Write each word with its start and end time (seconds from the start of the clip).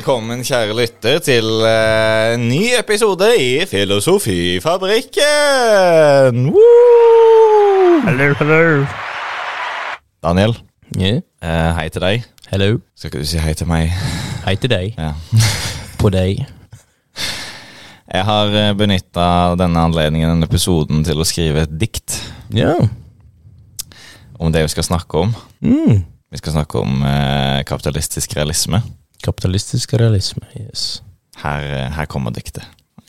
Velkommen, 0.00 0.40
kjære 0.40 0.72
lytter, 0.72 1.18
til 1.20 1.44
uh, 1.60 2.32
en 2.32 2.46
ny 2.48 2.70
episode 2.78 3.26
i 3.36 3.66
Filosofifabrikken! 3.68 6.38
Woo! 6.54 7.98
Hello, 8.06 8.28
hello. 8.38 8.86
Daniel, 10.24 10.54
Yeah. 10.96 11.20
eh, 11.44 11.68
hei 11.76 11.84
til 11.92 12.00
deg. 12.00 12.24
Hello. 12.48 12.78
Skal 12.96 13.12
ikke 13.12 13.20
du 13.20 13.28
si 13.28 13.36
hei 13.44 13.52
til 13.60 13.68
meg? 13.68 13.92
Hei 14.46 14.54
til 14.56 14.72
deg. 14.72 14.96
Ja. 14.96 15.12
På 16.00 16.08
deg. 16.14 16.46
Jeg 18.08 18.24
har 18.30 18.56
benytta 18.80 19.26
denne 19.60 19.84
anledningen, 19.84 20.32
denne 20.32 20.48
episoden, 20.48 21.04
til 21.04 21.20
å 21.20 21.28
skrive 21.28 21.66
et 21.68 21.74
dikt 21.82 22.16
Ja. 22.56 22.72
om 24.40 24.48
det 24.48 24.64
vi 24.64 24.72
skal 24.78 24.88
snakke 24.94 25.12
om. 25.26 25.36
Mm. 25.60 26.00
Vi 26.32 26.40
skal 26.40 26.56
snakke 26.56 26.80
om 26.86 27.04
eh, 27.04 27.60
kapitalistisk 27.68 28.32
realisme. 28.40 28.80
Kapitalistisk 29.24 29.94
realisme, 30.00 30.46
yes. 30.56 31.02
Her, 31.42 31.64
eh, 31.64 31.88
her 31.96 32.06
kommer 32.06 32.32
diktet. 32.34 32.64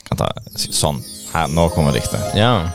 Kan 0.07 0.19
ta 0.19 0.29
sånn. 0.55 1.01
Her, 1.31 1.47
nå 1.51 1.69
kommer 1.71 1.95
diktet. 1.95 2.35
Ja. 2.35 2.71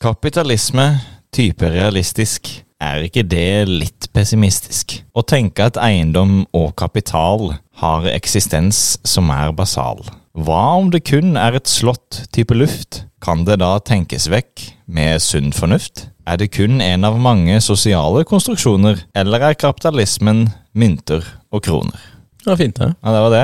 Kapitalisme, 0.00 1.00
type 1.34 1.66
realistisk, 1.70 2.48
er 2.80 3.04
ikke 3.04 3.26
det 3.28 3.68
litt 3.68 4.08
pessimistisk? 4.14 5.00
Å 5.12 5.24
tenke 5.26 5.66
at 5.68 5.78
eiendom 5.82 6.46
og 6.56 6.72
kapital 6.80 7.56
har 7.82 8.08
eksistens 8.14 8.98
som 9.04 9.28
er 9.34 9.52
basal. 9.56 10.00
Hva 10.38 10.62
om 10.78 10.88
det 10.94 11.02
kun 11.10 11.36
er 11.36 11.58
et 11.58 11.68
slott 11.68 12.22
type 12.32 12.56
luft? 12.56 13.04
Kan 13.20 13.44
det 13.44 13.58
da 13.60 13.74
tenkes 13.84 14.30
vekk 14.32 14.70
med 14.88 15.20
sunn 15.20 15.50
fornuft? 15.52 16.06
Er 16.30 16.36
det 16.38 16.52
kun 16.54 16.78
en 16.78 17.02
av 17.02 17.16
mange 17.18 17.56
sosiale 17.58 18.20
konstruksjoner, 18.22 19.00
eller 19.18 19.42
er 19.48 19.56
kapitalismen 19.58 20.44
mynter 20.78 21.24
og 21.50 21.64
kroner? 21.66 22.04
Det 22.38 22.52
var 22.52 22.60
fint, 22.60 22.76
det. 22.78 22.92
Ja, 23.02 23.14
det 23.16 23.22
var 23.24 23.32
det. 23.34 23.40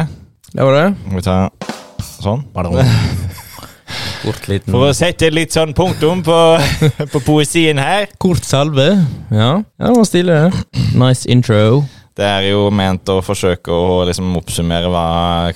Det 0.53 0.67
var 0.69 0.77
det. 0.77 0.85
Skal 1.01 1.17
vi 1.17 1.25
ta 1.27 1.39
sånn? 2.23 2.45
Kort 4.23 4.47
liten 4.47 4.71
For 4.71 4.87
å 4.87 4.95
sette 4.95 5.33
litt 5.35 5.57
sånn 5.57 5.75
punktum 5.75 6.23
på, 6.27 6.39
på 7.17 7.25
poesien 7.27 7.83
her. 7.83 8.07
Kort 8.23 8.47
salve. 8.47 8.87
Ja. 9.35 9.51
ja, 9.67 9.83
det 9.83 9.97
var 9.99 10.07
stilig. 10.07 10.39
Nice 10.95 11.27
intro. 11.27 11.83
Det 12.17 12.25
er 12.25 12.47
jo 12.49 12.71
ment 12.73 13.11
å 13.13 13.19
forsøke 13.21 13.69
å 13.73 14.05
liksom 14.09 14.31
oppsummere 14.39 14.89
hva 14.89 15.07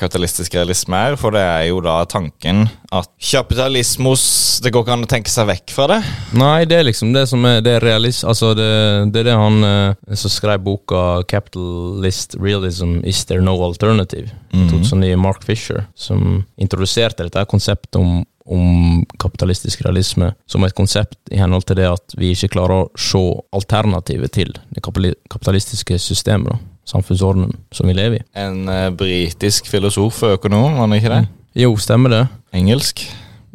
kapitalistisk 0.01 0.59
realisme 0.59 0.99
er, 1.09 1.17
for 1.17 1.33
det 1.33 1.41
er 1.41 1.63
jo 1.71 1.79
da 1.85 2.03
tanken 2.05 2.67
at 2.93 3.09
kapitalismos 3.23 4.23
Det 4.61 4.73
går 4.75 4.83
ikke 4.85 4.93
an 4.93 5.07
å 5.07 5.09
tenke 5.09 5.31
seg 5.33 5.47
vekk 5.49 5.73
fra 5.73 5.87
det. 5.89 5.99
Nei, 6.37 6.67
det 6.69 6.77
er 6.77 6.85
liksom 6.89 7.15
det 7.15 7.23
som 7.31 7.45
er 7.49 7.63
Det 7.65 7.77
er 7.79 7.85
realist... 7.87 8.27
Altså, 8.29 8.51
det, 8.59 8.69
det 9.15 9.23
er 9.23 9.31
det 9.31 9.37
han 9.41 9.65
eh, 9.65 10.17
som 10.21 10.33
skrev 10.33 10.61
boka 10.67 11.23
'Capitalist 11.25 12.37
Realism 12.41 12.99
Is 13.09 13.25
There 13.25 13.41
No 13.41 13.57
Alternative'. 13.65 14.29
Mhm. 14.53 14.69
2009, 14.75 15.17
Mark 15.17 15.47
Fisher, 15.47 15.87
som 15.95 16.43
introduserte 16.61 17.25
dette 17.25 17.47
konseptet 17.49 17.97
om, 17.97 18.21
om 18.47 19.03
kapitalistisk 19.21 19.83
realisme 19.85 20.33
som 20.49 20.65
et 20.65 20.75
konsept 20.77 21.19
i 21.31 21.39
henhold 21.41 21.67
til 21.69 21.79
det 21.81 21.89
at 21.91 22.17
vi 22.19 22.33
ikke 22.35 22.55
klarer 22.57 22.85
å 22.87 22.89
se 22.99 23.21
alternativet 23.57 24.33
til 24.35 24.55
det 24.73 24.83
kapitalistiske 24.83 25.99
systemet, 26.03 26.55
da, 26.55 26.59
samfunnsordenen, 26.91 27.53
som 27.75 27.91
vi 27.91 27.97
lever 27.99 28.21
i. 28.21 28.25
En 28.41 28.65
uh, 28.71 28.89
britisk 28.95 29.71
filosof 29.71 30.23
og 30.27 30.39
økonom, 30.39 30.73
var 30.73 30.87
han 30.87 30.97
ikke 30.97 31.13
det? 31.13 31.23
Jo, 31.61 31.75
stemmer 31.83 32.15
det. 32.15 32.25
Engelsk. 32.57 33.05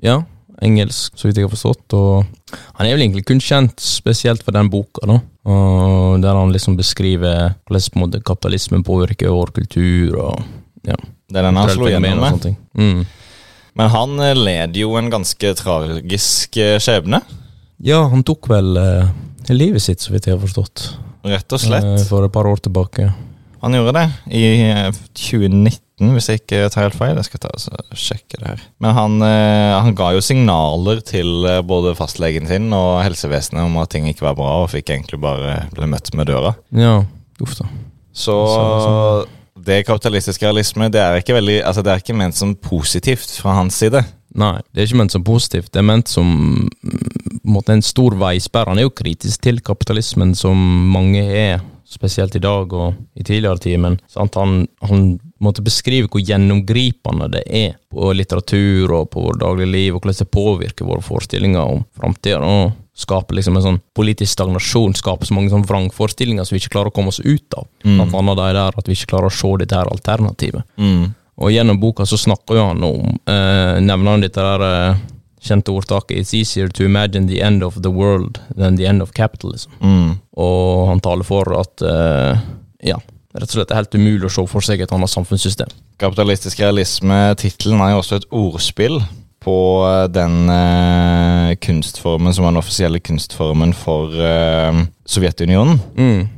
Ja, 0.03 0.21
engelsk, 0.63 1.15
så 1.17 1.27
vidt 1.27 1.39
jeg 1.39 1.47
har 1.47 1.53
forstått. 1.53 1.95
Og 1.97 2.59
han 2.77 2.87
er 2.87 2.95
vel 2.95 3.05
egentlig 3.07 3.25
kun 3.27 3.41
kjent 3.43 3.81
spesielt 3.83 4.43
for 4.45 4.55
den 4.55 4.69
boka, 4.71 5.07
da. 5.09 5.19
Og 5.45 6.21
der 6.23 6.37
han 6.39 6.53
liksom 6.53 6.77
beskriver 6.79 7.53
hvordan 7.69 8.23
kapitalismen 8.25 8.85
påvirker 8.85 9.33
vår 9.33 9.51
kultur 9.59 10.15
og 10.17 10.39
ja, 10.85 10.95
Det 11.29 11.37
er 11.37 11.47
den 11.47 11.57
han 11.57 11.69
slo 11.73 11.89
gjennom 11.89 12.21
med. 12.21 12.47
Mm. 12.77 13.05
Men 13.75 13.89
han 13.91 14.19
eh, 14.23 14.33
led 14.37 14.77
jo 14.79 14.93
en 14.99 15.09
ganske 15.11 15.53
tragisk 15.59 16.57
eh, 16.61 16.77
skjebne, 16.79 17.21
Ja, 17.83 18.05
han 18.07 18.23
tok 18.23 18.47
vel 18.47 18.77
eh, 18.79 19.09
livet 19.51 19.83
sitt, 19.83 19.99
så 19.99 20.13
vidt 20.13 20.29
jeg 20.29 20.37
har 20.37 20.43
forstått, 20.43 20.85
rett 21.27 21.51
og 21.51 21.59
eh, 21.59 21.65
slett. 21.67 22.05
for 22.07 22.23
et 22.25 22.31
par 22.31 22.47
år 22.47 22.61
tilbake. 22.63 23.09
Han 23.65 23.73
gjorde 23.75 23.95
det 23.97 24.05
i 24.37 24.43
eh, 24.69 24.91
2019, 25.17 25.81
hvis 26.13 26.27
jeg 26.29 26.41
ikke 26.41 26.61
tar 26.71 26.85
helt 26.85 26.97
feil. 26.99 27.15
Jeg 27.19 27.27
skal 27.27 27.41
ta 27.45 27.51
sjekke 27.97 28.39
det 28.41 28.47
her. 28.51 28.63
Men 28.83 28.95
han, 28.95 29.15
eh, 29.25 29.73
han 29.81 29.95
ga 29.97 30.11
jo 30.15 30.21
signaler 30.23 31.01
til 31.07 31.47
eh, 31.49 31.61
både 31.65 31.95
fastlegen 31.99 32.47
sin 32.51 32.67
og 32.75 32.99
helsevesenet 33.03 33.63
om 33.67 33.75
at 33.81 33.91
ting 33.95 34.07
ikke 34.11 34.27
var 34.27 34.37
bra, 34.39 34.51
og 34.63 34.69
fikk 34.71 34.91
egentlig 34.95 35.19
bare 35.23 35.65
ble 35.75 35.87
møtt 35.91 36.13
med 36.15 36.29
døra. 36.31 36.53
Ja, 36.75 36.99
uff 37.43 37.57
da. 37.59 37.67
Så 38.15 38.35
Så- 38.55 39.25
det 39.65 39.83
kapitalistiske 39.87 40.45
realisme 40.45 40.89
det 40.93 41.01
er 41.01 41.19
ikke 41.19 41.35
veldig, 41.37 41.59
altså 41.65 41.83
det 41.85 41.93
er 41.93 42.03
ikke 42.03 42.17
ment 42.17 42.37
som 42.37 42.53
positivt 42.55 43.37
fra 43.41 43.57
hans 43.59 43.77
side. 43.81 44.03
Nei, 44.35 44.57
det 44.73 44.81
er 44.81 44.89
ikke 44.89 44.99
ment 44.99 45.15
som 45.15 45.23
positivt. 45.25 45.71
Det 45.71 45.79
er 45.79 45.87
ment 45.87 46.11
som 46.11 46.27
måte 47.47 47.75
en 47.75 47.85
stor 47.85 48.17
veisperre. 48.19 48.73
Han 48.73 48.81
er 48.81 48.89
jo 48.89 48.95
kritisk 48.95 49.45
til 49.45 49.61
kapitalismen, 49.63 50.35
som 50.35 50.59
mange 50.91 51.23
er, 51.23 51.63
spesielt 51.85 52.35
i 52.35 52.41
dag 52.43 52.73
og 52.73 52.95
i 53.15 53.23
tidligere 53.23 53.61
tider. 53.61 53.81
Men 53.83 53.99
sant? 54.11 54.35
han, 54.35 54.65
han 54.83 55.05
måtte 55.43 55.63
beskrive 55.63 56.09
hvor 56.11 56.23
gjennomgripende 56.25 57.29
det 57.37 57.43
er 57.45 57.77
på 57.93 58.09
litteratur 58.17 58.91
og 58.97 59.11
på 59.13 59.23
vårt 59.27 59.39
daglige 59.43 59.71
liv, 59.71 59.93
og 59.93 60.01
hvordan 60.01 60.19
det 60.19 60.33
påvirker 60.33 60.89
våre 60.89 61.05
forestillinger 61.05 61.75
om 61.77 61.85
framtida. 61.95 62.41
Skaper 62.95 63.35
liksom 63.35 63.57
en 63.59 63.65
sånn 63.65 63.81
politisk 63.97 64.31
stagnasjon, 64.31 64.93
skaper 64.95 65.27
så 65.27 65.35
mange 65.35 65.51
sånn 65.51 65.65
vrangforestillinger 65.67 66.47
som 66.47 66.55
vi 66.55 66.61
ikke 66.61 66.77
klarer 66.77 66.93
å 66.93 66.95
komme 66.95 67.11
oss 67.11 67.19
ut 67.19 67.57
av. 67.59 67.67
Blant 67.83 68.15
annet 68.15 68.39
de 68.39 68.45
der 68.55 68.79
at 68.79 68.87
vi 68.87 68.95
ikke 68.95 69.11
klarer 69.11 69.27
å 69.27 69.35
se 69.35 69.51
dette 69.59 69.75
her 69.75 69.91
alternativet. 69.91 70.63
Mm. 70.79 71.09
Og 71.35 71.51
gjennom 71.51 71.79
boka 71.81 72.05
så 72.07 72.17
snakker 72.19 72.55
jo 72.55 72.69
han 72.69 72.83
om 72.87 73.17
eh, 73.27 73.81
Nevner 73.83 74.15
han 74.15 74.23
dette 74.23 74.39
der 74.39 74.63
eh, 74.63 75.01
kjente 75.43 75.73
ordtaket 75.75 76.21
It's 76.21 76.33
easier 76.33 76.69
to 76.71 76.85
imagine 76.87 77.27
the 77.27 77.41
end 77.43 77.63
of 77.63 77.81
the 77.83 77.91
world 77.91 78.39
than 78.55 78.79
the 78.79 78.87
end 78.87 79.03
of 79.03 79.11
capitalism. 79.11 79.75
Mm. 79.81 80.15
Og 80.39 80.87
han 80.93 81.03
taler 81.03 81.27
for 81.27 81.51
at 81.59 81.83
eh, 81.83 82.45
ja, 82.87 83.01
rett 83.35 83.51
og 83.51 83.57
slett 83.57 83.73
er 83.73 83.81
helt 83.83 83.99
umulig 83.99 84.29
å 84.29 84.33
se 84.37 84.47
for 84.49 84.65
seg 84.65 84.81
et 84.81 84.95
annet 84.95 85.11
samfunnssystem. 85.11 85.71
Kapitalistisk 86.01 86.59
realisme, 86.63 87.19
tittelen 87.39 87.83
er 87.83 87.93
jo 87.93 88.01
også 88.01 88.19
et 88.21 88.31
ordspill 88.35 88.99
på 89.45 89.57
eh, 89.85 90.07
den 90.13 90.49
eh, 90.49 91.53
kunstformen 91.61 92.33
som 92.33 92.45
var 92.45 92.53
den 92.53 92.61
offisielle 92.61 92.99
kunstformen 92.99 93.75
for 93.77 94.15
eh, 94.17 94.81
Sovjetunionen. 95.05 95.79
Mm. 95.97 96.31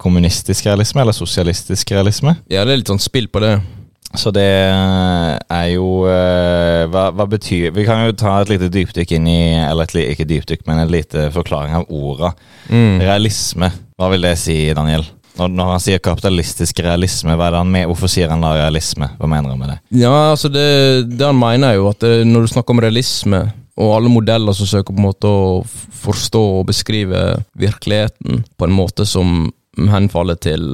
Kommunistisk 0.00 0.64
realisme, 0.64 1.02
eller 1.02 1.12
sosialistisk 1.12 1.90
realisme. 1.92 2.32
Ja, 2.48 2.62
det 2.64 2.72
er 2.72 2.78
litt 2.80 2.88
sånn 2.88 3.02
spill 3.02 3.26
på 3.28 3.42
det. 3.44 3.58
Så 4.16 4.30
det 4.32 4.46
er 4.46 5.66
jo 5.74 6.06
hva, 6.06 7.02
hva 7.12 7.26
betyr 7.28 7.74
Vi 7.74 7.84
kan 7.84 8.06
jo 8.06 8.14
ta 8.16 8.38
et 8.40 8.52
lite 8.54 8.70
dypdykk 8.72 9.12
inn 9.16 9.26
i 9.26 9.40
Eller 9.58 9.84
et, 9.88 9.96
ikke 10.14 10.28
dypdykk, 10.30 10.62
men 10.68 10.80
en 10.80 10.92
lite 10.94 11.26
forklaring 11.34 11.76
av 11.76 11.92
orda. 11.92 12.32
Mm. 12.70 13.02
Realisme, 13.02 13.68
hva 14.00 14.08
vil 14.14 14.24
det 14.24 14.32
si, 14.40 14.56
Daniel? 14.72 15.04
Når, 15.34 15.50
når 15.50 15.72
han 15.72 15.82
sier 15.82 16.02
kapitalistisk 16.02 16.78
realisme, 16.84 17.34
med? 17.34 17.88
hvorfor 17.90 18.10
sier 18.10 18.30
han 18.30 18.44
da 18.44 18.52
realisme? 18.54 19.08
Hva 19.18 19.26
mener 19.30 19.50
han 19.50 19.58
med 19.58 19.72
det? 19.72 19.78
Ja, 20.04 20.30
altså 20.30 20.50
det, 20.52 21.10
det 21.10 21.26
han 21.26 21.38
mener 21.38 21.72
er 21.72 21.80
jo 21.80 21.90
at 21.90 22.00
det, 22.04 22.22
når 22.28 22.46
du 22.46 22.52
snakker 22.54 22.76
om 22.76 22.82
realisme, 22.84 23.42
og 23.74 23.96
alle 23.96 24.12
modeller 24.12 24.54
som 24.54 24.68
søker 24.70 24.94
på 24.94 25.02
en 25.02 25.08
måte 25.08 25.26
å 25.26 25.60
forstå 26.04 26.42
og 26.60 26.68
beskrive 26.70 27.24
virkeligheten 27.58 28.44
på 28.54 28.68
en 28.68 28.76
måte 28.76 29.06
som 29.08 29.50
henfaller 29.90 30.38
til 30.38 30.64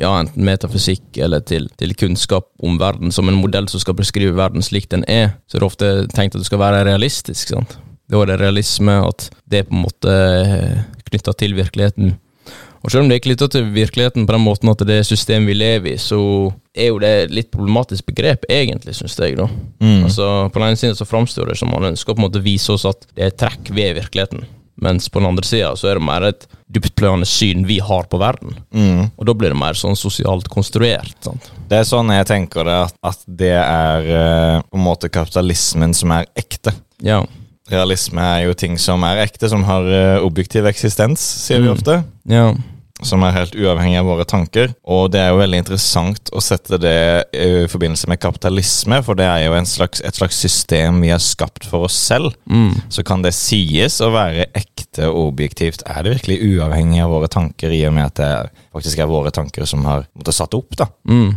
ja, 0.00 0.10
enten 0.18 0.42
metafysikk 0.46 1.20
eller 1.22 1.44
til, 1.46 1.68
til 1.78 1.94
kunnskap 1.94 2.48
om 2.58 2.78
verden 2.80 3.14
som 3.14 3.30
en 3.30 3.38
modell 3.38 3.68
som 3.70 3.82
skal 3.82 3.94
beskrive 3.98 4.34
verden 4.34 4.64
slik 4.66 4.88
den 4.90 5.04
er, 5.06 5.36
så 5.46 5.56
er 5.58 5.62
det 5.62 5.68
ofte 5.68 5.90
tenkt 6.14 6.34
at 6.34 6.42
du 6.42 6.48
skal 6.48 6.62
være 6.62 6.82
realistisk. 6.88 7.54
sant? 7.54 7.78
Da 8.10 8.22
er 8.22 8.32
det 8.32 8.40
realisme 8.40 8.96
at 9.04 9.28
det 9.46 9.62
er 9.62 9.68
på 9.68 9.76
en 9.76 9.84
måte 9.84 10.14
knytta 11.08 11.34
til 11.38 11.54
virkeligheten. 11.58 12.16
Og 12.88 12.92
selv 12.94 13.04
om 13.04 13.10
det 13.10 13.18
er 13.18 13.24
knytta 13.26 13.46
til 13.52 13.66
virkeligheten 13.74 14.24
på 14.24 14.32
den 14.32 14.40
måten 14.46 14.70
at 14.72 14.80
det 14.88 14.94
er 15.02 15.04
systemet 15.04 15.50
vi 15.50 15.56
lever 15.60 15.90
i, 15.92 15.96
så 16.00 16.16
er 16.72 16.86
jo 16.88 17.00
det 17.02 17.10
et 17.26 17.32
litt 17.36 17.50
problematisk 17.52 18.06
begrep, 18.08 18.46
egentlig, 18.48 18.94
syns 18.96 19.18
jeg. 19.20 19.34
da. 19.36 19.44
Mm. 19.84 20.06
Altså, 20.06 20.28
På 20.48 20.62
den 20.62 20.70
ene 20.70 20.78
siden 20.80 20.96
så 20.96 21.04
framstår 21.04 21.50
det 21.50 21.58
som 21.60 21.68
man 21.68 21.84
ønsker 21.90 22.14
å 22.14 22.16
på 22.16 22.22
en 22.22 22.26
måte 22.30 22.40
vise 22.40 22.72
oss 22.72 22.86
at 22.88 23.04
det 23.12 23.26
er 23.26 23.34
trekk 23.44 23.68
ved 23.76 23.98
virkeligheten, 23.98 24.46
mens 24.80 25.10
på 25.12 25.20
den 25.20 25.28
andre 25.28 25.44
sida 25.44 25.74
så 25.76 25.90
er 25.90 25.98
det 26.00 26.06
mer 26.06 26.24
et 26.30 26.46
dyptpløyende 26.72 27.28
syn 27.28 27.66
vi 27.68 27.76
har 27.84 28.08
på 28.08 28.20
verden. 28.22 28.56
Mm. 28.72 29.10
Og 29.18 29.28
da 29.28 29.34
blir 29.36 29.52
det 29.52 29.60
mer 29.60 29.76
sånn 29.76 29.98
sosialt 29.98 30.48
konstruert. 30.48 31.12
sant? 31.28 31.50
Det 31.68 31.82
er 31.82 31.84
sånn 31.90 32.08
jeg 32.14 32.28
tenker 32.30 32.64
det, 32.70 32.78
at, 32.86 32.96
at 33.04 33.20
det 33.28 33.52
er 33.58 34.08
eh, 34.22 34.62
på 34.64 34.80
en 34.80 34.86
måte 34.88 35.12
kapitalismen 35.12 35.92
som 35.92 36.16
er 36.16 36.24
ekte. 36.40 36.72
Ja. 37.04 37.20
Realisme 37.68 38.24
er 38.24 38.46
jo 38.46 38.54
ting 38.56 38.78
som 38.80 39.02
er 39.04 39.20
ekte, 39.26 39.50
som 39.52 39.60
har 39.68 39.84
eh, 39.92 40.22
objektiv 40.24 40.64
eksistens, 40.72 41.20
sier 41.44 41.60
vi 41.60 41.68
Mm. 41.68 41.76
ofte. 41.76 42.00
ja. 42.32 42.48
Som 43.06 43.22
er 43.22 43.34
helt 43.36 43.54
uavhengig 43.54 44.00
av 44.00 44.08
våre 44.08 44.24
tanker. 44.28 44.72
Og 44.90 45.10
det 45.14 45.20
er 45.22 45.30
jo 45.30 45.40
veldig 45.40 45.60
interessant 45.62 46.32
å 46.34 46.42
sette 46.42 46.80
det 46.82 46.98
i 47.30 47.66
forbindelse 47.70 48.10
med 48.10 48.20
kapitalisme, 48.22 49.00
for 49.06 49.18
det 49.18 49.28
er 49.28 49.44
jo 49.46 49.54
en 49.58 49.68
slags, 49.68 50.02
et 50.02 50.18
slags 50.18 50.38
system 50.38 51.02
vi 51.04 51.12
har 51.12 51.22
skapt 51.22 51.68
for 51.68 51.86
oss 51.86 51.98
selv. 52.08 52.34
Mm. 52.50 52.74
Så 52.90 53.04
kan 53.06 53.22
det 53.22 53.36
sies 53.38 54.00
å 54.02 54.10
være 54.14 54.48
ekte 54.58 55.10
og 55.12 55.34
objektivt. 55.34 55.86
Er 55.86 56.02
det 56.02 56.16
virkelig 56.16 56.40
uavhengig 56.56 57.04
av 57.04 57.14
våre 57.14 57.30
tanker, 57.30 57.74
i 57.74 57.84
og 57.86 57.94
med 57.94 58.10
at 58.10 58.18
det 58.18 58.32
faktisk 58.74 59.04
er 59.04 59.10
våre 59.10 59.34
tanker 59.34 59.68
som 59.68 59.86
har 59.86 60.08
måttet 60.18 60.38
satt 60.38 60.58
opp, 60.58 60.74
da? 60.78 60.90
Mm. 61.08 61.36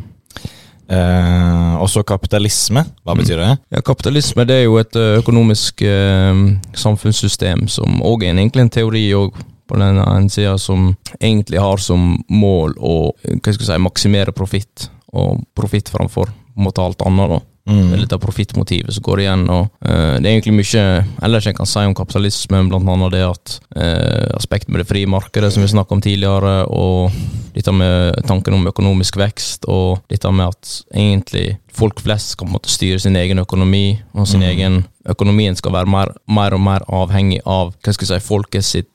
Eh, 0.91 1.75
og 1.79 1.87
så 1.89 2.03
kapitalisme. 2.03 2.83
Hva 3.05 3.15
betyr 3.15 3.39
det? 3.39 3.51
Ja, 3.71 3.83
Kapitalisme 3.85 4.43
det 4.47 4.57
er 4.59 4.65
jo 4.65 4.75
et 4.81 4.97
økonomisk 4.97 5.85
eh, 5.87 6.41
samfunnssystem 6.75 7.67
som 7.71 8.01
òg 8.03 8.25
er 8.25 8.33
en, 8.33 8.41
egentlig 8.43 8.65
en 8.65 8.73
teori 8.81 9.05
og 9.15 9.37
på 9.71 9.79
den 9.79 10.01
ene 10.03 10.29
sida 10.31 10.57
som 10.59 10.91
egentlig 11.19 11.61
har 11.63 11.79
som 11.81 12.17
mål 12.27 12.75
å 12.77 12.97
hva 13.15 13.53
skal 13.53 13.63
jeg 13.63 13.69
si, 13.71 13.79
maksimere 13.87 14.35
profitt, 14.35 14.89
og 15.15 15.45
profitt 15.57 15.91
framfor 15.91 16.27
på 16.31 16.59
en 16.59 16.67
måte 16.67 16.83
alt 16.83 17.07
annet. 17.07 17.37
da. 17.37 17.39
Det 17.61 17.77
er 17.77 17.91
Mm. 17.93 17.99
litt 18.01 18.13
av 18.13 18.19
profittmotivet 18.19 18.91
som 18.91 19.03
går 19.05 19.19
igjen. 19.21 19.43
og 19.49 19.69
uh, 19.85 20.17
Det 20.19 20.25
er 20.25 20.33
egentlig 20.33 20.55
mye 20.57 21.05
ellers 21.21 21.45
jeg 21.45 21.55
kan 21.55 21.65
si 21.69 21.79
om 21.85 21.93
kapitalismen, 21.93 22.67
blant 22.71 22.89
annet 22.89 23.11
det 23.13 23.21
at 23.21 23.59
uh, 23.77 24.35
aspektet 24.35 24.69
med 24.73 24.81
det 24.81 24.87
frie 24.89 25.05
markedet, 25.05 25.53
som 25.53 25.61
vi 25.61 25.69
snakket 25.69 25.91
om 25.91 26.01
tidligere, 26.01 26.65
og 26.67 27.11
dette 27.53 27.71
med 27.71 28.17
tanken 28.25 28.57
om 28.57 28.65
økonomisk 28.67 29.15
vekst, 29.21 29.69
og 29.69 30.01
dette 30.09 30.31
med 30.33 30.47
at 30.49 30.71
egentlig 30.91 31.59
folk 31.71 32.01
flest 32.01 32.35
kan 32.41 32.49
måtte 32.49 32.71
styre 32.73 32.99
sin 32.99 33.15
egen 33.15 33.39
økonomi, 33.39 34.01
og 34.15 34.27
sin 34.27 34.41
Mm. 34.41 34.49
egen 34.49 34.85
Økonomien 35.09 35.55
skal 35.57 35.71
være 35.73 35.89
mer, 35.89 36.11
mer 36.29 36.53
og 36.53 36.61
mer 36.61 36.83
avhengig 36.87 37.39
av 37.43 37.71
hva 37.81 37.93
skal 37.93 38.05
jeg 38.07 38.21
si, 38.21 38.27
folket 38.27 38.63
sitt 38.63 38.89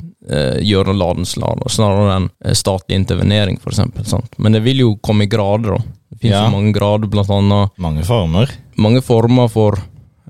gjøre 0.62 0.90
og 0.92 0.98
ladenslag, 1.00 1.60
snarere 1.70 2.16
enn 2.16 2.28
eh, 2.44 2.54
statlig 2.58 2.96
intervenering, 2.98 3.58
eksempel. 3.62 4.04
Men 4.38 4.52
det 4.52 4.62
vil 4.64 4.82
jo 4.82 4.96
komme 5.02 5.24
i 5.24 5.30
grader, 5.30 5.76
da. 5.76 5.82
Det 6.10 6.20
finnes 6.20 6.36
Ja. 6.38 6.48
mange 6.50 6.72
grader, 6.72 7.06
blant 7.10 7.30
annet 7.30 7.70
Mange 7.78 8.04
former. 8.04 8.50
mange 8.76 9.02
former 9.02 9.48
for 9.48 9.76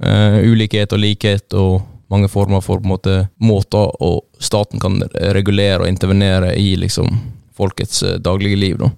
uh, 0.02 0.38
ulikhet 0.44 0.92
og 0.92 0.98
likhet, 1.00 1.54
og 1.54 1.82
mange 2.10 2.28
former 2.28 2.60
for 2.62 2.78
på 2.80 2.88
måte, 2.88 3.28
måter 3.40 3.90
og 4.00 4.22
staten 4.38 4.80
kan 4.80 5.00
regulere 5.34 5.80
og 5.82 5.88
intervenere 5.88 6.54
i 6.56 6.74
liksom 6.76 7.08
folkets 7.56 8.02
uh, 8.02 8.16
daglige 8.18 8.56
liv. 8.56 8.78
Da. 8.78 8.90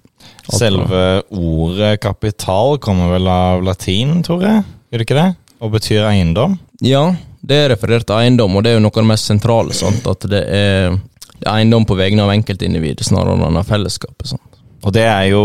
Alt 0.49 0.59
Selve 0.59 1.03
ordet 1.31 1.99
kapital 2.01 2.77
kommer 2.79 3.11
vel 3.13 3.27
av 3.27 3.63
latin, 3.63 4.21
tror 4.23 4.41
jeg? 4.41 4.63
Gjør 4.91 4.97
det 5.03 5.07
ikke 5.07 5.19
det? 5.21 5.35
Og 5.61 5.71
betyr 5.71 6.05
eiendom? 6.09 6.57
Ja, 6.81 7.15
det 7.41 7.55
er 7.65 7.69
referert 7.75 8.05
til 8.07 8.15
eiendom, 8.19 8.55
og 8.59 8.63
det 8.63 8.71
er 8.73 8.79
jo 8.79 8.83
noe 8.83 8.91
av 8.95 9.01
det 9.03 9.09
mest 9.13 9.29
sentrale. 9.31 9.73
Sant? 9.73 10.05
At 10.07 10.27
det 10.29 10.43
er, 10.43 10.91
det 11.39 11.47
er 11.47 11.55
eiendom 11.55 11.85
på 11.87 11.95
vegne 11.99 12.25
av 12.25 12.33
enkeltindividet 12.35 13.07
snarere 13.07 13.39
enn 13.47 13.57
av 13.61 13.67
fellesskapet. 13.69 14.27
Sant? 14.35 14.45
Og 14.79 14.93
det 14.95 15.01
er 15.03 15.25
jo 15.33 15.41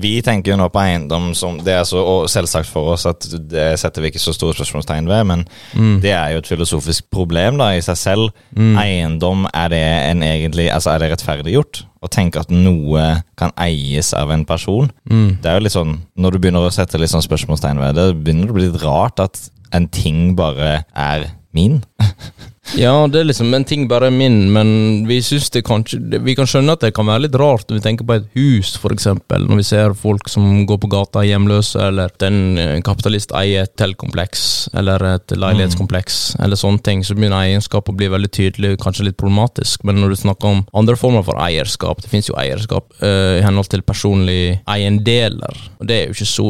Vi 0.00 0.22
tenker 0.24 0.54
jo 0.54 0.56
nå 0.56 0.70
på 0.72 0.80
eiendom 0.80 1.34
som 1.36 1.58
Det 1.60 1.74
er 1.76 1.82
så 1.84 2.00
selvsagt 2.32 2.64
for 2.64 2.94
oss 2.94 3.02
at 3.04 3.26
det 3.50 3.74
setter 3.76 4.00
vi 4.00 4.08
ikke 4.08 4.22
så 4.22 4.32
store 4.32 4.54
spørsmålstegn 4.56 5.04
ved, 5.10 5.26
men 5.28 5.42
Mm. 5.76 6.00
det 6.00 6.14
er 6.16 6.30
jo 6.32 6.38
et 6.38 6.48
filosofisk 6.48 7.04
problem 7.12 7.58
da 7.60 7.74
i 7.76 7.82
seg 7.84 7.96
selv. 8.00 8.30
Mm. 8.56 8.78
Eiendom, 8.80 9.44
er 9.52 9.68
det 9.68 9.82
en 9.84 10.22
egentlig 10.22 10.70
Altså 10.72 10.94
er 10.94 10.98
det 10.98 11.10
rettferdiggjort? 11.12 11.82
Å 12.02 12.08
tenke 12.08 12.40
at 12.40 12.48
noe 12.50 13.22
kan 13.36 13.52
eies 13.60 14.14
av 14.16 14.30
en 14.32 14.46
person? 14.46 14.88
Mm. 15.10 15.42
Det 15.42 15.50
er 15.50 15.58
jo 15.60 15.64
litt 15.66 15.76
sånn 15.76 15.98
Når 16.16 16.32
du 16.32 16.38
begynner 16.38 16.64
å 16.64 16.72
sette 16.72 16.96
litt 16.98 17.10
sånn 17.12 17.20
spørsmålstegn 17.28 17.78
ved 17.84 17.94
det, 18.00 18.08
begynner 18.24 18.46
det 18.48 18.50
å 18.50 18.58
bli 18.62 18.70
litt 18.70 18.82
rart 18.82 19.20
at 19.20 19.50
en 19.74 19.88
ting 19.88 20.36
bare 20.36 20.82
er 20.94 21.24
min. 21.52 21.84
Ja, 22.78 22.92
det 23.10 23.18
er 23.18 23.26
liksom 23.26 23.50
en 23.54 23.64
ting 23.66 23.88
bare 23.90 24.10
min, 24.14 24.52
men 24.54 24.68
vi 25.08 25.18
synes 25.24 25.50
det 25.50 25.64
kanskje 25.66 25.98
Vi 26.22 26.34
kan 26.38 26.46
skjønne 26.48 26.76
at 26.76 26.84
det 26.84 26.92
kan 26.94 27.08
være 27.08 27.24
litt 27.24 27.38
rart 27.38 27.66
når 27.68 27.80
vi 27.80 27.82
tenker 27.82 28.06
på 28.06 28.16
et 28.18 28.28
hus, 28.38 28.76
eksempel. 28.90 29.46
Når 29.48 29.60
vi 29.60 29.66
ser 29.66 29.94
folk 29.98 30.28
som 30.30 30.64
går 30.66 30.78
på 30.82 30.90
gata 30.90 31.24
hjemløse, 31.26 31.78
eller 31.90 32.12
en 32.26 32.58
eh, 32.58 32.80
kapitalist 32.86 33.34
eier 33.36 33.66
et 33.66 33.74
teltkompleks, 33.78 34.70
eller 34.78 35.02
et 35.14 35.34
leilighetskompleks, 35.34 36.18
eller 36.42 36.58
sånne 36.58 36.82
ting, 36.86 37.04
så 37.06 37.14
begynner 37.14 37.40
eierskap 37.44 37.90
å 37.90 37.96
bli 37.96 38.10
veldig 38.12 38.30
tydelig, 38.34 38.72
kanskje 38.82 39.08
litt 39.08 39.18
problematisk. 39.20 39.84
Men 39.86 40.00
når 40.02 40.14
du 40.14 40.20
snakker 40.22 40.50
om 40.50 40.62
andre 40.76 40.98
former 40.98 41.26
for 41.26 41.40
eierskap, 41.42 42.02
det 42.02 42.10
finnes 42.12 42.30
jo 42.30 42.38
eierskap 42.40 42.90
eh, 43.02 43.40
i 43.40 43.44
henhold 43.46 43.70
til 43.72 43.84
personlig 43.86 44.60
eiendeler, 44.70 45.64
og 45.78 45.88
det 45.90 45.96
er 45.96 46.10
jo 46.10 46.16
ikke 46.16 46.30
så 46.30 46.48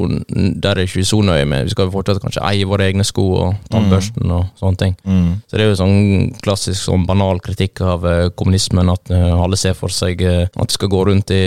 Der 0.61 0.79
er 0.79 0.85
ikke 0.85 1.01
vi 1.01 1.05
så 1.07 1.21
nøye 1.25 1.45
med. 1.49 1.65
Vi 1.69 1.75
skal 1.75 1.89
jo 1.89 1.95
fortsatt 1.95 2.21
kanskje 2.23 2.43
eie 2.47 2.67
våre 2.69 2.87
egne 2.89 3.05
sko 3.07 3.27
og 3.37 3.71
tannbørsten 3.73 4.33
og 4.33 4.49
sånne 4.59 4.81
ting. 4.81 4.97
Mm. 5.05 5.41
Så 5.47 5.57
det 5.57 5.65
er 5.65 5.71
jo 5.71 5.79
sånn 5.79 6.10
klassisk 6.45 6.83
sånn 6.87 7.05
banal 7.09 7.41
kritikk 7.45 7.83
av 7.87 8.07
eh, 8.09 8.29
kommunismen, 8.37 8.91
at 8.93 9.13
eh, 9.15 9.29
alle 9.35 9.59
ser 9.61 9.77
for 9.79 9.93
seg 9.95 10.23
eh, 10.27 10.47
at 10.51 10.71
de 10.71 10.77
skal 10.77 10.91
gå 10.93 11.05
rundt 11.11 11.33
i 11.35 11.43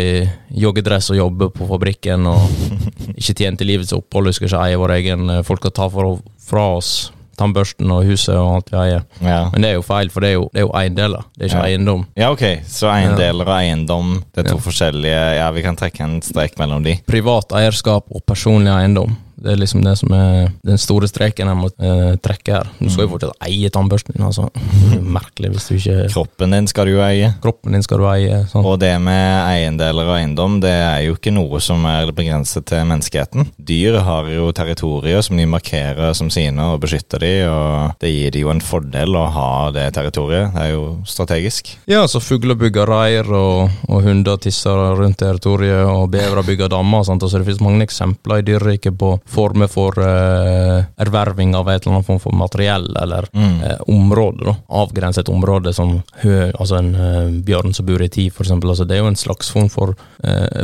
joggedress 0.63 1.11
og 1.13 1.19
jobbe 1.21 1.49
på 1.55 1.67
fabrikken, 1.69 2.27
og 2.29 2.47
ikke 3.19 3.35
tjene 3.41 3.59
til 3.59 3.71
livets 3.73 3.95
opphold, 3.95 4.29
vi 4.31 4.37
skal 4.39 4.51
ikke 4.51 4.63
eie 4.67 4.79
vår 4.83 4.95
egen 4.99 5.35
Folk 5.47 5.63
skal 5.63 5.75
ta 5.75 5.89
for, 5.91 6.17
fra 6.43 6.69
oss 6.77 6.93
tannbørsten 7.39 7.89
og 7.89 8.03
huset 8.05 8.35
og 8.37 8.49
alt 8.59 8.67
vi 8.69 8.77
eier. 8.77 9.05
Ja. 9.25 9.39
Men 9.53 9.63
det 9.65 9.71
er 9.71 9.77
jo 9.79 9.85
feil, 9.85 10.11
for 10.13 10.21
det 10.21 10.33
er 10.33 10.35
jo, 10.37 10.45
det 10.53 10.61
er 10.61 10.67
jo 10.67 10.73
eiendeler, 10.77 11.25
det 11.33 11.47
er 11.47 11.49
ikke 11.49 11.63
Ja. 11.63 11.71
eiendom. 11.71 12.05
ja, 12.19 12.29
ok. 12.31 12.43
Så 12.69 12.89
eiendeler 12.93 13.49
og 13.49 13.55
eiendom, 13.57 14.11
det 14.33 14.43
er 14.45 14.51
to 14.51 14.59
forskjellige 14.61 15.23
Ja, 15.39 15.49
vi 15.55 15.63
kan 15.65 15.75
trekke 15.79 16.03
en 16.05 16.19
strek 16.21 16.57
mellom 16.61 16.83
de. 16.85 16.99
Privat 17.09 17.55
eierskap 17.57 18.05
og 18.13 18.21
personlig 18.29 18.69
eiendom. 18.73 19.17
Det 19.43 19.51
er 19.51 19.59
liksom 19.59 19.83
det 19.83 19.97
som 19.99 20.13
er 20.15 20.51
den 20.63 20.79
store 20.79 21.07
streken 21.09 21.49
jeg 21.51 21.59
må 21.59 21.69
eh, 21.83 22.15
trekke 22.23 22.55
her. 22.55 22.69
Du 22.79 22.87
skal 22.87 23.05
jo 23.05 23.11
fortsatt 23.11 23.47
eie 23.47 23.71
tannbørsten 23.73 24.15
din, 24.15 24.23
altså. 24.23 24.47
Er 24.93 25.01
merkelig 25.17 25.53
hvis 25.53 25.67
du 25.67 25.73
ikke 25.77 25.97
Kroppen 26.13 26.55
din 26.55 26.69
skal 26.71 26.87
du 26.87 26.93
jo 26.95 27.03
eie. 27.03 27.33
Kroppen 27.43 27.75
din 27.75 27.83
skal 27.83 27.99
du 27.99 28.07
eie. 28.07 28.39
Sånn. 28.51 28.63
Og 28.63 28.77
det 28.79 28.93
med 29.03 29.33
eiendeler 29.43 30.07
og 30.07 30.15
eiendom, 30.15 30.59
det 30.63 30.71
er 30.71 31.01
jo 31.07 31.17
ikke 31.17 31.33
noe 31.35 31.59
som 31.63 31.83
er 31.89 32.13
begrenset 32.15 32.67
til 32.69 32.85
menneskeheten. 32.87 33.49
Dyr 33.57 33.99
har 34.07 34.29
jo 34.31 34.51
territorier 34.55 35.23
som 35.25 35.39
de 35.39 35.47
markerer 35.49 36.15
som 36.15 36.31
sine 36.33 36.69
og 36.73 36.79
beskytter 36.85 37.23
de, 37.23 37.33
og 37.49 37.99
det 38.03 38.13
gir 38.13 38.33
de 38.35 38.45
jo 38.45 38.53
en 38.53 38.63
fordel 38.63 39.17
å 39.19 39.25
ha 39.35 39.51
det 39.75 39.89
territoriet. 39.97 40.53
Det 40.55 40.63
er 40.69 40.73
jo 40.77 40.85
strategisk. 41.09 41.73
Ja, 41.89 42.05
så 42.07 42.23
fugler 42.23 42.57
bygger 42.59 42.87
reir, 42.89 43.27
og, 43.27 43.75
og 43.89 44.07
hunder 44.07 44.39
tisser 44.41 44.95
rundt 44.99 45.19
territoriet, 45.19 45.83
og 45.83 46.07
bevere 46.13 46.45
bygger 46.47 46.71
dammer. 46.71 47.03
Sant? 47.07 47.23
Så 47.27 47.39
det 47.39 47.47
finnes 47.49 47.63
mange 47.63 47.83
eksempler 47.87 48.41
i 48.41 48.47
dyreriket 48.47 48.97
på 48.99 49.15
former 49.33 49.67
for 49.71 49.97
uh, 49.99 50.83
erverving 51.01 51.55
av 51.57 51.69
et 51.73 51.81
eller 51.85 51.97
annet 51.97 52.07
form 52.07 52.19
for 52.23 52.35
materiell 52.37 52.87
eller 53.01 53.27
Mm. 53.33 53.59
uh, 53.63 53.79
område. 53.89 54.45
da. 54.45 54.53
Avgrenset 54.69 55.29
område, 55.29 55.73
som 55.73 55.95
hø, 56.21 56.51
altså 56.59 56.77
en 56.79 56.91
uh, 56.95 57.29
bjørn 57.43 57.73
som 57.73 57.85
bor 57.87 58.01
i 58.01 58.09
tid, 58.13 58.31
eksempel. 58.33 58.69
Altså, 58.73 58.85
det 58.87 58.97
er 58.97 59.03
jo 59.03 59.11
en 59.11 59.19
slags 59.19 59.49
form 59.51 59.69
for 59.73 59.95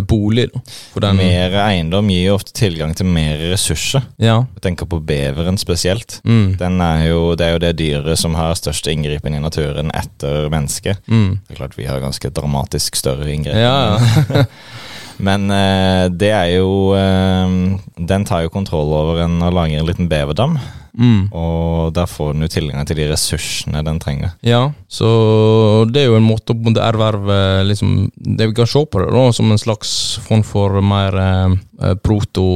bolig. 0.08 0.48
Mer 0.96 1.56
eiendom 1.66 2.08
gir 2.12 2.26
jo 2.30 2.36
ofte 2.38 2.54
tilgang 2.56 2.94
til 2.96 3.06
mer 3.10 3.38
ressurser. 3.52 4.04
ja. 4.22 4.38
Jeg 4.60 4.62
tenker 4.64 4.86
på 4.92 5.00
beveren 5.04 5.58
spesielt. 5.60 6.20
Mm, 6.28 6.58
Den 6.60 6.82
er 6.82 7.06
jo, 7.10 7.36
det 7.36 7.46
er 7.48 7.52
jo 7.56 7.62
det 7.64 7.74
dyret 7.80 8.20
som 8.20 8.36
har 8.36 8.54
størst 8.60 8.88
inngripen 8.92 9.36
i 9.36 9.40
naturen 9.40 9.92
etter 9.96 10.50
mennesket. 10.52 11.00
mm. 11.08 11.40
Det 11.48 11.56
er 11.56 11.60
klart 11.62 11.78
vi 11.78 11.86
har 11.88 12.00
ganske 12.04 12.30
dramatisk 12.36 12.96
større 13.00 13.30
inngrep. 13.34 13.56
Ja, 13.56 14.00
ja. 14.00 14.44
Men 15.20 15.50
eh, 15.52 16.08
det 16.16 16.32
er 16.32 16.52
jo 16.56 16.94
eh, 16.96 17.56
Den 18.00 18.28
tar 18.28 18.46
jo 18.46 18.54
kontroll 18.54 18.94
over 18.96 19.24
en 19.26 19.42
og 19.44 19.56
lager 19.56 19.82
en 19.82 19.90
liten 19.90 20.12
beverdam. 20.12 20.58
Mm. 21.00 21.30
Og 21.36 21.94
der 21.96 22.10
får 22.10 22.34
den 22.34 22.44
jo 22.44 22.52
tilgang 22.52 22.88
til 22.88 22.98
de 23.00 23.08
ressursene 23.12 23.84
den 23.86 24.00
trenger. 24.02 24.34
Ja, 24.46 24.62
så 24.92 25.10
det 25.90 26.02
er 26.02 26.10
jo 26.10 26.18
en 26.18 26.28
måte 26.28 26.56
å 26.56 26.74
erverve 26.84 27.38
liksom, 27.68 28.10
Det 28.16 28.50
vi 28.50 28.58
kan 28.58 28.70
se 28.70 28.82
på 28.84 29.04
det 29.04 29.12
da, 29.14 29.26
som 29.36 29.52
en 29.52 29.62
slags 29.62 29.92
form 30.26 30.44
for 30.44 30.80
mer 30.84 31.20
eh, 31.24 31.94
proto, 32.04 32.48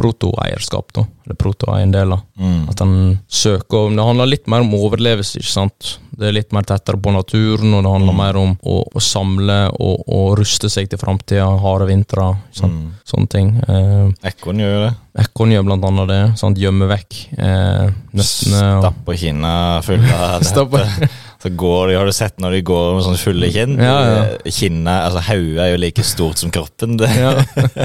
proto-eierskap, 0.00 0.94
da. 0.96 1.06
Eller 1.26 1.40
proto-eiendeler. 1.40 2.22
Mm. 2.40 2.62
At 2.72 2.80
en 2.84 2.94
søker 3.28 3.92
Det 3.96 4.06
handler 4.06 4.32
litt 4.32 4.48
mer 4.50 4.64
om 4.64 4.76
overlevelse, 4.80 5.42
ikke 5.42 5.56
sant. 5.56 5.96
Det 6.20 6.28
er 6.28 6.34
litt 6.36 6.50
mer 6.52 6.66
tettere 6.68 6.98
på 7.00 7.12
naturen, 7.14 7.72
og 7.78 7.82
det 7.86 7.92
handler 7.94 8.12
Mm. 8.12 8.18
mer 8.20 8.36
om 8.36 8.50
å, 8.68 8.74
å 8.92 9.00
samle 9.00 9.56
og, 9.72 10.02
og 10.06 10.34
ruste 10.36 10.68
seg 10.68 10.90
til 10.92 11.00
framtida, 11.00 11.46
harde 11.62 11.86
vintre, 11.88 12.26
sånn. 12.52 12.74
Mm. 12.76 12.90
sånne 13.08 13.30
ting. 13.32 13.48
Eh, 13.64 14.28
Ekorn 14.28 14.60
gjør 14.60 14.74
jo 14.74 14.82
det. 14.84 14.92
Ekorn 15.24 15.54
gjør 15.56 15.64
blant 15.70 15.84
annet 15.88 16.08
det. 16.12 16.20
Sant? 16.38 16.60
Gjemme 16.60 16.86
vekk 16.92 17.16
eh, 17.38 17.88
nøttene. 18.12 18.60
Stapper 18.84 19.16
kinna 19.24 19.54
fulle 19.86 20.12
av 20.14 20.40
dette. 20.44 21.08
Så 21.42 21.48
går 21.48 21.88
de, 21.88 21.94
Har 21.96 22.06
du 22.06 22.12
sett 22.12 22.40
når 22.42 22.58
de 22.58 22.60
går 22.68 22.94
med 22.96 23.04
sånn 23.06 23.20
fulle 23.20 23.48
kinn? 23.52 23.78
Ja, 23.80 23.96
ja. 24.04 24.24
Kinnet, 24.44 25.06
altså 25.06 25.22
Hodet 25.30 25.62
er 25.64 25.70
jo 25.72 25.80
like 25.80 26.04
stort 26.04 26.40
som 26.40 26.52
kroppen. 26.52 26.98
Det. 27.00 27.08
Ja. 27.16 27.32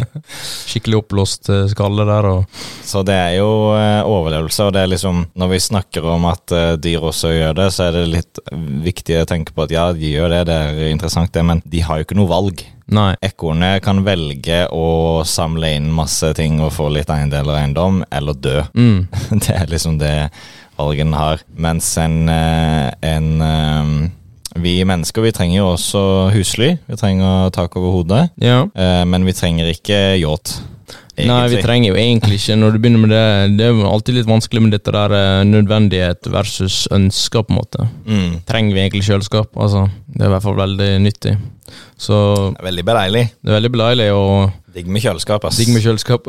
Skikkelig 0.69 0.99
oppblåst 0.99 1.49
eh, 1.53 1.63
skalle 1.71 2.07
der. 2.09 2.27
og 2.33 2.61
Så 2.83 3.05
det 3.07 3.15
er 3.15 3.37
jo 3.37 3.49
eh, 3.77 4.01
overlevelse, 4.03 4.67
og 4.67 4.75
det 4.75 4.83
er 4.83 4.91
liksom 4.91 5.25
Når 5.39 5.53
vi 5.53 5.63
snakker 5.69 6.07
om 6.15 6.27
at 6.31 6.51
eh, 6.55 6.75
dyr 6.81 7.07
også 7.11 7.31
gjør 7.31 7.55
det, 7.61 7.69
så 7.71 7.87
er 7.87 7.99
det 7.99 8.05
litt 8.11 8.43
viktig 8.85 9.21
å 9.21 9.27
tenke 9.29 9.55
på 9.55 9.65
at 9.65 9.75
ja, 9.75 9.87
de 9.95 10.15
gjør 10.17 10.33
det, 10.35 10.45
det 10.51 10.59
er 10.59 10.91
interessant 10.91 11.31
det, 11.33 11.45
men 11.47 11.63
de 11.63 11.83
har 11.85 12.01
jo 12.01 12.07
ikke 12.09 12.19
noe 12.19 12.31
valg. 12.31 12.65
Nei. 12.93 13.15
Ekornet 13.25 13.81
kan 13.85 14.03
velge 14.05 14.65
å 14.69 15.23
samle 15.25 15.71
inn 15.77 15.87
masse 15.93 16.29
ting 16.37 16.59
og 16.61 16.73
få 16.75 16.91
litt 16.93 17.09
eiendeler 17.09 17.55
og 17.55 17.61
eiendom, 17.61 18.03
eller 18.13 18.37
dø. 18.37 18.59
Mm. 18.77 19.07
Det 19.45 19.55
er 19.55 19.71
liksom 19.71 19.97
det 20.01 20.13
valgen 20.77 21.13
har. 21.15 21.41
Mens 21.57 21.87
en, 22.01 22.29
eh, 22.29 22.91
en 23.01 23.41
eh, 23.41 24.09
Vi 24.55 24.77
mennesker 24.87 25.21
vi 25.21 25.31
trenger 25.35 25.57
jo 25.57 25.71
også 25.73 26.31
husly. 26.31 26.77
Vi 26.87 26.95
trenger 26.95 27.49
tak 27.51 27.75
over 27.75 27.91
hodet. 27.97 28.29
Ja. 28.39 28.61
eh, 28.75 29.03
Men 29.05 29.25
vi 29.25 29.33
trenger 29.33 29.67
ikke 29.73 30.17
yacht. 30.21 30.61
Nei, 31.17 31.47
vi 31.47 31.61
trenger 31.63 31.93
jo 31.93 31.95
egentlig 31.95 32.35
ikke 32.41 32.57
Når 32.59 32.73
du 32.73 32.77
begynner 32.83 32.99
med 32.99 33.09
det 33.09 33.57
Det 33.57 33.65
er 33.65 33.69
jo 33.71 33.85
alltid 33.87 34.17
litt 34.17 34.27
vanskelig 34.27 34.61
med 34.61 34.73
dette 34.75 34.91
der 34.91 35.45
nødvendighet 35.47 36.27
versus 36.27 36.87
ønsker, 36.91 37.41
på 37.47 37.53
en 37.53 37.59
måte. 37.61 37.87
Mm. 38.05 38.41
Trenger 38.45 38.75
vi 38.75 38.81
egentlig 38.83 39.05
kjøleskap? 39.07 39.55
Altså, 39.55 39.85
det 40.11 40.21
er 40.25 40.27
i 40.27 40.33
hvert 40.35 40.43
fall 40.43 40.59
veldig 40.59 40.89
nyttig. 41.05 41.37
Så 41.97 42.53
Veldig 42.63 42.83
beleilig. 42.85 43.25
det 43.43 43.51
er 43.51 43.59
veldig 43.61 43.71
beleilig 43.71 44.11
og 44.13 44.51
Digg 44.75 44.89
med 44.91 44.99
kjøleskap, 44.99 45.45
ass. 45.47 45.55
digg 45.55 45.69
med 45.71 45.79
kjøleskap. 45.85 46.25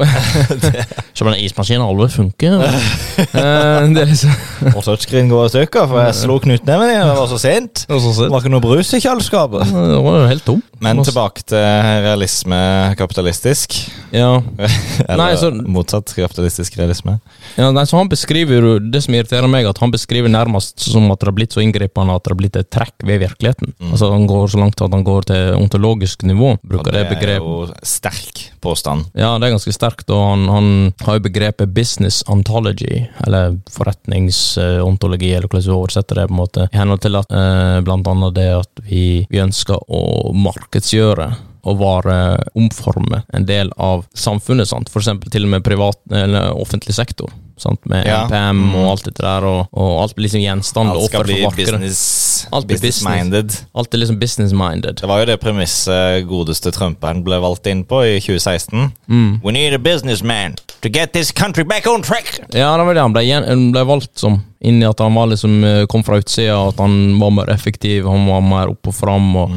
Så 1.19 1.25
den 1.27 1.35
ismaskinen 1.43 1.83
aldri 1.83 2.07
funker. 2.15 2.61
Eh, 3.17 3.87
det 3.97 4.03
er 4.03 4.09
liksom 4.11 4.33
Og 4.77 4.83
touchscreen 4.85 5.31
går 5.31 5.47
i 5.47 5.51
stykker, 5.55 5.87
for 5.89 6.03
jeg 6.05 6.15
slo 6.19 6.35
knyttneven 6.45 6.91
i, 6.93 6.97
det 7.01 7.15
var 7.17 7.29
så 7.31 7.39
sent. 7.41 7.83
Det 7.89 7.95
var 7.95 8.03
så 8.05 8.27
Det 8.27 8.29
var 8.35 8.43
ikke 8.45 8.53
noe 8.53 8.61
brus 8.65 8.91
i 8.93 9.01
kjøleskapet. 9.01 9.71
Det 9.73 10.01
var 10.05 10.19
jo 10.21 10.27
helt 10.29 10.45
tom. 10.45 10.61
Men 10.85 11.01
tilbake 11.05 11.43
til 11.49 11.65
realisme 12.05 12.59
kapitalistisk. 13.01 13.79
Ja. 14.13 14.35
Eller 15.09 15.23
Nei, 15.23 15.31
så- 15.41 15.51
motsatt 15.65 16.13
kapitalistisk 16.17 16.77
realisme. 16.79 17.17
Ja, 17.57 17.71
nei, 17.73 17.87
så 17.89 17.97
han 17.99 18.11
beskriver 18.13 18.61
jo 18.61 18.75
Det 18.85 19.01
som 19.07 19.17
irriterer 19.17 19.49
meg, 19.51 19.67
at 19.71 19.81
han 19.83 19.93
beskriver 19.95 20.29
nærmest 20.33 20.85
som 20.85 21.09
at 21.15 21.21
det 21.25 21.31
har 21.31 21.37
blitt 21.41 21.57
så 21.57 21.65
inngripende 21.65 22.15
at 22.21 22.25
det 22.29 22.35
har 22.35 22.41
blitt 22.43 22.61
et 22.61 22.71
trekk 22.73 22.95
ved 23.09 23.25
virkeligheten. 23.25 23.73
Altså 23.91 24.13
Han 24.13 24.29
går 24.29 24.53
så 24.53 24.61
langt 24.61 24.85
at 24.85 24.93
han 24.93 25.05
går 25.09 25.29
til 25.33 25.56
ontologisk 25.59 26.23
nivå, 26.29 26.55
bruker 26.63 26.93
det 26.93 26.99
det 26.99 27.07
er 27.07 27.15
begrepet. 27.15 27.47
jo 27.47 27.87
sterk 27.87 28.43
påstand. 28.65 29.09
Ja, 29.15 29.35
det 29.39 29.49
er 29.49 29.57
ganske 29.57 29.75
sterkt, 29.75 30.11
og 30.11 30.23
han, 30.31 30.47
han 30.51 30.71
har 31.07 31.19
jo 31.19 31.25
begrepet 31.27 31.75
business 31.75 32.23
ontology, 32.33 33.07
eller 33.27 33.59
forretningsontologi, 33.73 35.33
eller 35.35 35.49
hvordan 35.51 35.67
du 35.67 35.75
oversetter 35.77 36.21
det, 36.21 36.29
på 36.31 36.37
en 36.37 36.43
måte, 36.43 36.69
i 36.73 36.81
henhold 36.81 37.03
til 37.05 37.19
at 37.21 37.35
eh, 37.35 37.81
blant 37.87 38.09
annet 38.11 38.37
det 38.37 38.49
at 38.61 38.87
vi, 38.87 39.27
vi 39.31 39.43
ønsker 39.43 39.83
å 39.89 40.33
markedsgjøre 40.37 41.31
og 41.67 41.81
være 41.81 42.17
omforme 42.59 43.25
en 43.35 43.47
del 43.47 43.73
av 43.83 44.05
samfunnet, 44.15 44.69
sant? 44.71 44.91
for 44.93 45.03
eksempel 45.03 45.33
til 45.35 45.49
og 45.49 45.57
med 45.57 45.67
privat 45.67 45.99
eller 46.15 46.55
offentlig 46.55 46.95
sektor, 46.95 47.33
sant? 47.57 47.81
med 47.87 48.07
Ja. 48.07 48.25
MPM 48.27 48.57
Mm. 48.57 48.75
og 48.75 48.91
alt 48.91 49.05
dette 49.05 49.23
der, 49.23 49.45
og, 49.45 49.69
og 49.73 50.03
alt 50.03 50.15
blir 50.17 50.27
liksom 50.29 50.43
gjenstand 50.43 50.91
Alt 50.91 51.07
skal 51.11 51.25
bli 51.25 51.39
business, 51.57 52.47
Alt 52.53 52.67
blir 52.67 52.77
business 52.77 53.03
business. 53.03 53.17
minded. 53.25 53.57
Alt 53.75 53.95
er 53.95 53.99
liksom 53.99 54.19
business-minded. 54.21 54.97
Det 55.01 55.09
var 55.09 55.19
jo 55.21 55.27
det 55.27 55.41
premisset 55.41 56.27
godeste 56.29 56.71
Trumperen 56.73 57.23
ble 57.25 57.39
valgt 57.41 57.67
inn 57.67 57.85
på 57.85 58.03
i 58.05 58.21
2016. 58.21 58.93
Mm. 59.09 59.41
We 59.45 59.53
need 59.53 59.73
a 59.75 59.79
businessman 59.79 60.57
to 60.83 60.89
get 60.89 61.13
this 61.13 61.33
country 61.33 61.65
back 61.65 61.87
on 61.87 62.03
track. 62.03 62.41
Ja, 62.53 62.77
det 62.77 62.85
var 62.87 62.95
det 62.95 63.01
han 63.03 63.13
ble, 63.13 63.25
han 63.33 63.73
ble 63.73 63.85
valgt 63.85 64.19
som. 64.19 64.43
Inn 64.61 64.83
i 64.83 64.87
at 64.87 64.99
han 64.99 65.15
var 65.15 65.27
liksom, 65.29 65.63
eh, 65.65 65.87
kom 65.87 66.03
fra 66.05 66.17
utsida, 66.19 66.69
at 66.69 66.79
han 66.79 67.19
var 67.21 67.31
mer 67.31 67.51
effektiv, 67.53 68.05
han 68.09 68.27
var 68.27 68.41
mer 68.41 68.69
opp 68.73 68.87
og 68.89 68.95
fram. 68.95 69.37
Og, 69.37 69.51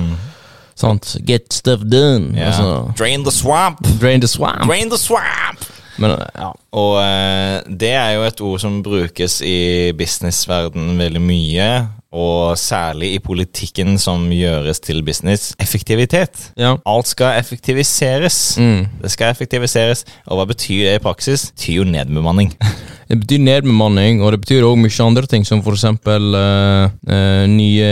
sant? 0.75 1.17
Get 1.25 1.51
stuff 1.53 1.81
done. 1.81 2.35
Yeah. 2.35 2.47
Altså, 2.47 2.93
Drain 2.97 3.23
the 3.23 3.31
swamp. 3.31 3.81
drain 3.99 4.21
the 4.21 4.27
swamp. 4.27 4.65
Drain 4.67 4.89
the 4.89 4.97
swamp. 4.97 5.65
Men 5.99 6.15
ja. 6.17 6.49
Og 6.79 6.97
eh, 7.03 7.55
det 7.67 7.93
er 7.97 8.11
jo 8.15 8.25
et 8.27 8.43
ord 8.45 8.61
som 8.63 8.79
brukes 8.85 9.39
i 9.45 9.91
businessverdenen 9.97 10.99
veldig 10.99 11.23
mye. 11.23 11.69
Og 12.09 12.57
særlig 12.57 13.11
i 13.13 13.19
politikken 13.21 13.99
som 14.01 14.23
gjøres 14.33 14.79
til 14.81 15.03
business. 15.05 15.53
Effektivitet. 15.61 16.51
ja. 16.57 16.75
Alt 16.85 17.07
skal 17.07 17.37
effektiviseres. 17.39 18.57
Mm. 18.57 18.87
Det 19.03 19.11
skal 19.11 19.29
effektiviseres. 19.29 20.05
Og 20.25 20.39
hva 20.39 20.45
betyr 20.49 20.87
det 20.87 20.95
i 20.97 21.03
praksis? 21.03 21.51
Det 21.51 21.55
betyr 21.55 21.75
jo 21.75 21.83
nedbemanning. 21.83 22.55
Det 23.09 23.17
betyr 23.23 23.39
nedbemanning, 23.41 24.19
og 24.21 24.35
det 24.35 24.39
betyr 24.43 24.65
òg 24.67 24.75
mye 24.77 25.01
andre 25.01 25.25
ting, 25.25 25.41
som 25.47 25.63
for 25.65 25.73
eksempel 25.73 26.35
eh, 26.37 26.91
eh, 27.09 27.45
nye 27.49 27.87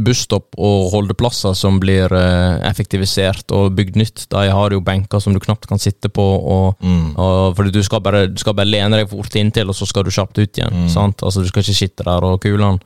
busstopp 0.00 0.56
og 0.56 0.86
holdeplasser 0.94 1.52
som 1.56 1.76
blir 1.80 2.08
uh, 2.12 2.56
effektivisert 2.64 3.52
og 3.52 3.74
bygd 3.76 3.98
nytt. 4.00 4.24
De 4.32 4.46
har 4.48 4.72
jo 4.72 4.80
benker 4.84 5.20
som 5.20 5.36
du 5.36 5.40
knapt 5.44 5.68
kan 5.68 5.80
sitte 5.80 6.08
på, 6.08 6.24
og, 6.24 6.80
og, 6.80 7.52
fordi 7.58 7.74
du 7.74 7.82
skal, 7.84 8.00
bare, 8.04 8.24
du 8.32 8.40
skal 8.40 8.56
bare 8.56 8.70
lene 8.70 9.02
deg 9.02 9.12
fort 9.12 9.36
inntil, 9.36 9.68
og 9.68 9.76
så 9.76 9.88
skal 9.88 10.06
du 10.06 10.12
kjapt 10.14 10.40
ut 10.40 10.60
igjen. 10.60 10.88
Sant? 10.92 11.20
Altså 11.20 11.44
Du 11.44 11.50
skal 11.52 11.64
ikke 11.64 11.76
sitte 11.76 12.08
der 12.08 12.24
og 12.24 12.40
kule 12.40 12.70
den. 12.70 12.80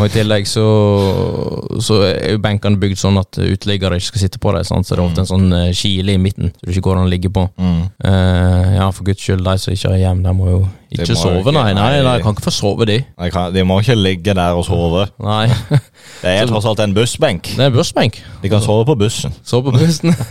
Og 0.00 0.08
i 0.10 0.14
tillegg 0.16 0.48
så, 0.50 0.64
så 1.78 2.00
er 2.08 2.32
jo 2.34 2.40
benkene 2.42 2.80
bygd 2.82 2.98
sånn 2.98 3.18
at 3.20 3.38
uteliggere 3.38 3.96
ikke 4.00 4.10
skal 4.10 4.24
sitte 4.24 4.40
på 4.42 4.50
dem, 4.56 4.64
så 4.66 4.80
det 4.82 4.96
er 4.98 5.02
ofte 5.04 5.22
en 5.22 5.28
sånn 5.30 5.46
eh, 5.54 5.70
kile 5.76 6.16
i 6.16 6.20
midten, 6.20 6.50
så 6.56 6.66
det 6.66 6.74
ikke 6.74 6.84
går 6.88 6.98
an 7.00 7.06
å 7.06 7.12
ligge 7.12 7.30
på. 7.32 7.44
Eh, 7.60 8.74
ja, 8.76 8.90
for 8.96 9.06
guds 9.06 9.22
skyld, 9.22 9.44
de 9.46 9.54
som 9.62 9.74
ikke 9.76 9.92
har 9.94 10.00
hjem, 10.02 10.22
de 10.26 10.34
må 10.34 10.50
jo 10.50 10.60
ikke 10.90 11.06
må 11.14 11.20
sove, 11.22 11.38
ikke- 11.44 11.54
nei, 11.54 11.68
nei, 11.70 11.78
nei. 11.78 12.02
nei, 12.02 12.14
jeg 12.18 12.24
kan 12.26 12.34
ikke 12.34 12.46
få 12.48 12.54
sove, 12.58 12.86
de. 12.90 12.98
De, 13.06 13.30
kan, 13.30 13.52
de 13.54 13.62
må 13.70 13.78
ikke 13.84 13.94
ligge 13.98 14.34
der 14.34 14.58
og 14.58 14.64
sove. 14.66 15.06
Nei, 15.22 15.46
Det 16.20 16.34
er 16.34 16.46
tross 16.50 16.66
alt 16.66 16.82
en 16.82 16.94
bussbenk. 16.96 17.54
det 17.56 17.68
er 17.70 17.74
bussbenk. 17.74 18.18
De 18.42 18.50
kan 18.50 18.60
sove 18.64 18.84
på 18.90 18.98
bussen. 18.98 19.32
Sove 19.46 19.70
på 19.70 19.78
bussen. 19.78 20.10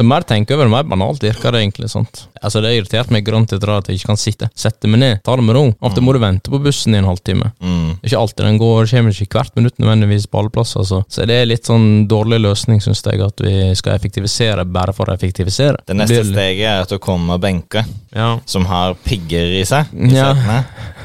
Så 0.00 0.04
mer 0.08 0.24
tenker 0.24 0.56
over 0.56 0.64
det, 0.64 0.72
mer 0.72 0.86
banalt 0.88 1.20
virker 1.20 1.52
det 1.52 1.60
egentlig. 1.60 1.90
sant? 1.92 2.22
Altså 2.42 2.62
Det 2.62 2.70
har 2.70 2.76
irritert 2.80 3.10
meg 3.12 3.24
grunnen 3.26 3.44
etter 3.44 3.68
at 3.74 3.86
jeg 3.90 3.98
ikke 4.00 4.06
kan 4.14 4.16
sitte. 4.20 4.48
Sette 4.56 4.88
meg 4.88 5.00
ned, 5.02 5.18
ta 5.26 5.34
det 5.36 5.44
med 5.44 5.54
ro. 5.58 5.64
Ofte 5.84 6.00
må 6.00 6.14
du 6.16 6.20
vente 6.22 6.48
på 6.50 6.60
bussen 6.64 6.94
i 6.96 6.98
en 7.02 7.04
halvtime. 7.04 7.50
Mm. 7.60 7.98
Er 8.00 8.08
Ikke 8.08 8.18
alltid 8.22 8.46
den 8.46 8.58
går, 8.62 8.88
kommer 8.88 9.12
ikke 9.12 9.36
hvert 9.36 9.56
minutt 9.60 9.76
nødvendigvis 9.78 10.24
på 10.30 10.40
alle 10.40 10.50
plasser. 10.54 10.80
Altså. 10.80 11.02
så 11.08 11.26
det 11.28 11.36
er 11.36 11.50
litt 11.50 11.68
sånn 11.68 12.06
dårlig 12.08 12.40
løsning, 12.40 12.80
syns 12.80 13.02
jeg, 13.04 13.20
at 13.20 13.44
vi 13.44 13.74
skal 13.76 13.92
effektivisere 13.98 14.64
bare 14.64 14.94
for 14.96 15.04
å 15.12 15.14
effektivisere. 15.18 15.76
Det 15.86 15.96
neste 16.00 16.22
blir- 16.24 16.32
steget 16.32 16.64
er 16.70 16.80
at 16.80 16.88
du 16.88 16.98
kommer 16.98 17.38
benker 17.38 17.84
Ja. 18.16 18.38
som 18.46 18.64
har 18.64 18.94
pigger 18.94 19.60
i 19.60 19.64
seg. 19.64 19.84
I 19.92 20.14
Ja. 20.16 20.32
setene. 20.34 20.64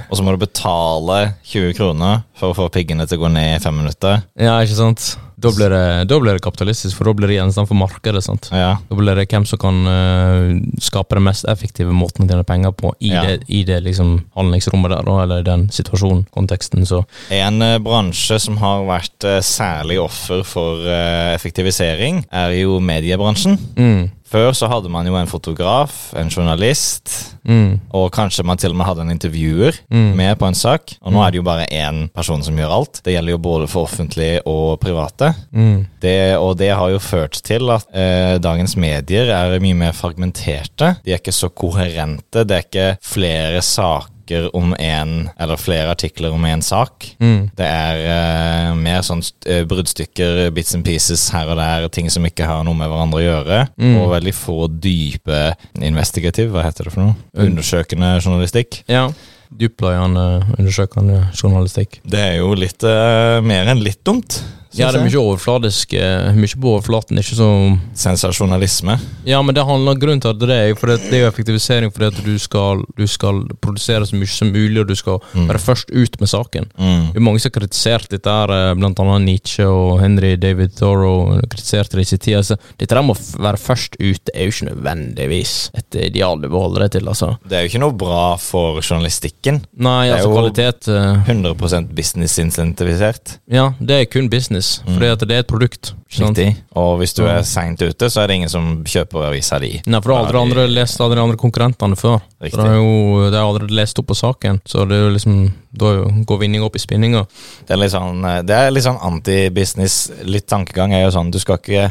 Og 0.10 0.18
så 0.18 0.24
må 0.24 0.32
du 0.38 0.46
betale 0.46 1.34
20 1.44 1.74
kroner 1.76 2.24
for 2.36 2.54
å 2.54 2.56
få 2.56 2.70
piggene 2.72 3.08
til 3.08 3.18
å 3.18 3.22
gå 3.28 3.32
ned 3.34 3.56
i 3.58 3.60
fem 3.64 3.76
minutter. 3.76 4.24
ja, 4.40 4.60
ikke 4.62 4.76
sant? 4.76 5.18
Da 5.38 5.52
blir, 5.52 5.70
det, 5.70 6.08
da 6.08 6.18
blir 6.22 6.38
det 6.38 6.44
kapitalistisk, 6.46 6.96
for 6.98 7.10
da 7.10 7.14
blir 7.18 7.28
det 7.28 7.36
gjenstand 7.36 7.68
for 7.68 7.76
markedet. 7.76 8.24
sant? 8.24 8.48
Ja. 8.56 8.78
Da 8.88 8.96
blir 8.96 9.18
det 9.20 9.26
hvem 9.32 9.44
som 9.46 9.60
kan 9.60 9.82
uh, 9.84 10.54
skape 10.82 11.18
den 11.18 11.26
mest 11.28 11.46
effektive 11.52 11.92
måten 11.92 12.24
å 12.24 12.30
tjene 12.30 12.46
penger 12.48 12.72
på 12.72 12.94
i 13.04 13.12
Ja. 13.12 13.24
det, 13.28 13.42
i 13.52 13.64
det 13.68 13.82
liksom 13.84 14.14
handlingsrommet 14.36 14.94
der, 14.96 15.10
eller 15.26 15.44
den 15.44 15.68
situasjonen, 15.76 16.26
konteksten. 16.32 16.86
Så 16.88 17.04
En 17.36 17.60
uh, 17.62 17.78
bransje 17.84 18.40
som 18.40 18.58
har 18.64 18.86
vært 18.88 19.28
uh, 19.28 19.42
særlig 19.44 20.00
offer 20.02 20.44
for 20.48 20.88
effektivisering, 21.36 22.24
er 22.32 22.56
jo 22.62 22.80
mediebransjen. 22.80 23.58
mm, 23.76 24.12
Før 24.36 24.52
så 24.58 24.68
hadde 24.68 24.90
man 24.92 25.08
jo 25.08 25.16
en 25.16 25.30
fotograf, 25.32 26.10
en 26.20 26.28
journalist, 26.28 27.12
mm, 27.48 27.78
og 27.96 28.10
kanskje 28.12 28.44
man 28.44 28.60
til 28.60 28.74
og 28.74 28.80
med 28.82 28.88
hadde 28.90 29.06
en 29.06 29.14
intervjuer 29.14 29.78
Mm. 29.92 30.10
med 30.18 30.38
på 30.42 30.48
en 30.50 30.58
sak. 30.58 30.98
Og 31.02 31.14
nå 31.14 31.22
er 31.24 31.32
det 31.32 31.38
jo 31.40 31.46
bare 31.48 31.68
én 31.72 32.10
person 32.12 32.44
som 32.44 32.58
gjør 32.58 32.74
alt. 32.76 33.00
Det 33.06 33.14
gjelder 33.16 33.32
jo 33.32 33.38
både 33.38 33.68
for 33.72 33.88
offentlige 33.88 34.42
og 34.46 34.80
private. 34.82 35.34
mm, 35.54 35.86
Det, 36.02 36.36
og 36.38 36.58
det 36.58 36.70
har 36.76 36.90
jo 36.90 37.00
ført 37.00 37.40
til 37.44 37.70
at 37.72 37.86
eh, 37.94 38.38
dagens 38.38 38.76
medier 38.76 39.32
er 39.32 39.60
mye 39.60 39.74
mer 39.74 39.92
fragmenterte. 39.94 40.98
De 41.06 41.12
er 41.14 41.18
ikke 41.22 41.32
så 41.32 41.50
koherente. 41.50 42.44
Det 42.44 42.52
er 42.52 42.64
ikke 42.68 42.98
flere 43.02 43.62
saker 43.62 44.12
om 44.54 44.74
en, 44.80 45.30
eller 45.40 45.60
flere 45.60 45.92
artikler 45.94 46.34
om 46.34 46.46
én 46.48 46.62
sak. 46.66 47.16
mm, 47.20 47.52
Det 47.58 47.66
er 47.68 48.02
uh, 48.06 48.72
mer 48.78 49.04
sånn 49.06 49.22
eh, 49.46 49.64
bruddstykker, 49.70 50.50
bits 50.56 50.76
and 50.76 50.86
pieces 50.86 51.30
her 51.34 51.52
og 51.52 51.58
der, 51.60 51.88
ting 51.94 52.10
som 52.10 52.26
ikke 52.26 52.48
har 52.50 52.64
noe 52.68 52.76
med 52.78 52.90
hverandre 52.90 53.22
å 53.22 53.26
gjøre. 53.26 53.62
Mm. 53.78 53.96
Og 54.02 54.12
veldig 54.16 54.34
få 54.36 54.58
dype 54.72 55.54
investigativ, 55.82 56.52
hva 56.54 56.66
heter 56.66 56.90
det 56.90 56.96
for 56.96 57.06
noe? 57.06 57.16
Undersøkende 57.48 58.18
journalistikk. 58.24 58.84
ja. 58.92 59.08
Dyptpløyende, 59.56 60.42
undersøkende 60.58 61.20
journalistikk. 61.38 62.00
Det 62.04 62.20
er 62.20 62.34
jo 62.42 62.50
litt 62.58 62.82
uh, 62.84 63.38
mer 63.46 63.70
enn 63.72 63.84
litt 63.86 64.02
dumt. 64.04 64.40
Ja, 64.78 64.92
det 64.92 65.00
er 65.02 65.06
mye 65.08 65.22
overfladisk. 65.22 65.94
eh, 65.94 66.34
Mye 66.36 66.56
på 66.62 66.74
overflaten. 66.76 67.18
Ikke 67.22 67.36
så 67.38 67.48
Sensasjonalisme. 67.96 68.98
Ja, 69.26 69.42
men 69.42 69.56
det 69.56 69.64
handler 69.66 69.96
grunnen 70.00 70.22
til 70.22 70.30
at 70.34 70.40
det 70.40 70.50
er 70.56 70.76
for 70.78 70.88
det, 70.92 71.00
er 71.14 71.24
jo 71.24 71.30
effektivisering 71.32 71.92
fordi 71.94 72.08
at 72.12 72.20
du 72.26 72.34
skal, 72.40 72.84
du 72.98 73.06
skal 73.08 73.44
produsere 73.64 74.06
så 74.06 74.16
mye 74.20 74.28
som 74.30 74.52
mulig, 74.54 74.80
og 74.84 74.88
du 74.90 74.96
skal 74.96 75.20
være 75.36 75.62
først 75.64 75.92
ut 75.96 76.20
med 76.22 76.30
saken. 76.32 76.68
Mm. 76.78 77.06
Det 77.14 77.20
er 77.22 77.26
mange 77.28 77.40
som 77.44 77.52
har 77.52 77.60
kritisert 77.60 78.10
dette, 78.12 78.30
her, 78.30 78.54
eh, 78.56 78.74
blant 78.80 79.00
annet 79.04 79.26
Nietzsche 79.26 79.66
og 79.68 80.00
Henry 80.04 80.36
David 80.36 80.76
Thoreau. 80.78 81.40
kritiserte 81.50 81.96
det 81.98 82.06
i 82.06 82.10
sin 82.12 82.20
tid. 82.20 82.36
Altså, 82.42 82.58
dette 82.78 82.96
der 82.96 83.02
med 83.06 83.16
å 83.16 83.42
være 83.48 83.62
først 83.62 83.96
ute 84.00 84.32
er 84.36 84.46
jo 84.50 84.54
ikke 84.56 84.70
nødvendigvis 84.72 85.56
et 85.78 86.00
ideal 86.10 86.40
du 86.42 86.50
beholder 86.50 86.86
deg 86.88 86.92
til. 87.00 87.08
altså. 87.08 87.32
Det 87.48 87.58
er 87.58 87.66
jo 87.66 87.72
ikke 87.74 87.84
noe 87.86 87.98
bra 87.98 88.36
for 88.42 88.82
journalistikken. 88.82 89.64
Nei, 89.78 90.10
altså 90.12 90.32
kvalitet... 90.34 90.82
Det 90.86 90.96
er 90.96 91.02
altså 91.06 91.32
jo- 91.32 91.46
kvalitet 91.56 91.56
eh, 91.66 91.86
100 91.86 91.88
business-insentivisert. 91.96 93.38
Ja, 93.52 93.70
det 93.80 94.00
er 94.02 94.06
kun 94.12 94.30
business, 94.32 94.65
fordi 94.86 95.12
at 95.14 95.24
det 95.26 95.38
er 95.38 95.44
et 95.44 95.50
produkt. 95.50 95.94
Riktig. 96.16 96.48
Og 96.80 96.98
hvis 97.02 97.16
du 97.18 97.24
er 97.28 97.42
seint 97.48 97.82
ute, 97.82 98.10
så 98.12 98.22
er 98.22 98.30
det 98.30 98.38
ingen 98.40 98.52
som 98.52 98.70
kjøper 98.88 99.30
avisa 99.30 99.60
di. 99.62 99.74
Nei, 99.86 100.02
for 100.02 100.12
da 100.12 100.18
har 100.18 100.28
aldri 100.28 100.42
andre 100.42 100.66
lest 100.72 101.02
alle 101.04 101.18
de 101.18 101.24
andre 101.26 101.40
konkurrentene 101.42 102.00
før. 102.00 102.20
Riktig. 102.44 102.56
For 102.56 102.64
det 102.64 102.74
er 102.74 102.82
jo 102.82 103.30
det 103.30 103.40
er 103.40 103.44
allerede 103.44 103.80
lest 103.80 104.02
opp 104.02 104.10
på 104.12 104.20
saken, 104.20 104.62
så 104.68 104.86
det 104.90 105.00
er 105.00 105.08
jo 105.08 105.16
liksom 105.16 105.40
da 105.76 105.96
går 106.28 106.44
vinninga 106.46 106.70
opp 106.70 106.78
i 106.80 106.84
spinninga. 106.84 107.26
Det 107.68 107.76
er 107.76 107.82
litt 107.82 107.96
sånn, 107.96 108.22
eh, 108.30 108.44
det 108.48 108.60
er 108.60 108.72
litt 108.72 108.88
sånn 108.88 109.02
anti-business. 109.10 109.98
Litt 110.30 110.48
tankegang 110.52 110.96
er 110.96 111.08
jo 111.08 111.16
sånn 111.18 111.34
du 111.34 111.42
skal 111.42 111.60
ikke 111.60 111.90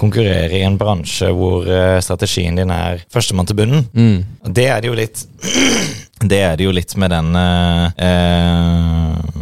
konkurrere 0.00 0.56
i 0.56 0.64
en 0.64 0.78
bransje 0.80 1.28
hvor 1.36 1.68
eh, 1.68 1.98
strategien 2.04 2.56
din 2.58 2.72
er 2.74 3.04
førstemann 3.12 3.48
til 3.48 3.58
bunnen. 3.60 3.86
Mm. 3.92 4.52
Det 4.56 4.66
er 4.72 4.80
det 4.80 4.90
jo 4.90 4.96
litt 4.98 5.26
Det 6.30 6.36
er 6.44 6.56
det 6.58 6.66
jo 6.66 6.72
litt 6.76 6.92
med 7.00 7.12
den 7.14 7.36
eh, 7.40 7.84
eh, 8.04 9.39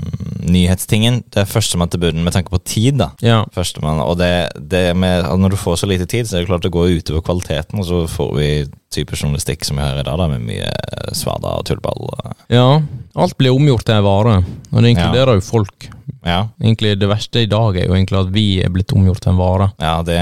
nyhetstingen. 0.52 1.20
Det 1.32 1.42
er 1.42 1.50
førstemann 1.50 1.90
til 1.92 2.02
bunnen 2.02 2.24
med 2.26 2.34
tanke 2.34 2.52
på 2.52 2.60
tid, 2.64 2.98
da. 3.00 3.10
Ja. 3.24 3.42
Førstemann, 3.54 4.00
og 4.04 4.18
det, 4.20 4.32
det 4.58 4.96
med, 4.96 5.24
altså 5.24 5.40
Når 5.42 5.54
du 5.54 5.60
får 5.60 5.80
så 5.82 5.90
lite 5.90 6.06
tid, 6.10 6.28
så 6.28 6.36
er 6.36 6.44
det 6.44 6.50
klart 6.50 6.66
det 6.66 6.74
går 6.74 6.98
utover 6.98 7.24
kvaliteten, 7.26 7.78
og 7.80 7.88
så 7.88 8.02
får 8.10 8.32
vi 8.38 8.50
type 8.94 9.16
journalistikk 9.16 9.66
som 9.68 9.78
vi 9.78 9.84
har 9.84 10.00
i 10.00 10.06
dag, 10.06 10.16
da, 10.18 10.28
med 10.32 10.46
mye 10.48 10.72
svada 11.16 11.58
og 11.58 11.68
tullball. 11.68 12.08
ja. 12.52 12.68
Alt 13.18 13.34
blir 13.40 13.50
omgjort 13.50 13.82
til 13.88 13.96
en 13.98 14.04
vare, 14.06 14.34
og 14.70 14.82
det 14.84 14.92
inkluderer 14.94 15.40
jo 15.40 15.42
folk. 15.42 15.88
Ja, 16.28 16.40
Egentlig 16.60 16.94
Det 17.00 17.08
verste 17.10 17.42
i 17.44 17.48
dag 17.50 17.76
er 17.80 17.86
jo 17.88 17.94
egentlig 17.96 18.18
at 18.20 18.32
vi 18.34 18.46
er 18.64 18.72
blitt 18.74 18.92
omgjort 18.92 19.22
til 19.24 19.32
en 19.32 19.40
vare. 19.40 19.70
ja 19.80 19.96
det, 20.06 20.18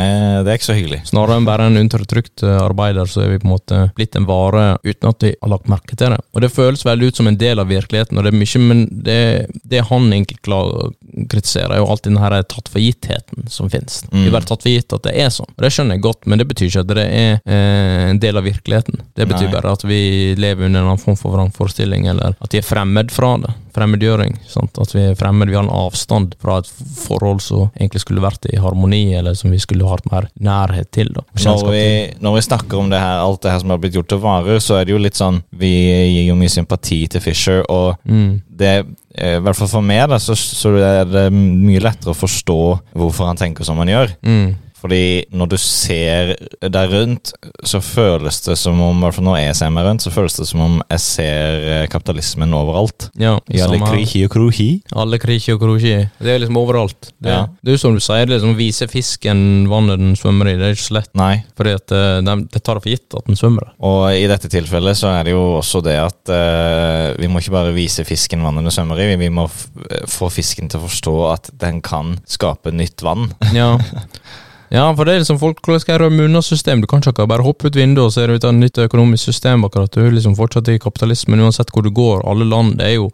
det 0.46 0.52
er 0.52 0.58
ikke 0.58 0.68
så 0.70 0.76
hyggelig. 0.78 1.00
Snarere 1.10 1.36
enn 1.40 1.48
bare 1.48 1.66
en 1.70 1.80
undertrykt 1.80 2.44
eh, 2.46 2.58
arbeider, 2.62 3.08
så 3.10 3.24
er 3.24 3.32
vi 3.34 3.40
på 3.42 3.48
en 3.48 3.54
måte 3.56 3.80
blitt 3.98 4.16
en 4.18 4.28
vare 4.28 4.64
uten 4.84 5.10
at 5.10 5.26
vi 5.26 5.32
har 5.34 5.52
lagt 5.52 5.70
merke 5.72 5.96
til 5.98 6.14
det. 6.14 6.20
Og 6.34 6.44
det 6.44 6.52
føles 6.54 6.84
veldig 6.86 7.10
ut 7.10 7.20
som 7.20 7.30
en 7.30 7.38
del 7.40 7.58
av 7.62 7.70
virkeligheten, 7.70 8.18
og 8.18 8.24
det 8.26 8.32
er 8.32 8.38
mye, 8.40 8.62
men 8.66 8.84
det, 9.06 9.18
det 9.64 9.84
han 9.90 10.08
egentlig 10.12 10.40
klar- 10.46 10.92
kritiserer, 11.30 11.74
er 11.76 11.82
jo 11.82 11.88
alltid 11.90 12.12
den 12.12 12.22
her 12.22 12.36
tatt 12.42 12.68
for 12.72 12.82
gittheten 12.82 13.48
som 13.52 13.70
finnes. 13.72 14.02
Vi 14.12 14.26
er 14.28 14.34
bare 14.34 14.46
tatt 14.48 14.62
for 14.64 14.70
gitt 14.72 14.92
at 14.96 15.06
det 15.08 15.14
er 15.16 15.30
sånn. 15.32 15.48
Og 15.56 15.64
det 15.64 15.72
skjønner 15.74 15.96
jeg 15.96 16.04
godt, 16.06 16.26
men 16.28 16.38
det 16.40 16.48
betyr 16.50 16.68
ikke 16.70 16.84
at 16.84 16.92
det 16.94 17.06
er 17.06 17.38
eh, 17.44 18.10
en 18.12 18.20
del 18.22 18.38
av 18.38 18.46
virkeligheten. 18.46 19.00
Det 19.16 19.26
betyr 19.30 19.48
Nei. 19.48 19.54
bare 19.56 19.72
at 19.76 19.84
vi 19.88 20.00
lever 20.38 20.68
under 20.68 20.82
en 20.84 20.90
annen 20.92 21.02
form 21.02 21.16
for 21.18 21.34
vrangforestilling, 21.36 22.06
eller 22.12 22.36
at 22.40 22.52
vi 22.52 22.60
er 22.60 22.66
fremmed 22.66 23.10
fra 23.14 23.36
det. 23.42 23.54
Fremmedgjøring. 23.76 24.34
Sant? 24.50 24.78
At 24.82 24.94
vi 24.96 25.04
er 25.10 25.14
fremmed, 25.18 25.50
vi 25.52 25.56
har 25.58 25.66
en 25.66 25.70
avstand 25.72 26.34
fra 26.42 26.58
et 26.62 26.70
forhold 26.96 27.42
som 27.44 27.66
egentlig 27.76 28.02
skulle 28.02 28.24
vært 28.24 28.48
i 28.50 28.56
harmoni, 28.62 29.02
eller 29.18 29.36
som 29.38 29.52
vi 29.52 29.60
skulle 29.62 29.86
hatt 29.90 30.08
mer 30.10 30.28
nærhet 30.40 30.90
til. 30.96 31.12
Når 31.12 31.70
vi, 31.70 31.84
når 32.24 32.38
vi 32.38 32.44
snakker 32.48 32.80
om 32.80 32.90
det 32.92 33.00
her, 33.02 33.20
alt 33.22 33.42
det 33.44 33.52
her 33.52 33.62
som 33.62 33.74
har 33.74 33.80
blitt 33.82 33.94
gjort 33.98 34.08
til 34.12 34.22
varer, 34.24 34.58
så 34.64 34.80
er 34.80 34.88
det 34.88 34.96
jo 34.96 35.02
litt 35.02 35.18
sånn 35.18 35.42
Vi 35.56 35.70
gir 35.76 36.26
jo 36.30 36.36
mye 36.40 36.52
sympati 36.52 37.02
til 37.12 37.20
Fisher, 37.24 37.62
og 37.70 37.96
Mm. 38.06 38.40
det 38.48 38.72
eh, 39.14 39.36
I 39.36 39.40
hvert 39.40 39.56
fall 39.56 39.68
for 39.68 39.82
meg, 39.82 40.08
da, 40.10 40.18
så, 40.20 40.34
så 40.36 40.72
er 40.76 41.04
det 41.08 41.26
mye 41.32 41.80
lettere 41.80 42.12
å 42.12 42.18
forstå 42.18 42.58
hvorfor 42.94 43.26
han 43.30 43.36
tenker 43.40 43.64
som 43.64 43.78
han 43.78 43.88
gjør. 43.88 44.12
Mm. 44.22 44.54
Fordi 44.86 45.26
når 45.34 45.48
du 45.50 45.56
ser 45.58 46.28
deg 46.62 46.92
rundt, 46.92 47.32
så 47.66 47.80
føles 47.82 48.38
det 48.44 48.54
som 48.60 48.78
om 48.84 49.00
hvert 49.02 49.16
fall 49.16 49.26
når 49.26 49.40
jeg 49.40 49.56
ser 49.58 49.72
meg 49.74 49.86
rundt, 49.88 50.04
så 50.04 50.12
føles 50.14 50.36
det 50.38 50.46
som 50.46 50.62
om 50.62 50.76
jeg 50.84 51.02
ser 51.02 51.64
eh, 51.66 51.86
kapitalismen 51.90 52.54
overalt. 52.54 53.08
Ja, 53.18 53.32
I 53.50 53.64
alle 53.64 53.80
krihi 53.82 54.22
og 54.28 54.30
krohi. 54.36 54.68
Alle 54.94 55.18
kriki 55.18 55.56
og 55.56 55.64
kroki. 55.64 55.96
Det 56.22 56.30
er 56.36 56.38
liksom 56.44 56.60
overalt. 56.60 57.10
Det, 57.18 57.32
Ja. 57.32 57.40
det 57.58 57.72
er 57.72 57.76
jo 57.76 57.82
som 57.82 57.98
du 57.98 58.00
sier, 58.04 58.28
det 58.28 58.36
er 58.36 58.38
liksom 58.38 58.54
vise 58.60 58.86
fisken 58.92 59.42
vannet 59.72 59.98
den 59.98 60.14
svømmer 60.18 60.52
i. 60.52 60.54
Det 60.60 60.68
er 60.68 60.78
ikke 60.78 60.86
så 60.86 60.98
lett. 61.00 61.10
Nei. 61.18 61.34
Fordi 61.58 61.74
at 61.80 61.86
det 61.90 62.04
de, 62.30 62.36
de 62.54 62.62
tar 62.62 62.78
for 62.78 62.92
gitt 62.92 63.18
at 63.18 63.26
den 63.26 63.40
svømmer. 63.42 63.72
Og 63.82 64.06
i 64.14 64.24
dette 64.30 64.50
tilfellet 64.52 64.98
så 65.02 65.10
er 65.16 65.26
det 65.26 65.34
jo 65.34 65.42
også 65.58 65.82
det 65.82 65.98
at 65.98 66.30
uh, 66.30 67.10
vi 67.18 67.26
må 67.32 67.42
ikke 67.42 67.56
bare 67.58 67.74
vise 67.74 68.06
fisken 68.06 68.46
vannet 68.46 68.62
den 68.68 68.74
svømmer 68.78 69.02
i, 69.02 69.10
vi 69.18 69.32
må 69.34 69.48
få 69.50 70.30
fisken 70.30 70.70
til 70.70 70.78
å 70.78 70.86
forstå 70.86 71.16
at 71.32 71.50
den 71.58 71.82
kan 71.82 72.20
skape 72.30 72.70
nytt 72.70 73.02
vann. 73.02 73.32
Ja. 73.56 73.74
ja, 74.70 74.94
for 74.96 75.04
det 75.04 75.14
er 75.14 75.18
liksom 75.22 75.38
folk 75.38 75.60
Hvordan 75.62 75.80
skal 75.80 75.92
jeg 75.94 76.00
rømme 76.06 76.24
unna 76.24 76.42
system? 76.42 76.80
Du 76.80 76.86
kan 76.86 77.00
ikke 77.00 77.26
bare 77.28 77.42
hoppe 77.46 77.66
ut 77.68 77.76
vinduet 77.76 78.06
og 78.06 78.12
se 78.12 78.26
ut 78.26 78.44
av 78.44 78.50
et 78.54 78.60
nytt 78.60 78.78
økonomisk 78.88 79.24
system. 79.32 79.64
akkurat 79.64 79.90
Du 79.92 80.00
er 80.04 80.10
liksom 80.10 80.36
fortsatt 80.36 80.68
i 80.68 80.78
kapitalismen 80.78 81.40
uansett 81.40 81.70
hvor 81.72 81.82
du 81.82 81.90
går. 81.90 82.22
Alle 82.26 82.44
land 82.44 82.80
er 82.82 82.94
jo 82.96 83.10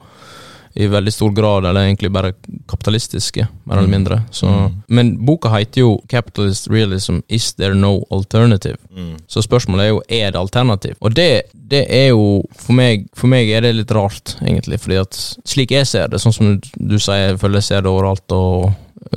i 0.75 0.87
veldig 0.89 1.13
stor 1.13 1.31
grad, 1.37 1.67
eller 1.69 1.85
egentlig 1.85 2.09
bare 2.11 2.33
kapitalistiske, 2.67 3.47
mer 3.67 3.77
eller 3.77 3.89
Mm. 3.89 3.91
mindre. 3.91 4.23
Så, 4.31 4.47
Mm. 4.47 4.75
Men 4.89 5.19
boka 5.27 5.49
heter 5.51 5.81
jo 5.83 6.01
'Capitalist 6.09 6.71
Realism 6.71 7.19
Is 7.29 7.53
There 7.53 7.75
No 7.75 8.01
Alternative'. 8.11 8.79
Så 9.29 9.43
spørsmålet 9.43 9.81
er 9.85 9.89
jo 9.89 10.03
er 10.09 10.31
det 10.31 10.41
alternativ. 10.41 10.95
Og 11.03 11.15
det, 11.15 11.43
det 11.69 11.87
er 11.91 12.09
jo 12.09 12.43
for 12.57 12.73
meg, 12.73 13.07
for 13.15 13.27
meg 13.27 13.51
er 13.51 13.61
det 13.61 13.75
litt 13.75 13.91
rart, 13.91 14.37
egentlig. 14.41 14.81
Fordi 14.81 14.97
at 15.01 15.11
slik 15.45 15.71
jeg 15.71 15.87
ser 15.87 16.09
det, 16.09 16.21
sånn 16.21 16.33
som 16.33 16.61
du 16.79 16.99
sier, 16.99 17.29
jeg 17.33 17.39
føler 17.39 17.55
jeg 17.55 17.63
ser 17.65 17.81
det 17.83 17.91
overalt 17.91 18.33
og 18.33 18.75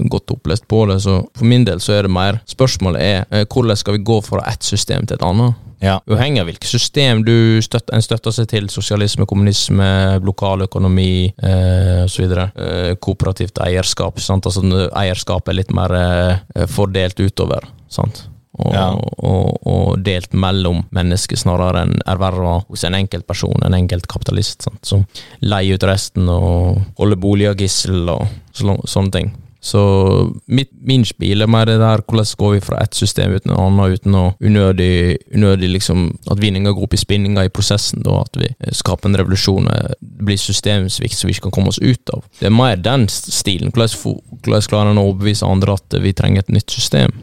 godt 0.10 0.32
opplest 0.36 0.68
på 0.72 0.86
det, 0.90 1.02
så 1.04 1.20
for 1.36 1.46
min 1.50 1.66
del 1.68 1.80
så 1.84 1.94
er 2.00 2.08
det 2.08 2.12
mer 2.16 2.42
Spørsmålet 2.50 3.02
er 3.02 3.26
eh, 3.32 3.46
hvordan 3.46 3.78
skal 3.80 3.98
vi 3.98 4.04
gå 4.08 4.20
fra 4.26 4.44
ett 4.52 4.64
system 4.64 5.06
til 5.06 5.18
et 5.20 5.26
annet? 5.26 5.56
Ja. 5.84 6.00
Uavhengig 6.08 6.40
av 6.42 6.48
hvilket 6.48 6.70
system 6.72 7.24
du 7.28 7.60
støtter, 7.62 7.94
en 7.98 8.02
støtter 8.02 8.34
seg 8.34 8.48
til, 8.50 8.70
sosialisme, 8.72 9.28
kommunisme, 9.30 9.88
lokaløkonomi 10.26 11.34
eh, 11.36 12.06
osv. 12.06 12.32
Eh, 12.32 12.94
kooperativt 13.04 13.60
eierskap. 13.62 14.22
Sant? 14.24 14.48
Altså, 14.48 14.64
eierskap 14.96 15.52
er 15.52 15.60
litt 15.60 15.74
mer 15.76 15.94
eh, 16.00 16.66
fordelt 16.72 17.20
utover. 17.22 17.68
Sant? 17.92 18.24
Og, 18.56 18.72
Ja. 18.72 18.88
og, 19.20 19.58
og 19.68 19.98
delt 20.00 20.32
mellom 20.32 20.86
mennesker, 20.96 21.36
snarere 21.36 21.82
enn 21.84 21.98
erverva 22.08 22.62
hos 22.70 22.86
en 22.88 22.96
enkelt 22.96 23.28
person, 23.28 23.60
en 23.68 23.76
enkelt 23.76 24.08
kapitalist, 24.08 24.64
sant? 24.64 24.80
som 24.88 25.04
leier 25.44 25.76
ut 25.76 25.84
resten 25.84 26.30
og 26.32 26.80
holder 26.98 27.20
boliger 27.20 27.58
gissel 27.60 28.08
og 28.14 28.30
sånne 28.56 29.12
ting. 29.12 29.34
Så 29.66 29.82
mitt, 30.46 30.70
min 30.86 31.02
spil 31.08 31.42
er 31.42 31.50
mer 31.50 31.66
det 31.66 31.80
der 31.82 32.04
hvordan 32.06 32.28
går 32.38 32.52
vi 32.54 32.62
fra 32.62 32.84
ett 32.84 32.94
system 32.94 33.34
uten 33.34 33.50
et 33.50 33.58
annet, 33.58 33.98
uten 33.98 34.18
å 34.20 34.26
unødig, 34.46 35.18
unødig 35.34 35.72
liksom, 35.74 36.04
at 36.30 36.42
vinninga 36.42 36.76
går 36.76 36.86
opp 36.86 36.94
i 36.94 37.02
spinninga 37.02 37.48
i 37.48 37.54
prosessen, 37.54 38.04
da, 38.06 38.20
at 38.22 38.38
vi 38.38 38.52
skaper 38.78 39.10
en 39.10 39.18
revolusjon, 39.18 39.72
og 39.72 39.96
blir 40.26 40.38
systemsvikt 40.38 41.18
som 41.18 41.32
vi 41.32 41.34
ikke 41.34 41.48
kan 41.48 41.58
komme 41.58 41.74
oss 41.74 41.82
ut 41.82 42.14
av. 42.14 42.22
Det 42.40 42.52
er 42.52 42.54
mer 42.54 42.78
den 42.78 43.08
stilen. 43.10 43.74
Hvordan, 43.74 44.22
hvordan 44.46 44.70
klarer 44.70 44.94
en 44.94 45.02
å 45.02 45.10
overbevise 45.10 45.50
andre 45.50 45.80
at 45.80 45.98
vi 46.06 46.14
trenger 46.14 46.46
et 46.46 46.54
nytt 46.60 46.78
system? 46.78 47.18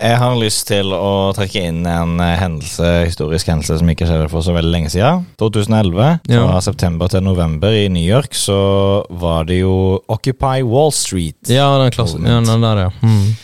Jeg 0.00 0.16
har 0.16 0.36
lyst 0.40 0.62
til 0.70 0.94
å 0.96 1.30
trekke 1.36 1.60
inn 1.68 1.82
en 1.84 2.14
eh, 2.24 2.36
hendelse, 2.40 2.88
historisk 3.04 3.50
hendelse 3.52 3.76
som 3.82 3.90
ikke 3.92 4.06
skjedde 4.08 4.30
for 4.32 4.40
så 4.46 4.54
veldig 4.56 4.72
lenge 4.72 4.92
siden. 4.94 5.26
2011, 5.40 6.20
Ja. 6.32 6.46
fra 6.48 6.60
september 6.64 7.08
til 7.12 7.20
november 7.26 7.68
i 7.76 7.86
New 7.92 8.02
York, 8.04 8.32
så 8.32 9.04
var 9.10 9.44
det 9.44 9.60
jo 9.60 10.00
Occupy 10.08 10.62
Wall 10.64 10.90
Street. 10.96 11.36
Ja, 11.52 11.68
den 11.82 11.92
klassen. 11.92 12.24
Ja, 12.24 12.40
den 12.40 12.64
der, 12.64 12.86
ja. 12.86 12.90
Mm. 13.04 13.36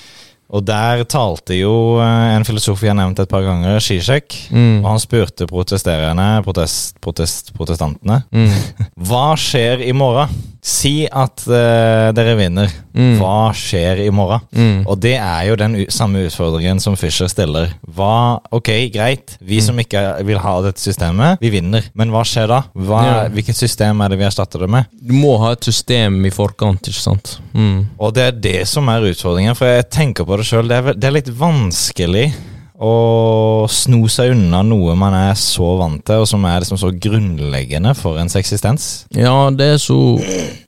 Og 0.55 0.63
der 0.67 1.03
talte 1.11 1.57
jo 1.59 1.99
eh, 1.99 2.35
en 2.37 2.45
filosof 2.47 2.83
vi 2.83 2.91
har 2.91 2.99
nevnt 2.99 3.19
et 3.23 3.31
par 3.31 3.43
ganger, 3.47 3.81
Zizek. 3.83 4.37
Mm. 4.55 4.85
Og 4.85 4.91
han 4.93 5.03
spurte 5.03 5.49
protesterende, 5.51 6.29
protest, 6.47 7.01
protest, 7.03 7.53
protestantene, 7.57 8.23
Mm. 8.33 8.53
hva 9.09 9.33
skjer 9.39 9.83
i 9.87 9.93
morgen? 9.97 10.31
Si 10.67 11.05
at 11.07 11.45
uh, 11.47 12.09
dere 12.17 12.33
vinner. 12.41 12.73
Mm. 12.97 13.21
Hva 13.21 13.53
skjer 13.55 14.01
i 14.03 14.09
morgen? 14.11 14.41
Mm. 14.51 14.81
Og 14.91 14.97
det 14.99 15.13
er 15.15 15.45
jo 15.47 15.55
den 15.61 15.77
samme 15.95 16.25
utfordringen 16.27 16.81
som 16.83 16.97
Fischer 16.99 17.29
stiller. 17.31 17.71
Hva, 17.95 18.41
ok, 18.51 18.73
greit, 18.91 19.37
vi 19.47 19.61
som 19.63 19.79
ikke 19.79 20.03
vil 20.27 20.41
ha 20.43 20.55
dette 20.65 20.83
systemet, 20.83 21.39
vi 21.45 21.53
vinner. 21.55 21.87
Men 21.95 22.11
hva 22.11 22.25
skjer 22.27 22.51
da? 22.51 22.59
Hva, 22.75 23.03
Ja. 23.07 23.21
Hvilket 23.37 23.55
system 23.61 24.03
er 24.03 24.11
det 24.11 24.19
vi 24.19 24.27
erstatter 24.27 24.65
det 24.65 24.71
med? 24.75 24.91
Du 24.99 25.13
må 25.15 25.37
ha 25.45 25.53
et 25.55 25.63
system 25.71 26.19
i 26.27 26.33
forkant, 26.35 26.91
ikke 26.91 27.05
sant? 27.05 27.37
Mm. 27.55 27.85
Og 28.03 28.17
det 28.19 28.27
er 28.27 28.43
det 28.49 28.57
som 28.67 28.91
er 28.91 29.07
utfordringen, 29.13 29.55
for 29.55 29.71
jeg 29.71 29.87
tenker 29.95 30.27
på 30.27 30.36
det 30.41 30.49
sjøl. 30.49 30.69
Det, 30.71 30.97
det 30.97 31.09
er 31.09 31.19
litt 31.19 31.33
vanskelig 31.39 32.29
å 32.77 33.65
sno 33.73 34.03
seg 34.13 34.35
unna 34.35 34.61
noe 34.67 34.95
man 34.99 35.15
er 35.17 35.37
så 35.41 35.69
vant 35.81 36.03
til, 36.05 36.21
og 36.23 36.29
som 36.29 36.45
er 36.45 36.61
liksom 36.61 36.79
så 36.81 36.91
grunnleggende 36.93 37.95
for 37.97 38.21
ens 38.21 38.37
eksistens. 38.37 39.07
Ja, 39.17 39.49
det 39.51 39.71
er 39.77 39.81
så 39.81 39.97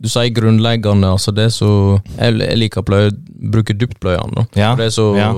Du 0.01 0.09
sier 0.09 0.33
grunnleggende, 0.33 1.11
altså 1.13 1.35
det 1.37 1.49
er 1.49 1.53
så 1.53 1.71
Jeg, 2.17 2.39
jeg 2.41 2.59
liker 2.63 2.81
å 2.81 3.03
bruke 3.53 3.77
dyptpløyene. 3.77 4.47
Ja, 4.59 4.73
det 4.79 4.89
er 4.89 4.95
så 4.95 5.11
ja. 5.19 5.29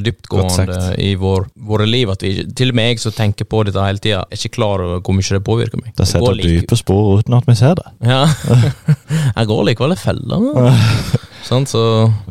dyptgående 0.00 0.94
i 1.02 1.14
vår, 1.20 1.48
våre 1.66 1.88
liv 1.88 2.12
at 2.14 2.22
vi 2.24 2.46
Til 2.56 2.72
og 2.72 2.78
med 2.78 2.92
jeg 2.92 3.02
som 3.02 3.14
tenker 3.16 3.48
på 3.48 3.64
dette 3.66 3.82
hele 3.82 4.02
tida, 4.02 4.22
er 4.24 4.38
ikke 4.38 4.54
klar 4.60 4.84
over 4.84 5.02
hvor 5.02 5.18
mye 5.18 5.34
det 5.34 5.42
påvirker 5.44 5.82
meg. 5.82 5.92
Det 5.98 6.08
setter 6.08 6.38
dype 6.38 6.78
spor 6.78 7.18
uten 7.20 7.36
at 7.36 7.50
vi 7.50 7.58
ser 7.58 7.76
det. 7.80 7.90
Ja. 8.06 8.22
jeg 9.40 9.50
går 9.50 9.70
likevel 9.70 9.96
i 9.96 10.00
fella. 10.00 10.40
Sånn, 11.44 11.66
så 11.68 11.80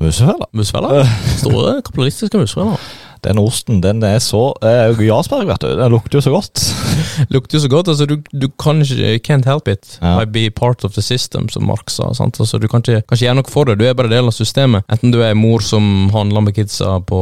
Musefella. 0.01 0.47
Musfeller. 0.57 1.05
Store 1.41 1.79
kapitalistiske 1.85 2.39
musfeller. 2.41 2.79
Den 3.23 3.39
osten, 3.39 3.77
den 3.79 4.01
er 4.03 4.17
så 4.19 4.49
eh, 4.67 4.97
Jarlsberg, 5.05 5.45
vet 5.47 5.61
du. 5.63 5.69
Den 5.79 5.93
lukter 5.93 6.17
jo 6.19 6.23
så 6.25 6.33
godt. 6.33 6.59
Lukter 7.33 7.55
jo 7.55 7.61
så 7.63 7.69
godt. 7.71 7.87
altså 7.93 8.07
Du, 8.09 8.17
du 8.33 8.49
kan 8.59 8.81
ikke 8.83 9.13
Can't 9.23 9.47
help 9.47 9.69
it. 9.71 9.97
Ja. 10.01 10.17
I 10.19 10.25
be 10.27 10.49
part 10.51 10.83
of 10.83 10.97
the 10.97 11.01
system, 11.05 11.47
som 11.49 11.63
Marx 11.69 12.01
sa. 12.01 12.09
sant? 12.17 12.39
Altså, 12.43 12.59
du 12.59 12.67
kan 12.67 12.83
ikke, 12.83 12.99
kan 13.07 13.15
ikke 13.15 13.25
gjøre 13.29 13.37
noe 13.39 13.53
for 13.53 13.69
det. 13.69 13.77
Du 13.79 13.85
er 13.87 13.95
bare 13.95 14.11
del 14.11 14.27
av 14.27 14.35
systemet. 14.35 14.83
Enten 14.91 15.13
du 15.15 15.21
er 15.23 15.37
mor 15.39 15.63
som 15.63 16.09
handler 16.11 16.43
med 16.49 16.57
kidsa 16.57 16.97
på 17.07 17.21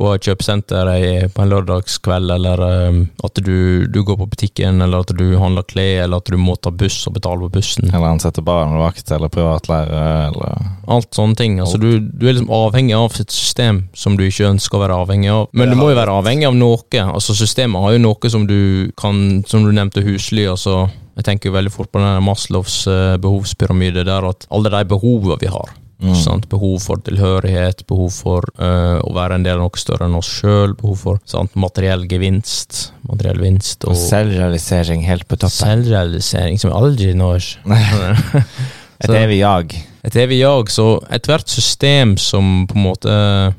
på 0.00 0.08
et 0.14 0.24
kjøpesenter 0.24 0.88
på 1.34 1.42
en 1.44 1.50
lørdagskveld, 1.52 2.30
eller 2.32 2.62
um, 2.88 3.00
at 3.26 3.40
du, 3.44 3.84
du 3.84 4.00
går 4.06 4.16
på 4.22 4.28
butikken, 4.32 4.80
eller 4.80 5.04
at 5.04 5.12
du 5.16 5.26
handler 5.40 5.66
klær, 5.68 6.06
eller 6.06 6.22
at 6.22 6.30
du 6.32 6.38
må 6.40 6.54
ta 6.56 6.72
buss 6.72 7.02
og 7.10 7.18
betale 7.18 7.44
på 7.44 7.52
bussen. 7.58 7.90
Eller 7.90 8.08
ansette 8.14 8.40
barnevakt 8.44 9.12
eller 9.12 9.32
privatlærer 9.32 10.30
eller 10.30 10.70
Alt 10.90 11.12
sånne 11.14 11.36
ting. 11.38 11.58
altså 11.62 11.78
du, 11.78 12.00
du 12.00 12.24
er 12.26 12.34
liksom 12.38 12.50
avhengig 12.54 12.96
av 12.96 13.18
et 13.20 13.30
system 13.34 13.82
som 13.94 14.16
du 14.18 14.24
ikke 14.26 14.48
ønsker 14.48 14.78
å 14.78 14.82
være 14.86 14.96
avhengig 15.04 15.30
av. 15.34 15.44
Men 15.52 15.70
du 15.70 15.76
må 15.78 15.90
jo 15.92 15.98
være 16.00 16.16
avhengig 16.22 16.48
av 16.48 16.56
noe. 16.56 17.04
altså 17.04 17.36
Systemet 17.36 17.84
har 17.84 17.94
jo 17.94 18.02
noe 18.02 18.32
som 18.32 18.46
du 18.48 18.90
kan 18.98 19.42
Som 19.46 19.64
du 19.66 19.70
nevnte, 19.74 20.02
husly. 20.06 20.46
altså 20.48 20.88
Jeg 21.18 21.26
tenker 21.28 21.50
jo 21.50 21.56
veldig 21.58 21.72
fort 21.74 21.92
på 21.92 22.00
den 22.02 22.24
Maslows 22.24 22.86
eh, 22.90 23.16
behovspyramide, 23.20 24.06
der 24.08 24.26
at 24.30 24.46
alle 24.50 24.72
de 24.72 24.82
behovene 24.88 25.36
vi 25.40 25.50
har 25.52 25.70
Mm. 26.00 26.14
sant? 26.16 26.48
Behov 26.52 26.78
for 26.84 27.02
tilhørighet, 27.04 27.84
behov 27.90 28.12
for 28.14 28.46
uh, 28.60 28.98
å 29.04 29.12
være 29.16 29.36
en 29.36 29.44
del 29.46 29.58
av 29.58 29.66
noe 29.66 29.80
større 29.80 30.08
enn 30.08 30.16
oss 30.18 30.30
sjøl, 30.40 30.74
behov 30.78 31.04
for 31.04 31.20
sant? 31.28 31.52
materiell 31.60 32.06
gevinst, 32.10 32.90
materiell 33.08 33.42
vinst 33.42 33.84
og 33.88 33.98
Selvrealisering 34.00 35.04
helt 35.08 35.28
på 35.28 35.36
toppen. 35.36 35.56
selvrealisering, 35.58 36.60
som 36.62 36.72
aldri 36.76 37.12
når. 37.18 37.52
Et 39.04 39.16
evig 39.16 39.40
jag. 39.42 39.76
Et 40.02 40.16
evig 40.16 40.40
jag. 40.40 40.70
Så 40.70 41.02
ethvert 41.10 41.48
system 41.48 42.16
som 42.20 42.66
på 42.70 42.76
en 42.78 42.84
måte 42.86 43.14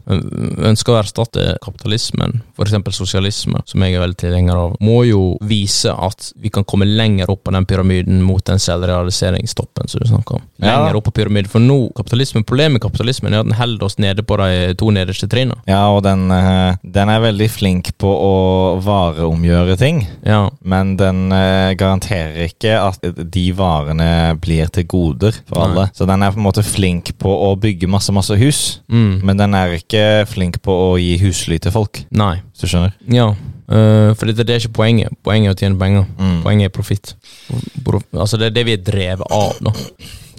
ønsker 0.09 0.93
å 0.95 0.99
erstatte 1.01 1.57
kapitalismen, 1.63 2.41
f.eks. 2.57 2.75
sosialisme, 2.95 3.61
som 3.65 3.83
jeg 3.85 3.95
er 3.97 4.03
veldig 4.03 4.17
tilhenger 4.21 4.57
av, 4.57 4.75
må 4.83 5.01
jo 5.07 5.21
vise 5.47 5.93
at 5.93 6.31
vi 6.41 6.49
kan 6.53 6.65
komme 6.67 6.85
lenger 6.87 7.29
opp 7.31 7.43
på 7.47 7.53
den 7.55 7.65
pyramiden 7.69 8.21
mot 8.25 8.43
den 8.47 8.59
selvrealiseringstoppen 8.61 9.87
som 9.91 10.01
du 10.03 10.07
snakker 10.09 10.39
om. 10.39 10.45
Lenger 10.61 10.91
Ja. 10.91 10.95
opp 10.97 11.05
på 11.09 11.11
pyramiden. 11.21 11.49
For 11.49 11.59
nå, 11.59 11.91
kapitalismen, 11.95 12.43
problemet 12.43 12.73
med 12.77 12.81
kapitalismen 12.81 13.33
er 13.33 13.39
at 13.41 13.45
den 13.49 13.57
holder 13.57 13.85
oss 13.85 13.97
nede 13.97 14.23
på 14.23 14.37
de 14.37 14.73
to 14.75 14.91
nederste 14.91 15.27
trinnene. 15.29 15.61
Ja, 15.67 15.87
og 15.95 16.03
den, 16.03 16.29
eh, 16.31 16.75
den 16.83 17.09
er 17.09 17.19
veldig 17.21 17.49
flink 17.49 17.91
på 17.97 18.07
å 18.07 18.81
vareomgjøre 18.83 19.77
ting. 19.77 20.07
Ja. 20.25 20.49
Men 20.63 20.95
den 20.97 21.31
eh, 21.31 21.73
garanterer 21.75 22.47
ikke 22.49 22.77
at 22.81 22.99
de 23.31 23.51
varene 23.57 24.37
blir 24.41 24.67
til 24.73 24.83
goder 24.85 25.33
for 25.47 25.59
Nei. 25.59 25.65
alle. 25.67 25.89
Så 25.93 26.07
den 26.07 26.23
er 26.23 26.30
på 26.33 26.39
en 26.41 26.45
måte 26.47 26.63
flink 26.65 27.11
på 27.21 27.31
å 27.47 27.51
bygge 27.59 27.87
masse, 27.91 28.11
masse 28.15 28.35
hus. 28.39 28.79
Mm. 28.91 29.19
Men 29.27 29.37
den 29.41 29.53
er 29.57 29.75
ikke 29.77 30.03
flink 30.31 30.61
på 30.65 30.75
å 30.91 30.91
gi 31.01 31.17
husly 31.21 31.59
til 31.61 31.71
folk, 31.75 32.03
Nei. 32.11 32.37
hvis 32.51 32.65
du 32.65 32.71
skjønner. 32.71 32.95
Ja. 33.11 33.29
Uh, 33.71 34.11
for 34.19 34.27
det, 34.27 34.41
det 34.43 34.49
er 34.55 34.59
ikke 34.65 34.73
poenget. 34.81 35.13
Poenget 35.23 35.51
er 35.51 35.55
å 35.55 35.59
tjene 35.61 35.79
penger. 35.79 36.07
Mm. 36.19 36.41
Poenget 36.43 36.67
er 36.71 36.73
profitt. 36.75 37.13
Pro- 37.85 38.01
Altså, 38.17 38.37
det 38.41 38.49
er 38.51 38.57
det 38.57 38.65
vi 38.67 38.73
er 38.75 38.83
drevet 38.83 39.31
av, 39.31 39.53
da. 39.63 39.71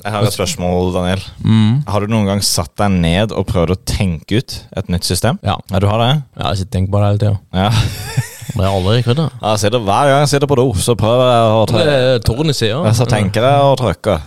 Jeg 0.02 0.11
har 0.16 0.24
et 0.26 0.35
spørsmål, 0.35 0.88
Daniel. 0.96 1.20
Mm. 1.46 1.85
Har 1.87 2.02
du 2.02 2.11
noen 2.11 2.26
gang 2.26 2.40
satt 2.42 2.72
deg 2.81 2.90
ned 2.90 3.31
og 3.38 3.46
prøvd 3.46 3.70
å 3.76 3.78
tenke 3.87 4.40
ut 4.42 4.57
et 4.76 4.88
nytt 4.90 5.07
system? 5.07 5.38
Ja. 5.46 5.55
Ja, 5.70 5.78
du 5.78 5.87
har 5.87 6.02
det? 6.02 6.11
Ja, 6.37 6.48
jeg 6.50 6.64
sitter 6.64 6.68
og 6.68 6.74
tenker 6.76 6.92
på 6.96 7.02
det 7.02 7.09
hele 7.12 7.22
tida. 7.22 7.38
Ja. 7.55 7.70
Det 8.52 8.61
er 8.61 8.68
aldri 8.68 8.98
kødda. 9.07 9.24
det. 9.40 9.50
Sitter, 9.62 9.81
hver 9.81 10.09
gang 10.11 10.18
jeg 10.26 10.28
sitter 10.28 10.48
på 10.50 10.57
do, 10.59 10.64
så 10.76 10.92
prøver 10.98 11.28
jeg 11.31 11.44
å 11.55 11.61
Det 11.62 11.70
trykke. 11.72 11.92
er 11.94 12.18
tårnet 12.26 12.57
sida. 12.59 12.90
Så 12.98 13.07
tenker 13.09 13.46
jeg 13.46 13.62
å 13.64 13.70
trykker. 13.81 14.26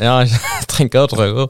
Ja, 0.00 0.14
trenger 0.70 1.06
å 1.06 1.10
trykke 1.10 1.46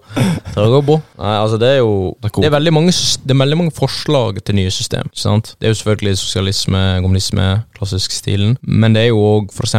trykke 0.54 0.80
på. 0.86 0.96
Nei, 1.20 1.34
altså 1.36 1.58
det 1.60 1.70
er 1.76 1.80
jo 1.80 2.14
Det 2.20 2.30
er 2.30 2.56
det 2.56 2.68
er, 2.70 2.74
mange, 2.74 2.92
det 2.92 3.34
er 3.34 3.40
veldig 3.40 3.58
mange 3.58 3.74
forslag 3.76 4.40
til 4.44 4.58
nye 4.58 4.70
system. 4.74 5.10
ikke 5.10 5.22
sant? 5.22 5.54
Det 5.58 5.68
er 5.68 5.74
jo 5.74 5.80
selvfølgelig 5.80 6.20
sosialisme, 6.20 6.82
kommunisme, 7.04 7.48
klassisk 7.76 8.14
stilen. 8.14 8.56
Men 8.62 8.94
det 8.96 9.06
er 9.06 9.10
jo 9.10 9.22
òg 9.24 9.54
f.eks. 9.54 9.76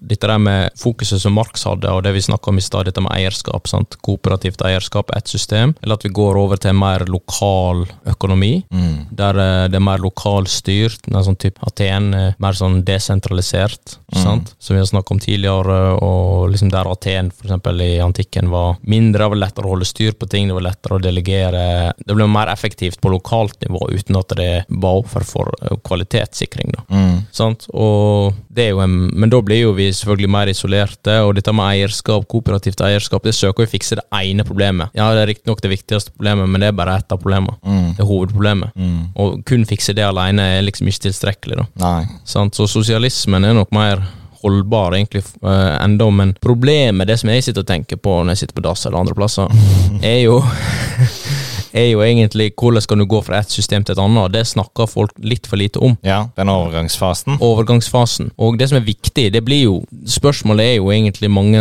dette 0.00 0.28
der 0.28 0.38
med 0.42 0.72
fokuset 0.80 1.22
som 1.22 1.36
Marx 1.36 1.66
hadde, 1.68 1.90
og 1.90 2.02
det 2.04 2.14
vi 2.16 2.24
snakka 2.24 2.52
om 2.52 2.60
i 2.60 2.64
stad, 2.64 2.88
dette 2.88 3.04
med 3.04 3.12
eierskap. 3.14 3.68
sant? 3.70 3.98
Kooperativt 4.04 4.62
eierskap 4.66 5.12
er 5.12 5.22
ett 5.22 5.32
system. 5.32 5.74
Eller 5.82 5.98
at 5.98 6.06
vi 6.06 6.12
går 6.14 6.38
over 6.40 6.60
til 6.60 6.72
en 6.72 6.80
mer 6.82 7.06
lokal 7.10 7.84
økonomi. 8.08 8.64
Mm. 8.72 9.08
Der 9.18 9.42
eh, 9.42 9.68
det 9.72 9.78
er 9.78 9.86
mer 9.86 10.02
lokalstyrt. 10.02 11.08
Sånn 11.22 11.38
type 11.38 11.62
Aten 11.62 12.12
er 12.16 12.34
mer 12.42 12.56
sånn 12.58 12.80
desentralisert, 12.86 13.98
ikke 14.10 14.22
sant? 14.22 14.54
som 14.58 14.74
vi 14.74 14.80
har 14.82 14.88
snakket 14.88 15.14
om 15.14 15.22
tidligere. 15.22 15.78
Og 16.02 16.50
liksom 16.52 16.72
der 16.72 16.90
Aten 16.90 17.30
for 17.32 17.48
eksempel 17.48 17.82
i 17.84 17.92
antikken 18.02 18.50
var 18.52 18.76
mindre, 18.88 19.22
det 19.22 19.30
var 19.34 19.40
lettere 19.40 19.68
å 19.68 19.74
holde 19.74 19.88
styr 19.88 20.14
på 20.18 20.28
ting, 20.30 20.48
det 20.48 20.56
var 20.56 20.66
lettere 20.66 20.98
å 20.98 21.02
delegere. 21.02 21.64
Det 21.98 22.16
ble 22.16 22.26
mer 22.30 22.50
effektivt 22.52 23.00
på 23.02 23.12
lokalt 23.12 23.58
nivå 23.64 23.88
uten 23.92 24.18
at 24.18 24.34
det 24.38 24.50
ba 24.68 24.94
offer 25.00 25.26
for 25.26 25.52
eh, 25.60 25.76
kvalitetssikring. 25.86 26.72
da. 26.76 26.84
Mm. 26.90 27.58
Og 27.72 28.38
det 28.52 28.66
er 28.66 28.72
jo 28.72 28.82
en, 28.84 28.96
men 29.12 29.32
da 29.32 29.42
blir 29.44 29.62
jo 29.64 29.74
vi 29.76 29.90
selvfølgelig 29.94 30.32
mer 30.32 30.52
isolerte, 30.52 31.18
og 31.26 31.34
dette 31.38 31.54
med 31.56 31.76
eierskap, 31.76 32.26
kooperativt 32.30 32.82
eierskap, 32.84 33.24
det 33.26 33.36
søker 33.36 33.66
å 33.66 33.70
fikse 33.70 33.98
det 34.00 34.06
ene 34.22 34.46
problemet. 34.48 34.94
Ja, 34.98 35.10
det 35.14 35.24
er 35.24 35.32
riktignok 35.32 35.62
det 35.64 35.72
viktigste 35.72 36.14
problemet, 36.14 36.50
men 36.50 36.62
det 36.62 36.72
er 36.72 36.78
bare 36.78 36.96
ett 37.00 37.12
av 37.12 37.20
problemene. 37.22 37.58
Mm. 37.62 37.92
Det 37.96 38.04
er 38.04 38.10
hovedproblemet. 38.10 38.74
Mm. 38.76 38.98
Og 39.22 39.44
kun 39.48 39.68
fikse 39.68 39.96
det 39.96 40.06
alene 40.06 40.48
er 40.56 40.66
liksom 40.66 40.90
ikke 40.90 41.08
tilstrekkelig. 41.08 41.62
da. 41.62 41.68
Nei. 41.82 42.02
Så 42.26 42.66
sosialismen 42.70 43.44
er 43.44 43.56
nok 43.56 43.72
mer 43.74 44.02
holdbar 44.42 44.96
egentlig 44.96 45.24
uh, 45.44 45.78
enda, 45.82 46.10
men 46.10 46.34
problemet, 46.42 47.08
det 47.08 47.18
som 47.20 47.30
jeg 47.32 47.46
sitter 47.46 47.64
og 47.64 47.70
tenker 47.70 48.00
på 48.02 48.20
når 48.22 48.34
jeg 48.34 48.44
sitter 48.44 48.58
på 48.58 48.66
dass 48.66 48.86
eller 48.86 49.02
andre 49.02 49.16
plasser, 49.18 49.52
er 50.12 50.20
jo 50.24 50.40
er 51.72 51.88
jo 51.88 52.02
egentlig 52.04 52.50
hvordan 52.58 52.84
skal 52.84 53.00
du 53.00 53.06
gå 53.08 53.22
fra 53.24 53.40
ett 53.40 53.50
system 53.50 53.84
til 53.84 53.94
et 53.94 54.02
annet, 54.02 54.22
og 54.26 54.32
det 54.34 54.44
snakker 54.48 54.90
folk 54.90 55.14
litt 55.24 55.48
for 55.48 55.60
lite 55.60 55.80
om. 55.80 55.96
Ja, 56.04 56.26
den 56.36 56.52
overgangsfasen. 56.52 57.38
Overgangsfasen. 57.40 58.32
Og 58.36 58.58
det 58.60 58.68
som 58.70 58.80
er 58.80 58.86
viktig, 58.86 59.30
det 59.32 59.44
blir 59.44 59.64
jo 59.64 59.80
Spørsmålet 60.08 60.66
er 60.66 60.74
jo 60.76 60.90
egentlig 60.92 61.28
mange 61.30 61.60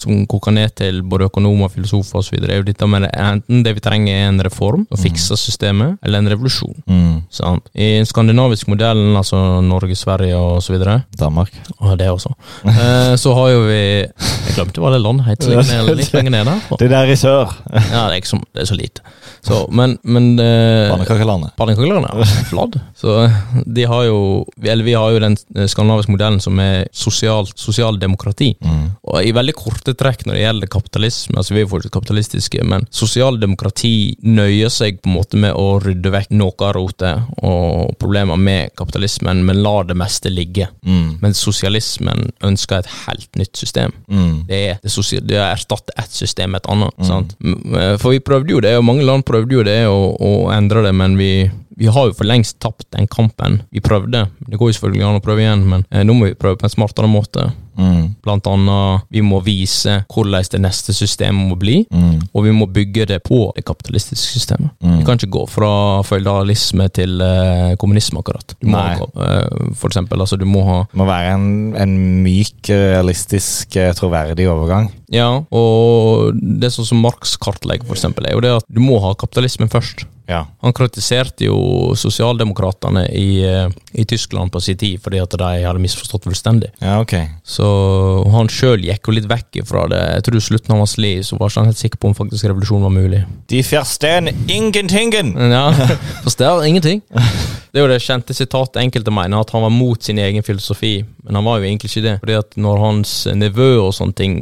som 0.00 0.24
koker 0.30 0.54
ned 0.56 0.74
til 0.78 1.02
både 1.06 1.28
økonomer, 1.28 1.70
filosofer 1.72 2.20
osv. 2.22 2.38
er 2.42 2.60
jo 2.60 2.66
dette 2.66 2.88
med 2.88 3.04
det, 3.06 3.10
enten 3.18 3.62
det 3.66 3.74
vi 3.76 3.84
trenger 3.84 4.14
er 4.14 4.30
en 4.30 4.42
reform, 4.44 4.86
å 4.92 4.98
fikse 5.00 5.36
systemet, 5.40 5.98
eller 6.02 6.22
en 6.22 6.32
revolusjon. 6.32 6.76
Mm. 6.88 7.16
Sant? 7.32 7.68
I 7.74 7.98
den 7.98 8.08
skandinaviske 8.08 8.70
modellen, 8.72 9.14
altså 9.18 9.60
Norge, 9.64 9.96
Sverige 9.98 10.38
videre, 10.72 11.02
Danmark. 11.18 11.52
og 11.78 11.98
det 11.98 12.10
også, 12.10 12.32
eh, 12.64 13.14
så 13.16 13.34
har 13.34 13.50
jo 13.52 13.66
vi 13.66 13.82
Jeg 13.82 14.54
glemte 14.56 14.80
hva 14.82 14.90
det 14.92 15.00
landet 15.00 15.26
het, 15.26 15.44
litt, 15.96 16.12
lenger 16.12 16.44
der. 16.44 16.62
Det 16.78 16.88
der 16.90 17.10
i 17.10 17.16
sør. 17.16 17.52
Ja, 17.72 18.08
det 18.10 18.18
er, 18.18 18.26
så, 18.26 18.38
det 18.52 18.64
er 18.64 18.68
så 18.68 18.76
lite. 18.76 19.02
Så, 19.42 19.66
men 19.70 19.96
men 20.02 20.36
Pannekakelandet. 20.38 21.54
Pannekakelandet. 21.56 22.10
Ja. 22.14 22.24
Fladd. 22.50 22.78
Så 22.96 23.16
de 23.66 23.86
har 23.90 24.04
jo 24.06 24.44
Eller 24.62 24.84
vi 24.84 24.94
har 24.94 25.10
jo 25.10 25.22
den 25.22 25.36
skandinaviske 25.68 26.12
modellen 26.12 26.40
som 26.40 26.58
er 26.62 26.86
sosialt 26.92 27.58
sosialdemokrati. 27.58 28.52
Mm. 28.60 28.84
Og 29.02 29.24
i 29.24 29.32
veldig 29.34 29.54
korte 29.82 29.94
trekk 29.98 30.26
når 30.26 30.36
det 30.36 30.42
gjelder 30.44 30.70
kapitalisme, 30.70 31.36
altså 31.40 31.56
vi 31.56 31.62
er 31.62 31.68
fortsatt 31.70 31.94
kapitalistiske, 31.94 32.62
men 32.68 32.86
sosialdemokrati 32.94 34.16
nøyer 34.22 34.70
seg 34.72 35.00
på 35.02 35.10
en 35.10 35.16
måte 35.16 35.40
med 35.42 35.56
å 35.58 35.80
rydde 35.82 36.12
vekk 36.14 36.30
noe 36.38 36.54
av 36.62 36.74
rotet 36.76 37.32
og 37.42 37.94
problemer 38.00 38.38
med 38.38 38.74
kapitalismen, 38.78 39.42
men 39.46 39.62
lar 39.64 39.88
det 39.88 39.96
meste 39.98 40.30
ligge. 40.30 40.68
Mm. 40.86 41.18
Men 41.22 41.34
sosialismen 41.34 42.30
ønsker 42.44 42.82
et 42.82 42.92
helt 43.06 43.40
nytt 43.40 43.58
system. 43.58 43.94
Mm. 44.06 44.44
Det 44.48 44.60
er 44.68 44.78
det, 44.82 44.92
sosial, 44.92 45.24
det 45.26 45.38
er 45.40 45.50
erstatte 45.50 45.94
ett 45.98 46.14
system 46.14 46.54
med 46.54 46.62
et 46.62 46.70
annet. 46.72 47.02
Sant? 47.08 47.34
Eh, 47.42 47.96
For 47.98 48.14
vi 48.14 48.22
prøvde 48.24 48.54
jo 48.54 48.62
det, 48.62 48.76
og 48.78 48.86
mange 48.86 49.06
land 49.06 49.26
prøvde 49.26 49.58
jo 49.58 49.66
det 49.66 49.80
å 49.88 50.32
endre 50.54 50.84
det, 50.86 50.94
men 50.96 51.18
vi, 51.18 51.32
vi 51.76 51.86
har 51.92 52.08
jo 52.10 52.14
for 52.18 52.28
lengst 52.28 52.58
tapt 52.62 52.86
den 52.96 53.06
kampen. 53.10 53.62
Vi 53.72 53.80
prøvde. 53.84 54.26
Det 54.46 54.58
går 54.60 54.70
jo 54.70 54.76
selvfølgelig 54.78 55.06
an 55.08 55.18
å 55.20 55.24
prøve 55.24 55.44
igjen, 55.44 55.66
men 55.68 55.84
eh, 55.90 56.04
nå 56.06 56.14
må 56.16 56.30
vi 56.30 56.38
prøve 56.38 56.58
på 56.60 56.68
en 56.68 56.74
smartere 56.76 57.08
måte. 57.10 57.50
Mm. 57.72 58.10
Blant 58.20 58.44
annet, 58.50 59.06
vi 59.08 59.22
må 59.24 59.38
vise 59.40 60.02
hvordan 60.12 60.44
det 60.52 60.60
neste 60.60 60.92
systemet 60.92 61.48
må 61.48 61.56
bli, 61.56 61.78
Mm. 61.92 62.18
og 62.34 62.44
vi 62.44 62.52
må 62.52 62.66
bygge 62.68 63.06
det 63.08 63.22
på 63.24 63.38
det 63.56 63.64
kapitalistiske 63.64 64.34
systemet. 64.36 64.70
Mm. 64.84 64.98
Vi 64.98 65.04
kan 65.08 65.16
ikke 65.16 65.32
gå 65.32 65.46
fra 65.48 65.70
føydalisme 66.04 66.88
til 66.92 67.20
eh, 67.24 67.72
kommunisme, 67.80 68.20
akkurat. 68.20 68.54
Du 68.60 68.68
må, 68.68 68.78
eh, 68.78 69.72
for 69.74 69.88
eksempel, 69.88 70.20
altså 70.20 70.36
du 70.38 70.44
må 70.44 70.64
ha 70.68 70.78
Det 70.92 71.00
må 71.00 71.06
være 71.08 71.32
en, 71.34 71.48
en 71.80 71.96
myk, 72.22 72.68
realistisk, 72.68 73.76
eh, 73.76 73.92
troverdig 73.96 74.46
overgang. 74.52 74.90
Ja, 75.12 75.30
og 75.50 76.36
det 76.40 76.72
sånn 76.72 76.88
som 76.88 77.02
Marx 77.04 77.36
kartlegger, 77.40 77.86
for 77.88 77.96
eksempel, 77.96 78.28
er 78.28 78.36
jo 78.36 78.44
det 78.44 78.52
at 78.60 78.68
du 78.68 78.80
må 78.84 79.00
ha 79.00 79.14
kapitalismen 79.14 79.68
først. 79.72 80.04
Ja. 80.30 80.44
Han 80.62 80.74
kritiserte 80.76 81.46
jo 81.48 81.92
sosialdemokratene 81.98 83.06
i, 83.10 83.42
eh, 83.44 83.68
i 83.92 84.04
Tyskland 84.08 84.52
på 84.52 84.60
sin 84.60 84.78
tid 84.78 85.00
fordi 85.02 85.20
at 85.22 85.34
de 85.38 85.50
hadde 85.64 85.82
misforstått 85.82 86.28
fullstendig. 86.28 86.70
Ja, 86.82 87.00
okay. 87.02 87.28
Så 87.44 87.66
han 88.32 88.50
sjøl 88.52 88.86
gikk 88.86 89.08
jo 89.08 89.16
litt 89.16 89.28
vekk 89.30 89.62
fra 89.68 89.86
det. 89.90 90.02
Jeg 90.16 90.26
tror 90.28 90.38
i 90.38 90.44
slutten 90.48 90.74
av 90.74 90.84
hans 90.84 90.96
liv 91.00 91.22
så 91.26 91.38
var 91.38 91.50
ikke 91.50 91.64
han 91.64 91.72
helt 91.72 91.82
sikker 91.82 92.02
på 92.02 92.12
om 92.12 92.18
faktisk 92.18 92.48
revolusjon 92.48 92.86
var 92.86 92.94
mulig. 92.94 93.24
De 93.50 93.64
forstår 93.66 94.30
ingentingen! 94.46 95.34
Men 95.36 95.56
ja, 95.56 95.66
forstår 96.26 96.64
ingenting. 96.68 97.02
Det 97.72 97.80
er 97.80 97.86
jo 97.86 97.88
det 97.88 98.02
kjente 98.04 98.34
sitatet 98.36 98.82
enkelte 98.82 99.12
mener, 99.14 99.40
at 99.40 99.50
han 99.54 99.62
var 99.64 99.72
mot 99.72 100.02
sin 100.04 100.18
egen 100.20 100.44
filosofi, 100.44 100.98
men 101.24 101.38
han 101.38 101.46
var 101.46 101.58
jo 101.58 101.68
egentlig 101.70 101.88
ikke 101.88 102.04
det. 102.04 102.14
Fordi 102.20 102.34
at 102.36 102.56
når 102.60 102.82
hans 102.82 103.12
nevø 103.32 103.68
og 103.86 103.94
sånne 103.96 104.16
ting 104.18 104.34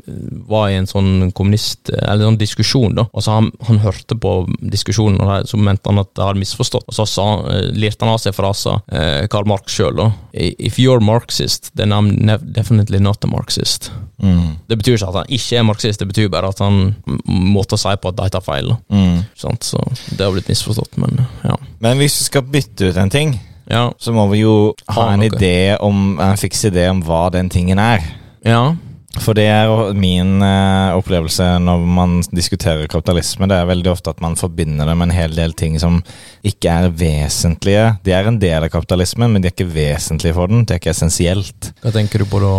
var 0.51 0.73
i 0.73 0.79
en 0.81 0.89
sånn 0.91 1.31
kommunist, 1.37 1.93
eller 1.95 2.25
en 2.25 2.33
sånn 2.33 2.41
diskusjon, 2.41 2.97
da, 2.99 3.07
altså 3.15 3.37
han, 3.37 3.53
han 3.69 3.79
hørte 3.85 4.19
på 4.19 4.35
diskusjonen, 4.73 5.21
og 5.23 5.31
det, 5.31 5.39
så 5.53 5.61
mente 5.71 5.89
han 5.91 6.03
at 6.03 6.11
jeg 6.17 6.27
hadde 6.27 6.43
misforstått, 6.43 6.87
og 6.91 6.97
så 6.99 7.07
sa, 7.09 7.27
eh, 7.55 7.71
lirte 7.73 8.05
han 8.05 8.13
av 8.15 8.21
seg 8.23 8.35
frasen 8.37 8.83
eh, 8.93 9.25
Karl 9.33 9.49
Marx 9.51 9.73
sjøl, 9.79 9.97
da. 9.97 10.11
If 10.35 10.77
you're 10.83 11.01
Marxist, 11.03 11.71
then 11.79 11.95
I'm 11.97 12.13
definitely 12.53 13.01
not 13.01 13.25
a 13.25 13.31
Marxist. 13.31 13.91
Mm. 14.21 14.57
Det 14.69 14.77
betyr 14.83 14.99
ikke 14.99 15.09
at 15.09 15.19
han 15.23 15.31
ikke 15.33 15.57
er 15.57 15.65
marxist, 15.65 16.03
det 16.03 16.09
betyr 16.11 16.29
bare 16.33 16.51
at 16.53 16.59
han 16.61 16.81
måtte 17.27 17.79
si 17.81 17.95
på 17.97 18.11
at 18.13 18.19
de 18.19 18.29
tar 18.35 18.45
feil. 18.45 18.75
Mm. 18.93 19.23
Så 19.35 19.81
det 20.13 20.21
har 20.27 20.35
blitt 20.35 20.51
misforstått, 20.53 20.99
men 21.01 21.23
ja. 21.47 21.57
Men 21.81 21.97
hvis 22.03 22.19
vi 22.21 22.27
skal 22.29 22.43
bytte 22.43 22.91
ut 22.93 23.01
en 23.01 23.11
ting, 23.11 23.39
Ja, 23.71 23.93
så 24.03 24.11
må 24.13 24.25
vi 24.33 24.41
jo 24.41 24.75
ha 24.89 24.95
Ha 25.05 25.13
en 25.15 25.21
noe. 25.23 25.29
idé 25.31 25.77
om, 25.81 26.19
en 26.21 26.37
fiks 26.37 26.65
idé 26.67 26.89
om 26.91 27.03
hva 27.07 27.29
den 27.31 27.49
tingen 27.49 27.79
er. 27.79 28.03
ja. 28.45 28.75
For 29.19 29.35
det 29.35 29.49
er 29.51 29.95
min 29.99 30.39
eh, 30.45 30.93
opplevelse 30.95 31.47
når 31.65 31.83
man 31.99 32.21
diskuterer 32.31 32.87
kapitalisme. 32.91 33.49
Det 33.51 33.57
er 33.59 33.67
veldig 33.69 33.91
ofte 33.91 34.13
at 34.15 34.23
man 34.23 34.39
forbinder 34.39 34.87
det 34.87 34.95
med 34.95 35.11
en 35.11 35.17
hel 35.17 35.35
del 35.35 35.55
ting 35.59 35.81
som 35.83 35.99
ikke 36.47 36.71
er 36.71 36.95
vesentlige. 36.95 37.89
De 38.07 38.15
er 38.15 38.31
en 38.31 38.39
del 38.41 38.69
av 38.69 38.71
kapitalismen, 38.71 39.33
men 39.33 39.43
de 39.43 39.51
er 39.51 39.57
ikke 39.57 39.73
vesentlige 39.75 40.37
for 40.39 40.53
den. 40.53 40.63
Det 40.63 40.77
er 40.77 40.83
ikke 40.83 40.95
essensielt. 40.95 41.73
Hva 41.83 41.93
tenker 41.97 42.23
du 42.23 42.31
på 42.31 42.43
da? 42.45 42.55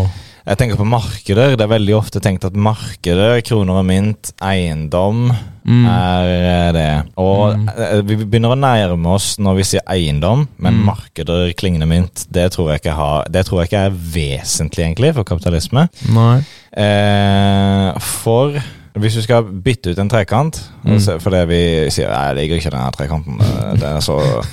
Jeg 0.47 0.57
tenker 0.57 0.75
på 0.79 0.85
markeder. 0.89 1.53
Det 1.55 1.61
er 1.61 1.69
veldig 1.69 1.93
ofte 1.99 2.19
tenkt 2.23 2.45
at 2.47 2.55
markeder, 2.57 3.41
kroner 3.45 3.77
og 3.81 3.85
mynt, 3.85 4.31
eiendom 4.41 5.31
Mm. 5.61 5.83
er 5.85 6.25
eh, 6.25 6.71
det. 6.73 7.11
Og 7.21 7.53
Mm. 7.55 7.67
eh, 7.69 8.01
vi 8.01 8.15
begynner 8.25 8.55
å 8.55 8.57
nærme 8.57 9.05
oss 9.13 9.35
når 9.37 9.55
vi 9.59 9.63
sier 9.63 9.81
eiendom, 9.87 10.47
men 10.57 10.73
Mm. 10.73 10.85
markeder, 10.89 11.53
klingende 11.53 11.85
mynt, 11.87 12.25
det 12.31 12.51
tror, 12.51 12.71
jeg 12.71 12.81
ikke 12.81 12.95
har, 12.95 13.25
det 13.29 13.45
tror 13.45 13.59
jeg 13.61 13.69
ikke 13.69 13.85
er 13.85 13.91
vesentlig 13.91 14.85
egentlig 14.87 15.13
for 15.13 15.23
kapitalisme. 15.23 15.87
Nei. 16.09 16.41
Eh, 16.75 17.99
for 17.99 18.53
Hvis 18.93 19.13
du 19.15 19.21
skal 19.21 19.43
bytte 19.43 19.91
ut 19.91 19.99
en 19.99 20.09
trekant, 20.09 20.57
Mm. 20.85 20.99
se- 20.99 21.17
fordi 21.19 21.47
vi 21.47 21.89
sier 21.89 22.09
jeg 22.09 22.35
liker 22.35 22.57
ikke 22.59 22.71
denne 22.71 22.91
trekanten, 22.91 23.37
det 23.79 23.83
er 23.83 23.99
så, 24.01 24.43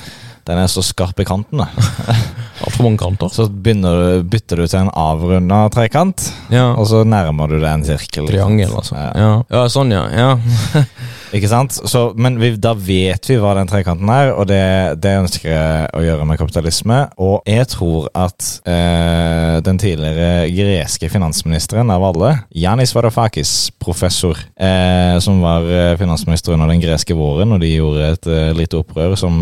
den 0.48 0.58
er 0.62 0.70
så 0.72 0.82
skarp 0.84 1.20
i 1.20 1.26
kantene. 1.28 1.68
da." 1.68 2.16
Altfor 2.66 2.82
mange 2.88 2.98
kanter. 2.98 3.30
så 3.30 3.46
begynner 3.48 3.94
du, 4.02 4.22
bytter 4.32 4.58
du 4.58 4.66
til 4.66 4.80
en 4.80 4.90
avrunda 4.98 5.60
trekant, 5.70 6.24
Ja. 6.50 6.72
og 6.74 6.88
så 6.90 7.04
nærmer 7.06 7.46
du 7.52 7.58
deg 7.60 7.70
en 7.70 7.84
sirkel. 7.86 8.26
Triangel, 8.26 8.72
altså. 8.74 8.96
Ja. 8.98 9.12
Ja. 9.14 9.30
ja, 9.54 9.62
sånn, 9.70 9.92
ja. 9.94 10.32
Ikke 11.36 11.48
sant? 11.50 11.74
Så, 11.90 12.12
men 12.16 12.38
vi, 12.40 12.54
da 12.56 12.70
vet 12.72 13.26
vi 13.28 13.36
hva 13.40 13.50
den 13.58 13.68
trekanten 13.68 14.08
er, 14.12 14.30
og 14.32 14.46
det, 14.48 14.60
det 15.02 15.12
ønsker 15.20 15.50
jeg 15.50 15.88
å 15.98 16.02
gjøre 16.04 16.24
med 16.28 16.38
kapitalisme. 16.40 17.00
Og 17.20 17.42
jeg 17.48 17.66
tror 17.74 18.06
at 18.16 18.46
eh, 18.68 19.58
den 19.66 19.80
tidligere 19.80 20.46
greske 20.54 21.10
finansministeren 21.12 21.92
av 21.92 22.06
alle, 22.08 22.30
Janis 22.56 22.94
Varoufakis, 22.96 23.52
professor, 23.82 24.40
eh, 24.56 25.18
som 25.24 25.42
var 25.44 25.68
eh, 25.68 25.92
finansminister 26.00 26.56
under 26.56 26.72
den 26.72 26.80
greske 26.82 27.16
våren, 27.18 27.52
og 27.56 27.60
de 27.64 27.74
gjorde 27.74 28.08
et 28.14 28.30
eh, 28.32 28.50
lite 28.56 28.80
opprør 28.80 29.16
som 29.20 29.38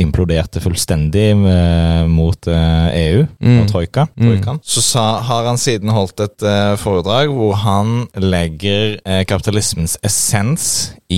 imploderte 0.00 0.62
fullstendig 0.64 1.28
eh, 1.36 2.04
mot 2.08 2.48
eh, 2.48 2.88
EU 3.04 3.26
Mm. 3.38 3.60
og 3.62 3.68
troika, 3.70 4.06
Mm. 4.18 4.58
så 4.66 4.82
sa, 4.82 5.02
har 5.24 5.46
han 5.46 5.58
siden 5.60 5.90
holdt 5.94 6.20
et 6.24 6.42
foredrag 6.80 7.30
hvor 7.32 7.54
han 7.62 8.06
legger 8.18 8.96
kapitalismens 9.28 9.96
essens 10.04 10.66
i 11.12 11.17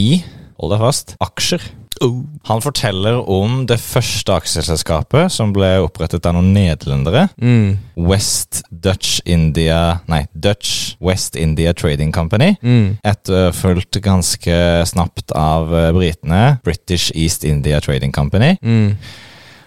Hold 0.61 0.75
deg 0.75 0.83
fast 0.83 1.15
aksjer. 1.25 1.63
Han 2.49 2.63
forteller 2.65 3.19
om 3.29 3.67
det 3.69 3.77
første 3.83 4.33
aksjeselskapet 4.33 5.33
som 5.33 5.51
ble 5.53 5.69
opprettet 5.85 6.25
av 6.25 6.37
noen 6.37 6.53
nederlendere. 6.55 7.27
Mm. 7.37 7.77
West 8.09 8.63
Dutch 8.73 9.19
India 9.29 9.99
Nei, 10.09 10.23
Dutch 10.33 10.95
West 11.05 11.37
India 11.37 11.75
Trading 11.77 12.13
Company. 12.17 12.55
Mm. 12.65 12.97
Etterfulgt 13.05 14.01
ganske 14.05 14.57
snapt 14.89 15.35
av 15.37 15.75
eh, 15.77 15.91
britene 15.97 16.45
British 16.65 17.13
East 17.15 17.45
India 17.45 17.83
Trading 17.85 18.17
Company. 18.17 18.55
Mm. 18.63 18.97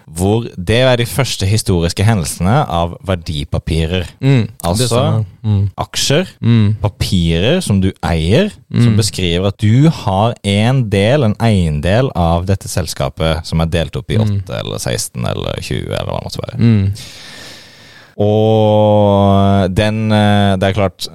Hvor 0.06 0.44
det 0.56 0.76
er 0.84 0.96
de 1.00 1.06
første 1.08 1.46
historiske 1.48 2.04
hendelsene 2.04 2.58
av 2.68 2.98
verdipapirer. 3.08 4.04
Mm. 4.20 4.48
Altså- 4.62 5.24
mm. 5.42 5.70
Aksjer, 5.80 6.26
Mm. 6.42 6.76
papirer 6.82 7.60
som 7.62 7.80
du 7.80 7.90
eier, 8.02 8.50
som 8.70 8.92
Mm. 8.92 8.96
beskriver 8.96 9.46
at 9.46 9.56
du 9.58 9.88
har 9.88 10.34
en 10.44 10.90
del, 10.90 11.22
en 11.24 11.34
eiendel 11.40 12.10
av 12.14 12.44
dette 12.46 12.68
selskapet 12.68 13.46
som 13.46 13.60
er 13.60 13.66
delt 13.66 13.96
opp 13.96 14.10
i 14.10 14.16
Mm. 14.18 14.42
8 14.44 14.58
eller 14.60 14.78
16 14.78 15.24
eller 15.24 15.54
20 15.62 15.88
eller 15.92 16.04
hva 16.12 16.20
det 16.20 16.24
måtte 16.24 16.44
være. 16.46 16.58
Mm. 16.60 16.92
Og 18.16 19.74
den 19.74 20.12
eh, 20.12 20.56
Det 20.56 20.68
er 20.68 20.72
klart 20.76 21.08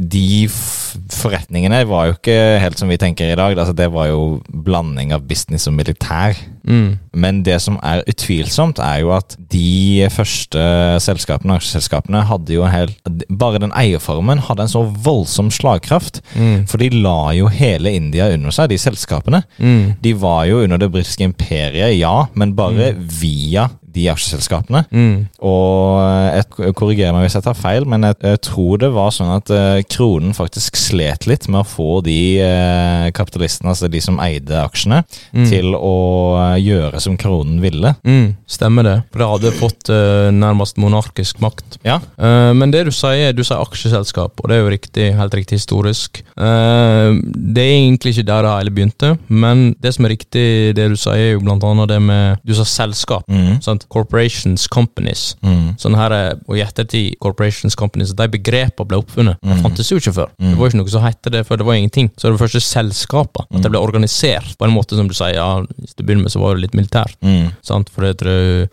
De 0.00 0.48
forretningene 0.50 1.82
var 1.88 2.08
jo 2.08 2.16
ikke 2.16 2.36
helt 2.62 2.80
som 2.80 2.90
vi 2.90 2.98
tenker 3.00 3.30
i 3.30 3.38
dag. 3.38 3.56
Altså, 3.56 3.74
det 3.76 3.90
var 3.92 4.10
jo 4.10 4.40
blanding 4.50 5.14
av 5.14 5.26
business 5.28 5.68
og 5.70 5.76
militær. 5.78 6.38
Mm. 6.64 6.98
Men 7.16 7.40
det 7.46 7.56
som 7.64 7.78
er 7.86 8.04
utvilsomt, 8.10 8.80
er 8.82 9.00
jo 9.04 9.12
at 9.16 9.36
de 9.52 10.06
første 10.12 10.60
selskapene, 11.02 11.56
aksjeselskapene, 11.56 12.24
hadde 12.28 12.54
jo 12.54 12.66
helt 12.68 12.98
Bare 13.40 13.60
den 13.62 13.72
eierformen 13.76 14.42
hadde 14.44 14.66
en 14.66 14.72
så 14.72 14.82
voldsom 15.04 15.50
slagkraft. 15.54 16.20
Mm. 16.34 16.66
For 16.70 16.82
de 16.82 16.90
la 17.00 17.32
jo 17.36 17.50
hele 17.52 17.94
India 17.96 18.28
under 18.34 18.54
seg, 18.54 18.70
de 18.72 18.78
selskapene. 18.80 19.42
Mm. 19.58 19.96
De 20.02 20.14
var 20.20 20.44
jo 20.50 20.62
under 20.64 20.80
det 20.80 20.90
britiske 20.92 21.26
imperiet, 21.26 21.96
ja, 21.96 22.26
men 22.34 22.56
bare 22.58 22.92
via 23.20 23.68
de 23.94 24.06
aksjeselskapene. 24.12 24.84
Mm. 24.94 25.26
Og 25.42 26.00
jeg 26.36 26.74
korrigerer 26.78 27.14
meg 27.16 27.26
hvis 27.26 27.36
jeg 27.38 27.46
tar 27.46 27.58
feil, 27.58 27.86
men 27.88 28.04
jeg, 28.06 28.16
jeg 28.22 28.40
tror 28.46 28.80
det 28.82 28.90
var 28.94 29.10
sånn 29.14 29.32
at 29.34 29.50
eh, 29.54 29.80
kronen 29.90 30.34
faktisk 30.36 30.78
slet 30.78 31.26
litt 31.30 31.48
med 31.50 31.62
å 31.62 31.68
få 31.68 32.00
de 32.06 32.18
eh, 32.44 33.06
kapitalistene, 33.16 33.72
altså 33.72 33.90
de 33.90 34.02
som 34.04 34.20
eide 34.22 34.62
aksjene, 34.64 35.02
Mm. 35.30 35.44
til 35.46 35.74
å 35.76 35.94
eh, 36.40 36.56
gjøre 36.62 37.00
som 37.02 37.14
kronen 37.20 37.60
ville. 37.62 37.92
Mm. 38.06 38.32
Stemmer 38.50 38.86
det. 38.86 38.94
For 39.12 39.22
det 39.22 39.28
hadde 39.30 39.52
fått 39.58 39.90
eh, 39.92 40.30
nærmest 40.34 40.78
monarkisk 40.80 41.38
makt. 41.44 41.78
Ja. 41.86 41.98
Eh, 42.18 42.50
men 42.56 42.72
det 42.74 42.84
du 42.88 42.90
sier, 42.94 43.32
du 43.36 43.42
sier 43.46 43.60
aksjeselskap, 43.62 44.40
og 44.42 44.50
det 44.50 44.56
er 44.56 44.62
jo 44.64 44.72
riktig, 44.74 45.06
helt 45.18 45.36
riktig 45.38 45.60
historisk. 45.60 46.22
Eh, 46.36 47.10
det 47.22 47.62
er 47.64 47.76
egentlig 47.76 48.14
ikke 48.16 48.26
der 48.30 48.46
det 48.46 48.54
hele 48.56 48.74
begynte, 48.74 49.12
men 49.28 49.64
det 49.82 49.94
som 49.96 50.06
er 50.08 50.14
riktig, 50.16 50.46
det 50.78 50.88
du 50.92 50.96
sier, 50.98 51.20
er 51.20 51.32
jo 51.36 51.44
blant 51.44 51.64
annet 51.66 51.90
det 51.90 52.00
med 52.02 52.40
Du 52.46 52.54
sa 52.56 52.64
selskap. 52.66 53.26
Mm. 53.30 53.60
sant? 53.64 53.79
Corporations, 53.88 54.66
companies. 54.68 55.36
Mm. 55.42 55.76
Sånn 55.80 55.96
her, 55.96 56.12
eh, 56.12 56.34
og 56.48 56.56
i 56.56 56.60
ettertid, 56.62 57.18
corporations, 57.20 57.74
companies, 57.74 58.12
de 58.12 58.28
begrepene 58.28 58.86
ble 58.88 58.98
oppfunnet. 58.98 59.36
Det 59.42 59.56
Mm. 59.56 59.62
fantes 59.62 59.88
jo 59.90 59.96
ikke 59.96 60.12
før. 60.14 60.28
Mm. 60.40 60.50
Det 60.50 60.58
var 60.58 60.68
ikke 60.68 60.80
noe 60.80 60.88
som 60.88 61.02
het 61.02 61.22
det 61.22 61.46
før, 61.46 61.56
det 61.58 61.66
var 61.66 61.74
ingenting. 61.74 62.10
Så 62.16 62.28
det 62.28 62.38
var 62.38 62.46
første 62.48 62.60
selskapet. 62.60 63.46
At 63.54 63.62
det 63.62 63.70
ble 63.70 63.78
organisert 63.80 64.56
på 64.58 64.64
en 64.64 64.74
måte 64.74 64.96
som 64.96 65.08
du 65.08 65.14
sier, 65.14 65.34
ja, 65.34 65.62
til 65.62 66.04
å 66.04 66.06
begynne 66.06 66.22
med 66.22 66.32
så 66.32 66.40
var 66.40 66.54
det 66.54 66.62
litt 66.62 66.74
militært. 66.74 67.16
Mm. 67.22 67.52
Sant? 67.62 67.88
For 67.90 68.02
det 68.02 68.18
du 68.18 68.66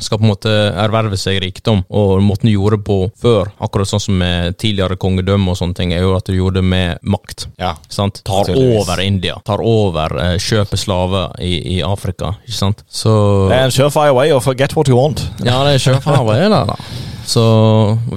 skal 0.00 0.18
på 0.20 0.24
en 0.26 0.32
måte 0.32 0.52
erverve 0.80 1.16
seg 1.20 1.40
rikdom, 1.42 1.82
og 1.90 2.20
måten 2.24 2.48
du 2.48 2.54
gjorde 2.54 2.78
på 2.86 2.98
før, 3.20 3.50
akkurat 3.60 3.90
sånn 3.90 4.02
som 4.02 4.18
med 4.20 4.56
tidligere 4.60 4.96
kongedømme 5.00 5.52
og 5.52 5.58
sånne 5.60 5.76
ting, 5.78 5.92
er 5.96 6.02
jo 6.06 6.14
at 6.16 6.26
du 6.28 6.34
gjorde 6.36 6.60
det 6.60 6.64
med 6.70 6.98
makt. 7.02 7.46
Ja. 7.60 7.74
Sant? 7.88 8.22
Tar 8.24 8.50
over 8.54 9.00
India. 9.04 9.36
Tar 9.46 9.62
over 9.64 10.16
eh, 10.22 10.36
kjøper 10.40 10.80
slaver 10.80 11.36
i, 11.44 11.54
i 11.76 11.80
Afrika, 11.86 12.34
ikke 12.46 12.58
sant? 12.58 12.84
Så 12.88 13.12
Det 13.50 13.56
er 13.60 13.68
en 13.68 13.76
surefire 13.76 14.14
way 14.16 14.32
of 14.34 14.44
forget 14.44 14.76
what 14.76 14.88
you 14.88 14.98
want. 14.98 15.22
Ja, 15.44 15.62
det 15.66 15.76
er 15.78 15.84
surefire 15.90 16.40
det, 16.40 16.50
da. 16.74 16.76
Så 17.30 17.42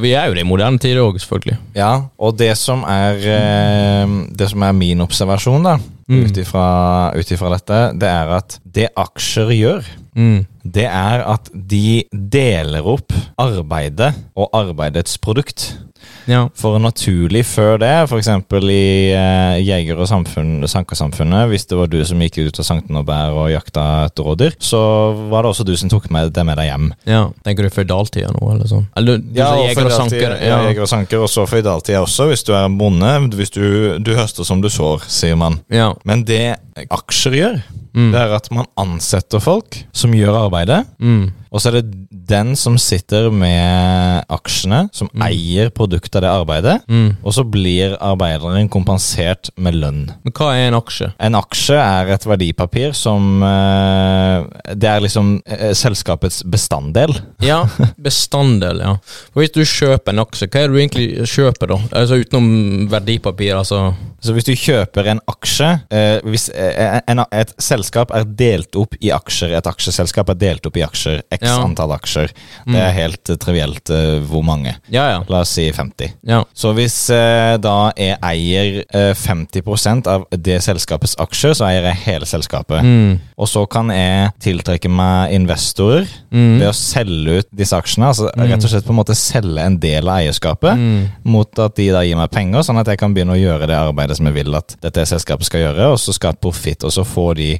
vi 0.01 0.13
er 0.17 0.29
jo 0.29 0.33
det 0.37 0.41
i 0.41 0.47
moderne 0.47 0.79
tider 0.81 1.03
òg, 1.03 1.19
selvfølgelig. 1.21 1.57
Ja, 1.77 1.91
og 2.17 2.37
det 2.39 2.53
som 2.57 2.81
er 2.89 3.19
eh, 3.29 4.13
Det 4.33 4.47
som 4.49 4.63
er 4.65 4.73
min 4.77 5.03
observasjon, 5.05 5.63
da, 5.67 5.77
Mm. 6.03 6.25
ut 6.27 6.35
ifra 7.31 7.49
dette, 7.53 7.77
det 7.97 8.09
er 8.11 8.31
at 8.35 8.57
det 8.65 8.89
aksjer 8.99 9.53
gjør, 9.55 9.85
Mm. 10.15 10.45
Det 10.63 10.85
er 10.87 11.23
at 11.27 11.49
de 11.53 12.03
deler 12.11 12.85
opp 12.87 13.11
arbeidet 13.41 14.13
og 14.39 14.53
arbeidets 14.55 15.17
produkt. 15.19 15.73
Ja. 16.27 16.45
For 16.55 16.79
naturlig 16.79 17.43
før 17.47 17.77
det, 17.81 17.91
f.eks. 18.07 18.29
i 18.71 19.11
eh, 19.11 19.57
jeger- 19.63 19.99
og 19.99 20.07
samfunn, 20.07 20.63
sankersamfunnet, 20.71 21.49
hvis 21.51 21.67
det 21.67 21.77
var 21.79 21.91
du 21.91 21.97
som 22.07 22.21
gikk 22.23 22.39
ut 22.47 22.59
av 22.59 22.67
Sankten 22.67 22.99
og 22.99 23.05
bær 23.07 23.35
og 23.35 23.51
jakta 23.51 23.85
et 24.07 24.23
rådyr, 24.23 24.55
så 24.63 24.79
var 25.31 25.43
det 25.43 25.51
også 25.51 25.67
du 25.67 25.73
som 25.79 25.91
tok 25.91 26.09
med 26.13 26.31
det 26.35 26.45
med 26.47 26.59
deg 26.59 26.71
hjem. 26.71 26.89
ja. 27.09 27.25
Tenker 27.43 27.67
du 27.67 27.73
føydaltida 27.75 28.31
nå, 28.31 28.43
eller 28.53 28.69
sånn? 28.71 28.87
Eller 28.99 29.19
du 29.19 29.35
sa 29.35 29.49
og 29.51 29.65
jeger 29.67 29.89
og 29.89 29.95
sanker? 29.97 30.35
Ja, 30.39 30.59
jeger 30.69 30.85
og 30.85 30.91
sanker, 30.91 31.23
og 31.25 31.31
så 31.31 31.47
føydaltida 31.49 32.03
også, 32.03 32.29
hvis 32.31 32.47
du 32.47 32.53
er 32.55 32.71
bonde. 32.71 33.13
Hvis 33.35 33.51
du, 33.55 33.63
du 33.99 34.13
høster 34.15 34.47
som 34.47 34.63
du 34.63 34.69
sår, 34.71 35.03
sier 35.11 35.39
man. 35.39 35.59
ja. 35.71 35.91
Men 36.07 36.23
det 36.27 36.55
aksjer 36.93 37.35
gjør, 37.37 37.59
Mm. 37.93 38.09
det 38.13 38.21
er 38.23 38.35
at 38.35 38.49
man 38.53 38.69
ansetter 38.79 39.41
folk 39.43 39.77
som 39.93 40.13
gjør 40.17 40.45
arbeidet. 40.47 40.83
Mm. 40.97 41.31
Og 41.53 41.61
så 41.61 41.69
er 41.69 41.75
det 41.77 42.03
den 42.09 42.55
som 42.57 42.79
sitter 42.81 43.27
med 43.33 44.25
aksjene, 44.33 44.87
som 44.95 45.09
eier 45.21 45.69
produktet 45.75 46.17
av 46.17 46.23
det 46.23 46.31
arbeidet. 46.31 46.75
Mm. 46.89 47.19
Og 47.21 47.35
så 47.35 47.43
blir 47.45 47.93
arbeideren 48.01 48.69
kompensert 48.73 49.51
med 49.61 49.77
lønn. 49.77 50.07
Men 50.25 50.33
hva 50.33 50.49
er 50.55 50.71
en 50.71 50.79
aksje? 50.79 51.11
En 51.21 51.37
aksje 51.37 51.77
er 51.77 52.09
et 52.15 52.25
verdipapir 52.25 52.95
som 52.97 53.43
eh, 53.45 54.47
Det 54.73 54.89
er 54.89 55.03
liksom 55.05 55.35
eh, 55.45 55.75
selskapets 55.77 56.41
bestanddel. 56.49 57.13
Ja, 57.45 57.61
bestanddel, 58.07 58.81
ja. 58.81 58.95
For 59.29 59.43
hvis 59.43 59.53
du 59.53 59.61
kjøper 59.61 60.15
en 60.15 60.23
aksje, 60.25 60.49
hva 60.49 60.63
er 60.63 60.71
det 60.71 60.73
du 60.73 60.81
egentlig 60.81 61.29
kjøper, 61.29 61.75
da? 61.75 61.79
Altså 62.01 62.17
Utenom 62.23 62.89
verdipapir, 62.89 63.53
altså 63.59 63.91
Så 64.23 64.33
hvis 64.33 64.47
du 64.47 64.53
kjøper 64.57 65.11
en 65.11 65.21
aksje 65.29 65.69
eh, 65.93 66.17
Hvis 66.25 66.47
en, 66.53 67.21
et 67.29 67.53
selskap 67.61 67.82
er 68.15 68.23
delt 68.25 68.75
opp 68.75 68.95
i 69.01 69.11
aksjer, 69.11 69.53
et 69.57 69.67
aksjeselskap 69.67 70.29
er 70.29 70.33
delt 70.35 70.65
opp 70.65 70.77
i 70.77 70.83
aksjer, 70.85 71.21
x 71.31 71.41
Ja. 71.47 71.57
antall 71.63 71.91
aksjer, 71.91 72.31
det 72.67 72.79
er 72.79 72.91
helt 72.91 73.29
uh, 73.29 73.35
trivielt 73.35 73.89
uh, 73.89 74.19
hvor 74.29 74.43
mange. 74.43 74.75
Ja, 74.89 75.09
ja. 75.09 75.23
La 75.29 75.39
oss 75.41 75.49
si 75.49 75.71
50. 75.71 76.13
ja. 76.23 76.43
Så 76.53 76.73
hvis 76.73 77.09
uh, 77.09 77.57
da 77.57 77.91
jeg 77.97 78.17
eier 78.23 78.83
eh, 78.93 79.13
50% 79.13 80.07
av 80.07 80.25
det 80.31 80.59
selskapets 80.63 81.15
aksjer, 81.21 81.53
så 81.57 81.65
eier 81.67 81.83
jeg 81.89 82.01
hele 82.05 82.25
selskapet. 82.29 82.83
Mm. 82.83 83.19
Og 83.37 83.47
så 83.49 83.65
kan 83.69 83.89
jeg 83.93 84.31
tiltrekke 84.43 84.89
meg 84.89 85.33
investorer 85.39 86.07
Mm. 86.33 86.57
ved 86.59 86.65
å 86.65 86.73
selge 86.73 87.33
ut 87.43 87.47
disse 87.53 87.77
aksjene. 87.77 88.07
Altså 88.09 88.31
rett 88.33 88.63
og 88.65 88.69
slett 88.71 88.85
på 88.87 88.89
en 88.89 88.97
måte 88.97 89.13
selge 89.17 89.61
en 89.61 89.75
del 89.77 90.07
av 90.09 90.17
eierskapet 90.23 90.73
Mm. 90.79 91.09
mot 91.29 91.59
at 91.59 91.75
de 91.75 91.89
da 91.93 92.01
gir 92.01 92.15
meg 92.17 92.31
penger, 92.31 92.63
sånn 92.65 92.79
at 92.79 92.87
jeg 92.87 92.97
kan 92.97 93.13
begynne 93.13 93.35
å 93.35 93.39
gjøre 93.39 93.67
det 93.67 93.77
arbeidet 93.77 94.17
som 94.17 94.25
jeg 94.25 94.33
vil 94.33 94.55
at 94.55 94.75
dette 94.81 95.05
selskapet 95.05 95.45
skal 95.45 95.59
gjøre, 95.61 95.91
og 95.93 95.99
så 96.01 96.13
skal 96.13 96.33
profitt, 96.41 96.83
og 96.83 96.91
så 96.91 97.03
får 97.05 97.35
de 97.35 97.59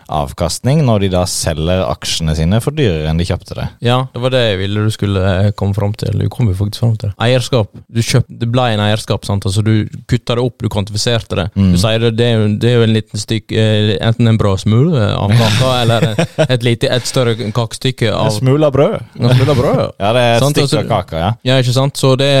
avkastning 0.11 0.83
når 0.85 1.05
de 1.05 1.09
da 1.13 1.23
selger 1.29 1.83
aksjene 1.87 2.35
sine 2.37 2.59
for 2.63 2.75
dyrere 2.75 3.09
enn 3.11 3.19
de 3.21 3.25
kjøpte 3.27 3.55
det. 3.57 3.67
Ja, 3.85 3.97
det 4.13 4.21
var 4.23 4.33
det 4.33 4.41
jeg 4.43 4.59
ville 4.61 4.83
du 4.85 4.91
skulle 4.93 5.23
eh, 5.47 5.51
komme 5.57 5.73
fram 5.77 5.93
til. 5.97 6.13
Du 6.21 6.27
kom 6.33 6.49
jo 6.51 6.55
faktisk 6.59 6.83
fram 6.83 6.95
til 6.99 7.09
det. 7.11 7.15
Eierskap. 7.25 7.71
Du 7.91 8.01
kjøpt, 8.03 8.29
det 8.41 8.49
ble 8.51 8.67
en 8.75 8.83
eierskap, 8.85 9.25
sant? 9.27 9.45
Altså, 9.49 9.63
du 9.65 9.87
kutta 10.11 10.35
det 10.37 10.43
opp, 10.45 10.57
du 10.61 10.69
kvantifiserte 10.71 11.37
det. 11.39 11.47
Mm. 11.55 11.71
Du 11.75 11.79
sier 11.81 11.99
det, 12.05 12.13
det, 12.19 12.27
er 12.31 12.39
jo- 12.41 12.55
det 12.61 12.71
er 12.71 12.77
jo 12.79 12.87
en 12.87 12.95
liten 12.95 13.19
stykk 13.21 13.51
eh, 13.55 13.91
Enten 14.01 14.27
en 14.31 14.37
brødsmule 14.41 15.03
av 15.15 15.31
kaka, 15.37 15.71
eller 15.83 16.07
et, 16.47 16.63
lite, 16.65 16.89
et 16.91 17.05
større 17.07 17.35
kakestykke 17.53 18.11
av 18.13 18.31
smule 18.37 18.65
av 18.67 18.73
brød. 18.75 18.97
en 19.19 19.35
smule 19.35 19.51
av 19.55 19.61
brød. 19.63 19.83
Ja, 20.01 20.11
det 20.15 20.21
er 20.25 20.33
et 20.35 20.43
Sant, 20.43 20.57
stykke 20.57 20.65
altså- 20.67 20.81
av 20.81 20.89
kaka, 20.89 21.21
ja. 21.25 21.31
Ja, 21.51 21.59
ikke 21.61 21.75
sant? 21.75 21.97
Så 22.01 22.15
det, 22.19 22.31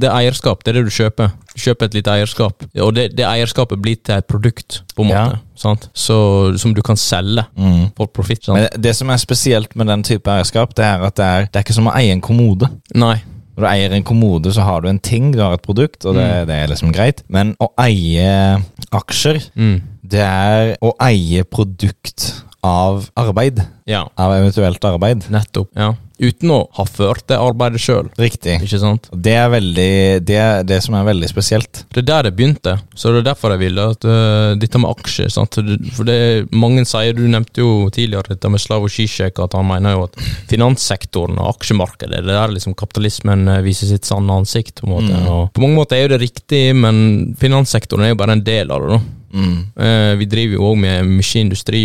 det 0.00 0.08
er 0.08 0.16
eierskap, 0.22 0.64
det 0.64 0.72
er 0.74 0.80
det 0.80 0.88
du 0.88 0.94
kjøper. 0.94 1.30
Du 1.50 1.58
kjøper 1.60 1.88
et 1.90 1.94
lite 1.98 2.12
eierskap, 2.14 2.62
og 2.80 2.92
det, 2.96 3.08
det 3.18 3.24
eierskapet 3.26 3.80
blir 3.82 3.98
til 4.06 4.14
et 4.20 4.26
produkt, 4.30 4.82
på 4.96 5.02
en 5.04 5.10
Ja. 5.12 5.24
måte. 5.28 5.40
Sant? 5.60 5.90
Så, 5.92 6.14
som 6.56 6.72
du 6.72 6.78
kan 6.80 6.96
selge 6.96 7.19
Mm. 7.56 7.90
for 7.96 8.06
profitt. 8.06 8.42
Sånn. 8.44 8.54
Men 8.58 8.82
det 8.82 8.94
som 8.96 9.10
er 9.10 9.16
spesielt 9.22 9.74
med 9.76 9.86
den 9.90 10.02
type 10.06 10.30
eierskap, 10.30 10.74
det 10.74 10.84
er 10.84 11.04
at 11.06 11.14
det 11.20 11.24
er, 11.26 11.46
det 11.50 11.56
er 11.60 11.66
ikke 11.66 11.76
som 11.76 11.86
å 11.90 11.94
eie 11.96 12.12
en 12.12 12.20
kommode. 12.24 12.68
Nei. 12.94 13.16
Når 13.56 13.64
du 13.66 13.68
eier 13.68 13.92
en 13.92 14.04
kommode, 14.06 14.52
så 14.54 14.62
har 14.64 14.80
du 14.80 14.88
en 14.88 14.98
ting, 14.98 15.32
du 15.34 15.40
har 15.42 15.52
et 15.52 15.62
produkt, 15.62 16.04
og 16.08 16.14
det, 16.16 16.46
det 16.48 16.54
er 16.62 16.68
liksom 16.70 16.92
greit. 16.96 17.22
Men 17.28 17.54
å 17.60 17.68
eie 17.82 18.62
aksjer, 18.96 19.42
Mm. 19.56 19.82
det 20.06 20.20
er 20.24 20.76
å 20.80 20.94
eie 21.04 21.44
produkt 21.44 22.42
av 22.64 23.10
arbeid. 23.16 23.60
Ja. 23.86 24.06
Av 24.16 24.32
eventuelt 24.38 24.84
arbeid. 24.84 25.26
Nettopp. 25.32 25.68
Ja. 25.76 25.94
Uten 26.20 26.52
å 26.52 26.60
ha 26.76 26.84
ført 26.84 27.24
det 27.30 27.38
arbeidet 27.40 27.80
sjøl, 27.80 28.10
Riktig. 28.20 28.58
ikke 28.60 28.80
sant? 28.82 29.08
Det 29.12 29.32
er 29.40 29.48
veldig 29.52 29.92
Det 30.26 30.36
er 30.36 30.66
det 30.68 30.80
som 30.84 30.96
er 30.98 31.06
veldig 31.08 31.30
spesielt. 31.30 31.84
Det 31.88 32.02
er 32.02 32.08
der 32.10 32.28
det 32.28 32.34
begynte, 32.36 32.76
så 32.94 33.12
det 33.14 33.22
er 33.22 33.28
derfor 33.30 33.54
jeg 33.54 33.62
ville 33.62 33.86
at 33.94 34.04
uh, 34.04 34.52
dette 34.60 34.80
med 34.80 34.92
aksjer 34.92 35.32
sant? 35.32 35.56
For 35.96 36.08
det 36.08 36.50
mange 36.52 36.84
sier, 36.88 37.14
du 37.16 37.24
nevnte 37.24 37.64
jo 37.64 37.88
tidligere 37.94 38.34
dette 38.34 38.50
med 38.52 38.60
Slavo 38.62 38.90
Zizek, 38.92 39.40
at 39.40 39.56
han 39.56 39.68
mener 39.68 39.96
jo 39.96 40.04
at 40.08 40.18
finanssektoren 40.50 41.40
og 41.40 41.54
aksjemarkedet, 41.54 42.22
det 42.26 42.36
er 42.36 42.52
liksom 42.52 42.76
kapitalismen 42.78 43.48
øh, 43.48 43.62
viser 43.64 43.90
sitt 43.90 44.08
sanne 44.08 44.40
ansikt. 44.42 44.82
På 44.82 44.88
en 44.88 44.94
måte. 44.96 45.16
Mm. 45.16 45.48
På 45.54 45.64
mange 45.64 45.78
måter 45.78 45.98
er 45.98 46.04
jo 46.04 46.12
det 46.14 46.20
riktig, 46.24 46.62
men 46.76 47.34
finanssektoren 47.40 48.06
er 48.06 48.14
jo 48.14 48.20
bare 48.20 48.36
en 48.38 48.44
del 48.46 48.72
av 48.74 48.84
det. 48.84 48.98
da. 48.98 49.19
Mm. 49.32 49.58
Eh, 49.76 50.12
vi 50.20 50.28
driver 50.30 50.56
jo 50.58 50.70
òg 50.72 50.78
med 50.82 51.08
mye 51.08 51.42
industri, 51.42 51.82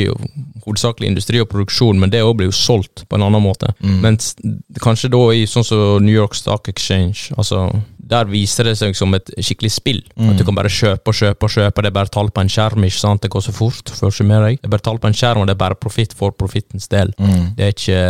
hovedsakelig 0.66 1.12
industri 1.12 1.42
og 1.44 1.50
produksjon, 1.52 2.00
men 2.02 2.14
det 2.14 2.24
òg 2.26 2.36
blir 2.40 2.50
jo 2.50 2.58
solgt 2.58 3.06
på 3.10 3.18
en 3.18 3.26
annen 3.28 3.44
måte. 3.44 3.72
Mm. 3.80 4.00
Mens 4.06 4.34
kanskje 4.82 5.12
da 5.14 5.22
i 5.34 5.46
sånn 5.50 5.68
som 5.68 6.06
New 6.06 6.16
York 6.16 6.38
Stock 6.38 6.70
Exchange, 6.72 7.36
altså 7.38 7.68
der 8.06 8.28
viser 8.30 8.68
det 8.70 8.76
seg 8.78 8.94
som 8.98 9.14
et 9.18 9.30
skikkelig 9.42 9.72
spill. 9.74 10.02
Mm. 10.14 10.30
At 10.32 10.38
du 10.40 10.44
kan 10.46 10.58
bare 10.58 10.70
kjøpe 10.70 11.10
og 11.10 11.18
kjøpe 11.18 11.48
og 11.48 11.54
kjøpe, 11.56 11.82
det 11.82 11.90
er 11.90 11.96
bare 11.96 12.12
tall 12.14 12.30
på 12.30 12.44
en 12.44 12.52
skjerm, 12.52 12.84
ikke 12.86 13.00
sant? 13.02 13.24
det 13.26 13.32
går 13.34 13.42
så 13.48 13.54
fort. 13.56 13.90
Med 14.26 14.42
deg. 14.46 14.60
Det 14.62 14.70
er 14.70 14.74
bare 14.76 14.86
tall 14.86 15.00
på 15.02 15.10
en 15.10 15.18
skjerm, 15.18 15.42
og 15.42 15.48
det 15.50 15.56
er 15.56 15.62
bare 15.64 15.78
profitt 15.80 16.14
for 16.18 16.34
profittens 16.38 16.86
del. 16.92 17.10
Mm. 17.18 17.48
Det 17.58 17.66
er 17.66 17.74
ikke, 17.74 18.02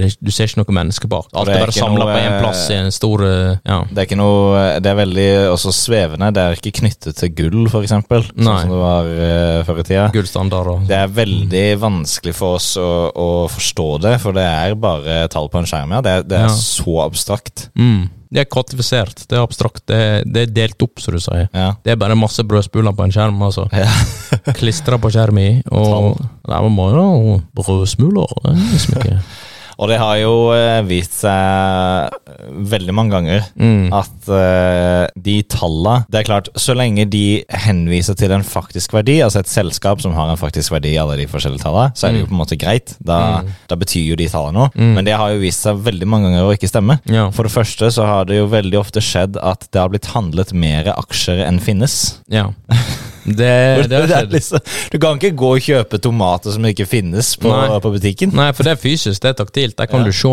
det 0.00 0.06
er, 0.08 0.14
du 0.24 0.30
ser 0.32 0.48
ikke 0.48 0.62
noe 0.62 0.76
menneske 0.78 1.10
bak. 1.12 1.28
Alt 1.36 1.52
er 1.52 1.60
bare 1.66 1.74
samla 1.76 2.06
på 2.08 2.16
én 2.22 2.38
plass 2.40 2.62
i 2.72 2.78
en 2.80 2.88
stor 2.94 3.24
eh, 3.26 3.58
ja. 3.68 3.78
Det 3.90 4.00
er 4.02 4.08
ikke 4.08 4.18
noe 4.20 4.62
Det 4.82 4.90
er 4.92 4.98
veldig 5.02 5.26
også 5.52 5.74
svevende. 5.76 6.30
Det 6.32 6.42
er 6.46 6.56
ikke 6.58 6.74
knyttet 6.80 7.18
til 7.20 7.34
gull, 7.36 7.68
for 7.72 7.84
eksempel. 7.84 8.24
Sånn 8.32 8.48
Nei. 8.48 8.56
som 8.64 8.72
det 8.72 8.80
var 8.80 9.12
uh, 9.12 9.58
før 9.68 9.82
i 9.82 9.86
tida. 9.90 10.08
gullstandard 10.16 10.72
og 10.72 10.88
Det 10.88 10.96
er 11.02 11.12
veldig 11.20 11.66
vanskelig 11.82 12.34
for 12.38 12.56
oss 12.58 12.72
å, 12.80 12.88
å 13.12 13.28
forstå 13.52 13.88
det, 14.06 14.16
for 14.24 14.36
det 14.36 14.48
er 14.48 14.74
bare 14.80 15.20
tall 15.32 15.52
på 15.52 15.60
en 15.60 15.68
skjerm. 15.68 15.94
Ja. 15.98 16.02
Det, 16.04 16.16
det 16.32 16.40
er 16.40 16.48
Ja. 16.48 16.56
så 16.56 16.98
abstrakt. 17.04 17.68
mm. 17.78 18.21
Det 18.32 18.40
er 18.40 18.48
kvantifisert, 18.48 19.26
det 19.28 19.36
er 19.36 19.44
abstrakt, 19.44 19.82
det 19.90 19.96
er, 20.00 20.22
det 20.24 20.46
er 20.46 20.52
delt 20.56 20.84
opp, 20.84 21.02
som 21.04 21.16
du 21.16 21.20
sier. 21.20 21.50
Ja. 21.52 21.74
Det 21.84 21.92
er 21.92 21.98
bare 22.00 22.16
masse 22.16 22.40
brødspuler 22.48 22.94
på 22.96 23.04
en 23.04 23.12
skjerm, 23.12 23.42
altså. 23.44 23.66
Ja. 23.76 23.90
Klistra 24.58 24.96
på 25.00 25.12
skjermen, 25.12 25.60
og 25.68 26.16
Nei, 26.48 26.58
man 26.64 26.72
må 26.74 26.88
jo 26.90 27.04
brødsmuler. 27.54 28.32
Det 28.42 28.54
er 28.54 28.62
liksom 28.72 28.96
ikke 28.98 29.18
Og 29.82 29.90
det 29.90 29.98
har 29.98 30.16
jo 30.20 30.32
eh, 30.54 30.80
vist 30.86 31.16
seg 31.24 32.14
veldig 32.72 32.94
mange 32.94 33.12
ganger 33.16 33.44
mm. 33.58 33.90
at 33.94 34.28
uh, 34.30 35.04
de 35.18 35.34
tallene 35.50 36.04
Det 36.10 36.20
er 36.20 36.26
klart, 36.26 36.48
så 36.58 36.74
lenge 36.76 37.04
de 37.10 37.42
henviser 37.64 38.16
til 38.18 38.32
en 38.34 38.44
faktisk 38.46 38.94
verdi, 38.94 39.18
altså 39.24 39.42
et 39.42 39.50
selskap 39.50 40.02
som 40.04 40.14
har 40.16 40.30
en 40.30 40.38
faktisk 40.40 40.74
verdi 40.74 40.94
i 40.94 41.00
alle 41.02 41.16
de 41.20 41.26
forskjellige 41.30 41.64
tallene, 41.64 41.94
så 41.98 42.08
er 42.08 42.14
det 42.14 42.22
jo 42.22 42.30
på 42.30 42.36
en 42.36 42.42
måte 42.44 42.58
greit. 42.60 42.94
Da, 43.00 43.20
Mm. 43.42 43.48
da 43.70 43.76
betyr 43.78 44.04
jo 44.10 44.16
de 44.18 44.26
tallene 44.28 44.58
noe. 44.58 44.70
Mm. 44.74 44.92
Men 44.96 45.06
det 45.06 45.14
har 45.18 45.32
jo 45.32 45.40
vist 45.42 45.64
seg 45.64 45.78
veldig 45.86 46.08
mange 46.10 46.28
ganger 46.30 46.48
å 46.48 46.54
ikke 46.56 46.68
stemme. 46.70 46.98
Ja. 47.10 47.28
For 47.34 47.48
det 47.48 47.54
første 47.54 47.88
så 47.94 48.06
har 48.06 48.26
det 48.28 48.38
jo 48.38 48.48
veldig 48.52 48.78
ofte 48.80 49.02
skjedd 49.04 49.38
at 49.40 49.66
det 49.72 49.80
har 49.80 49.90
blitt 49.92 50.10
handlet 50.12 50.52
mer 50.52 50.92
aksjer 50.94 51.42
enn 51.46 51.60
finnes. 51.62 52.20
ja. 52.30 52.50
Det, 53.24 53.88
det 53.88 54.00
skjedd. 54.08 54.32
liksom, 54.34 54.58
du 54.90 54.98
kan 54.98 55.18
ikke 55.20 55.36
gå 55.38 55.50
og 55.56 55.62
kjøpe 55.62 56.00
tomater 56.02 56.54
som 56.54 56.64
ikke 56.66 56.86
finnes 56.90 57.34
på, 57.40 57.52
på 57.84 57.92
butikken. 57.94 58.32
Nei, 58.34 58.48
for 58.56 58.66
det 58.66 58.74
er 58.74 58.80
fysisk, 58.82 59.22
det 59.22 59.30
er 59.32 59.38
taktilt. 59.44 59.76
Der 59.78 59.86
kan 59.90 60.02
Ja. 60.02 60.10
du 60.10 60.12
se. 60.12 60.32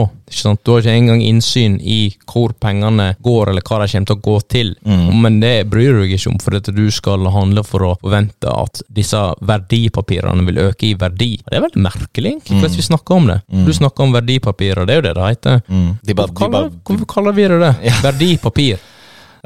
Du 0.63 0.71
har 0.71 0.81
ikke 0.81 0.93
engang 0.93 1.21
innsyn 1.25 1.79
i 1.81 2.13
hvor 2.29 2.53
pengene 2.53 3.15
går, 3.25 3.49
eller 3.51 3.65
hva 3.65 3.79
de 3.83 3.91
kommer 3.91 4.09
til 4.09 4.17
å 4.17 4.21
gå 4.25 4.35
til. 4.49 4.75
Mm. 4.85 5.21
Men 5.21 5.39
det 5.41 5.53
bryr 5.69 5.93
du 5.93 6.01
deg 6.03 6.13
ikke 6.17 6.33
om, 6.33 6.39
for 6.41 6.57
at 6.57 6.69
du 6.73 6.83
skal 6.93 7.25
handle 7.33 7.63
for 7.65 7.85
å 7.87 7.95
forvente 8.01 8.49
at 8.49 8.81
disse 8.89 9.21
verdipapirene 9.41 10.45
vil 10.49 10.61
øke 10.69 10.89
i 10.89 10.93
verdi. 10.99 11.31
Det 11.45 11.57
er 11.57 11.65
veldig 11.65 11.81
merkelig, 11.85 12.35
egentlig, 12.37 12.61
mm. 12.61 12.77
vi 12.77 12.87
snakker 12.89 13.15
om 13.15 13.27
det. 13.31 13.39
Du 13.65 13.73
snakker 13.73 14.05
om 14.05 14.13
verdipapirer, 14.15 14.85
det 14.85 14.95
er 14.95 15.01
jo 15.01 15.07
det 15.07 15.15
det 15.17 15.27
heter. 15.33 15.61
Mm. 15.67 15.89
De 16.03 16.13
ba, 16.15 16.25
Hvorfor 16.29 16.33
de 16.33 16.57
kaller, 16.57 16.71
hvorfor 16.85 17.11
kaller 17.15 17.37
vi 17.37 17.49
det 17.49 17.59
det? 17.65 17.73
Ja. 17.89 17.99
Verdipapir. 18.05 18.79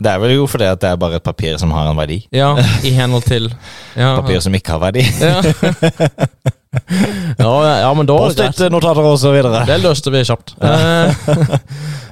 Det 0.01 0.09
er 0.09 0.17
vel 0.21 0.31
jo 0.35 0.45
fordi 0.49 0.65
at 0.71 0.81
det 0.81 0.89
er 0.89 0.97
bare 1.01 1.15
et 1.19 1.25
papir 1.25 1.57
som 1.61 1.71
har 1.75 1.85
en 1.91 1.97
verdi. 1.99 2.19
Ja, 2.33 2.55
i 2.87 2.89
henhold 2.95 3.23
til 3.27 3.45
ja. 3.95 4.15
Papir 4.21 4.39
som 4.43 4.53
ikke 4.57 4.71
har 4.75 4.81
verdi. 4.83 5.03
Ja. 5.21 5.35
ja, 7.43 7.53
ja, 7.83 7.91
men 7.93 8.05
da 8.09 8.15
Post-it-notater 8.17 9.03
og 9.05 9.19
så 9.21 9.29
videre. 9.35 9.65
Det 9.69 9.77
løste 9.83 10.09
vi 10.13 10.19
kjapt. 10.25 10.47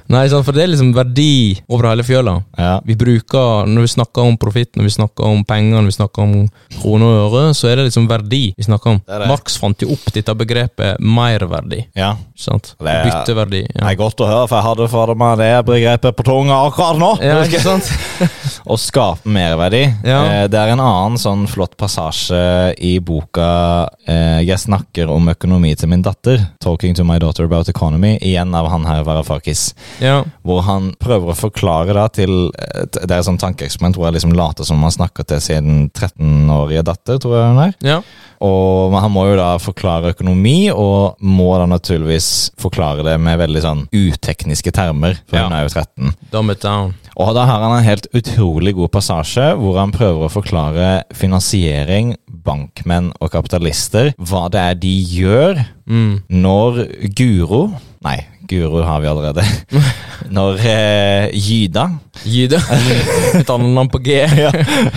Nei, 0.08 0.28
sant, 0.28 0.44
for 0.44 0.52
det 0.52 0.64
er 0.64 0.68
liksom 0.72 0.92
verdi 0.94 1.60
over 1.68 1.88
hele 1.90 2.02
fjøla. 2.02 2.34
Ja. 2.58 2.80
Vi 2.84 2.94
bruker, 2.98 3.66
Når 3.66 3.80
vi 3.86 3.92
snakker 3.94 4.22
om 4.26 4.36
profitt, 4.36 4.74
når 4.76 4.84
vi 4.84 4.90
snakker 4.96 5.24
om 5.24 5.44
penger, 5.44 5.80
når 5.80 5.84
vi 5.90 5.96
snakker 5.96 6.22
om 6.22 6.48
kroner 6.80 7.06
og 7.28 7.34
øre, 7.38 7.54
så 7.54 7.68
er 7.70 7.76
det 7.76 7.86
liksom 7.90 8.08
verdi 8.10 8.54
vi 8.56 8.62
snakker 8.66 8.90
om. 8.90 8.98
Det 9.06 9.20
det. 9.22 9.28
Marx 9.28 9.56
fant 9.58 9.78
jo 9.82 9.92
opp 9.92 10.12
dette 10.12 10.34
begrepet 10.34 10.98
merverdi. 11.00 11.86
ja. 11.94 12.16
sant? 12.36 12.74
Det 12.80 12.88
er- 12.88 13.04
Bytteverdi. 13.06 13.62
Det 13.72 13.82
er 13.86 13.94
godt 13.96 14.20
å 14.20 14.26
høre, 14.26 14.48
for 14.48 14.56
jeg 14.58 14.64
hadde 14.66 14.88
for 14.90 15.14
meg 15.14 15.38
det 15.38 15.50
begrepet 15.66 16.16
på 16.16 16.24
tunga 16.24 16.56
akkurat 16.66 16.98
nå. 16.98 17.10
Ja, 17.22 17.42
ikke 17.44 17.60
sant? 17.62 17.90
Å 18.72 18.76
skape 18.78 19.26
merverdi. 19.30 19.84
Ja. 20.04 20.42
Eh, 20.42 20.48
Det 20.48 20.58
er 20.58 20.72
en 20.72 20.80
annen 20.82 21.18
sånn 21.18 21.46
flott 21.48 21.76
passasje 21.76 22.74
i 22.78 22.98
boka 22.98 23.88
eh, 24.06 24.40
'Jeg 24.42 24.58
snakker 24.58 25.08
om 25.10 25.28
økonomi 25.28 25.74
til 25.78 25.88
min 25.88 26.02
datter', 26.02 26.48
'Talking 26.60 26.94
to 26.94 27.04
my 27.04 27.18
daughter 27.18 27.44
about 27.44 27.68
economy', 27.68 28.18
igjen 28.20 28.54
av 28.54 28.68
han 28.70 28.84
her 28.84 29.04
Varoufakis. 29.04 29.74
Ja. 30.00 30.22
Hvor 30.42 30.62
han 30.66 30.92
prøver 30.98 31.32
å 31.32 31.36
forklare 31.38 31.92
da 31.94 32.06
til 32.08 32.50
eh, 32.58 32.86
Det 32.92 33.10
er 33.10 33.18
et 33.20 33.26
sånt 33.28 33.40
tankeeksperiment 33.42 33.94
hvor 33.98 34.08
jeg 34.08 34.16
liksom 34.16 34.32
later 34.34 34.64
som 34.64 34.80
han 34.82 34.90
snakker 34.94 35.24
til 35.28 35.40
sin 35.40 35.90
13-årige 35.94 36.82
datter, 36.88 37.18
tror 37.22 37.36
jeg 37.38 37.48
hun 37.52 37.64
er. 37.68 37.74
ja. 37.84 38.02
Og 38.42 38.90
men 38.90 38.98
han 39.04 39.12
må 39.14 39.22
jo 39.28 39.36
da 39.38 39.52
forklare 39.62 40.10
økonomi, 40.16 40.66
og 40.74 41.14
må 41.22 41.52
da 41.60 41.66
naturligvis 41.70 42.50
forklare 42.58 43.04
det 43.06 43.12
med 43.22 43.38
veldig 43.38 43.60
sånn 43.62 43.82
utekniske 43.94 44.72
termer, 44.74 45.14
for 45.30 45.36
Ja. 45.38 45.44
hun 45.46 45.52
er 45.54 45.62
jo 45.68 45.68
13. 45.70 46.14
Dumb 46.32 46.50
it 46.50 46.60
down. 46.60 46.94
Og 47.16 47.34
da 47.36 47.44
har 47.46 47.60
han 47.62 47.76
en 47.78 47.84
helt 47.86 48.08
utrolig 48.12 48.74
god 48.74 48.90
passasje 48.90 49.46
hvor 49.60 49.78
han 49.78 49.92
prøver 49.94 50.26
å 50.26 50.32
forklare 50.32 51.04
finansiering, 51.14 52.16
bankmenn 52.42 53.12
og 53.20 53.30
kapitalister, 53.30 54.10
hva 54.18 54.48
det 54.50 54.58
er 54.60 54.74
de 54.74 54.94
gjør 55.06 55.64
Mm. 55.86 56.22
når 56.30 56.76
Guro 57.14 57.72
Nei, 58.04 58.24
Guro 58.52 58.82
har 58.84 59.00
vi 59.02 59.08
allerede. 59.10 59.44
Når 60.36 60.60
eh, 60.68 61.32
Gyda 61.34 61.86
Gyda? 62.28 62.60
annet 63.48 63.72
navn 63.74 63.88
på 63.92 63.98
G. 64.04 64.20
ja, 64.44 64.52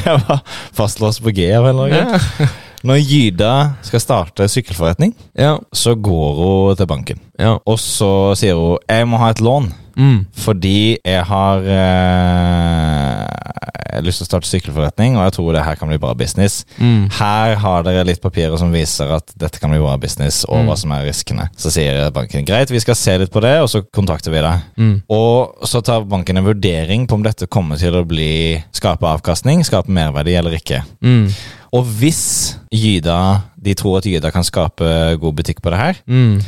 Jeg 0.05 0.21
var 0.27 0.43
fastlåst 0.75 1.23
på 1.25 1.31
G 1.35 1.47
av 1.55 1.65
en 1.69 1.75
eller 1.79 1.95
annen 1.95 2.19
grunn. 2.19 2.53
Når 2.85 2.99
Gyda 3.01 3.51
skal 3.87 4.03
starte 4.03 4.45
sykkelforretning, 4.51 5.15
Ja. 5.33 5.55
så 5.73 5.95
går 5.97 6.35
hun 6.37 6.75
til 6.77 6.85
banken. 6.91 7.19
ja. 7.39 7.55
Og 7.65 7.79
så 7.81 8.35
sier 8.37 8.53
hun 8.59 8.77
'jeg 8.87 9.07
må 9.07 9.17
ha 9.17 9.29
et 9.33 9.41
lån'. 9.41 9.71
Mm. 9.97 10.25
Fordi 10.35 10.97
jeg 11.05 11.23
har 11.25 11.57
eh, 11.63 13.25
Jeg 13.65 14.01
har 14.01 14.05
lyst 14.05 14.19
til 14.21 14.25
å 14.25 14.29
starte 14.29 14.49
sykkelforretning, 14.49 15.15
og 15.17 15.23
jeg 15.25 15.33
tror 15.37 15.53
det 15.55 15.63
her 15.65 15.75
kan 15.79 15.87
bli 15.89 15.97
bra 16.01 16.13
business. 16.13 16.65
Mm. 16.77 17.09
Her 17.17 17.55
har 17.61 17.83
dere 17.87 18.03
litt 18.05 18.21
papirer 18.21 18.57
som 18.59 18.71
viser 18.73 19.13
at 19.15 19.31
dette 19.39 19.59
kan 19.61 19.71
bli 19.71 19.79
bra 19.79 19.95
business, 19.97 20.43
og 20.45 20.57
Mm. 20.63 20.67
hva 20.67 20.77
som 20.77 20.91
er 20.91 21.05
riskene. 21.05 21.49
Så 21.57 21.71
sier 21.71 22.11
banken 22.11 22.45
greit, 22.45 22.69
vi 22.69 22.79
skal 22.79 22.95
se 22.95 23.17
litt 23.17 23.31
på 23.31 23.41
det, 23.41 23.61
og 23.61 23.69
så 23.69 23.81
kontakter 23.91 24.31
vi 24.31 24.41
deg. 24.41 24.61
Mm. 24.77 25.01
Og 25.09 25.55
så 25.63 25.81
tar 25.83 26.03
banken 26.05 26.37
en 26.37 26.45
vurdering 26.45 27.07
på 27.07 27.13
om 27.13 27.23
dette 27.23 27.47
kommer 27.47 27.77
til 27.77 27.93
å 27.93 28.05
bli 28.05 28.63
skape 28.73 29.01
avkastning, 29.07 29.63
skape 29.63 29.87
merverdi 29.89 30.35
eller 30.37 30.51
ikke. 30.59 30.83
Mm. 31.01 31.31
Og 31.73 31.85
hvis 31.99 32.57
Gyda, 32.71 33.41
de 33.61 33.73
tror 33.73 33.97
at 33.97 34.05
Gyda 34.05 34.31
kan 34.31 34.43
skape 34.43 35.17
god 35.19 35.35
butikk 35.35 35.61
på 35.61 35.71
det 35.71 35.79
her, 35.79 35.95
Mm. 36.07 36.41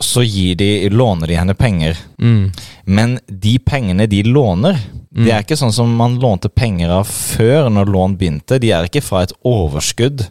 så 0.00 0.22
gir 0.24 0.54
de, 0.56 0.88
låner 0.88 1.26
de 1.28 1.34
henne 1.36 1.54
penger. 1.54 1.96
Mm. 2.20 2.52
Men 2.90 3.18
de 3.30 3.58
pengene 3.62 4.08
de 4.10 4.24
låner, 4.26 4.80
Mm. 5.10 5.24
det 5.26 5.32
er 5.34 5.40
ikke 5.42 5.56
sånn 5.58 5.72
som 5.74 5.90
man 5.98 6.20
lånte 6.22 6.46
penger 6.54 6.88
av 6.94 7.08
før 7.10 7.64
når 7.74 7.88
lån 7.90 8.12
begynte. 8.16 8.60
De 8.62 8.70
er 8.70 8.84
ikke 8.86 9.02
fra 9.02 9.24
et 9.24 9.32
overskudd. 9.44 10.22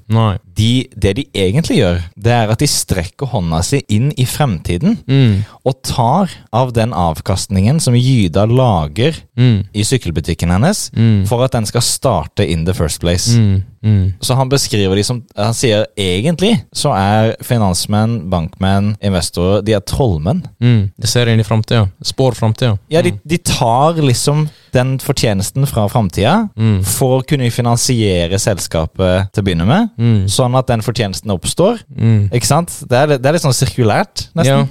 De, 0.55 0.87
det 0.95 1.11
de 1.17 1.25
egentlig 1.35 1.77
gjør, 1.81 1.99
det 2.15 2.31
er 2.31 2.49
at 2.53 2.59
de 2.59 2.67
strekker 2.67 3.27
hånda 3.27 3.59
si 3.63 3.81
inn 3.89 4.13
i 4.17 4.23
fremtiden 4.27 4.97
Mm. 5.07 5.43
og 5.65 5.81
tar 5.83 6.29
av 6.53 6.71
den 6.73 6.91
avkastningen 6.95 7.79
som 7.81 7.93
Gyda 7.93 8.45
lager 8.47 9.15
Mm. 9.37 9.65
i 9.73 9.83
sykkelbutikken 9.83 10.49
hennes, 10.49 10.89
Mm. 10.95 11.25
for 11.27 11.43
at 11.43 11.51
den 11.51 11.65
skal 11.65 11.81
starte 11.81 12.47
in 12.49 12.63
the 12.65 12.73
first 12.73 13.01
place. 13.01 13.35
Mm. 13.37 13.63
Mm. 13.83 14.13
Så 14.21 14.35
han 14.35 14.49
beskriver 14.49 14.95
de 14.95 15.03
som 15.03 15.23
Han 15.37 15.53
sier 15.53 15.85
egentlig 15.97 16.63
så 16.73 16.91
er 16.93 17.35
finansmenn, 17.41 18.29
bankmenn, 18.29 18.97
investorer 19.01 19.63
De 19.63 19.71
er 19.73 19.79
trollmenn. 19.79 20.43
Det 20.59 21.07
ser 21.07 21.27
inn 21.27 21.39
i 21.39 21.43
framtida. 21.43 21.89
Spår 22.03 22.31
framtida. 22.35 22.48
Ja, 22.89 23.01
de, 23.01 23.11
de 23.25 23.37
tar 23.37 23.93
liksom 24.01 24.49
den 24.71 24.97
fortjenesten 24.99 25.65
fra 25.67 25.87
framtida 25.89 26.49
Mm. 26.57 26.83
for 26.85 27.19
å 27.21 27.25
kunne 27.25 27.49
finansiere 27.51 28.37
selskapet 28.39 29.31
til 29.33 29.43
å 29.43 29.45
begynne 29.45 29.65
med, 29.67 29.89
Mm. 29.97 30.25
sånn 30.29 30.57
at 30.57 30.67
den 30.67 30.81
fortjenesten 30.81 31.31
oppstår. 31.31 31.79
Mm. 31.97 32.29
Ikke 32.31 32.45
sant? 32.45 32.69
Det 32.87 32.97
er, 32.97 33.07
det 33.17 33.25
er 33.25 33.33
litt 33.33 33.41
sånn 33.41 33.53
sirkulært, 33.53 34.27
Ja. 34.35 34.41
nesten. 34.43 34.67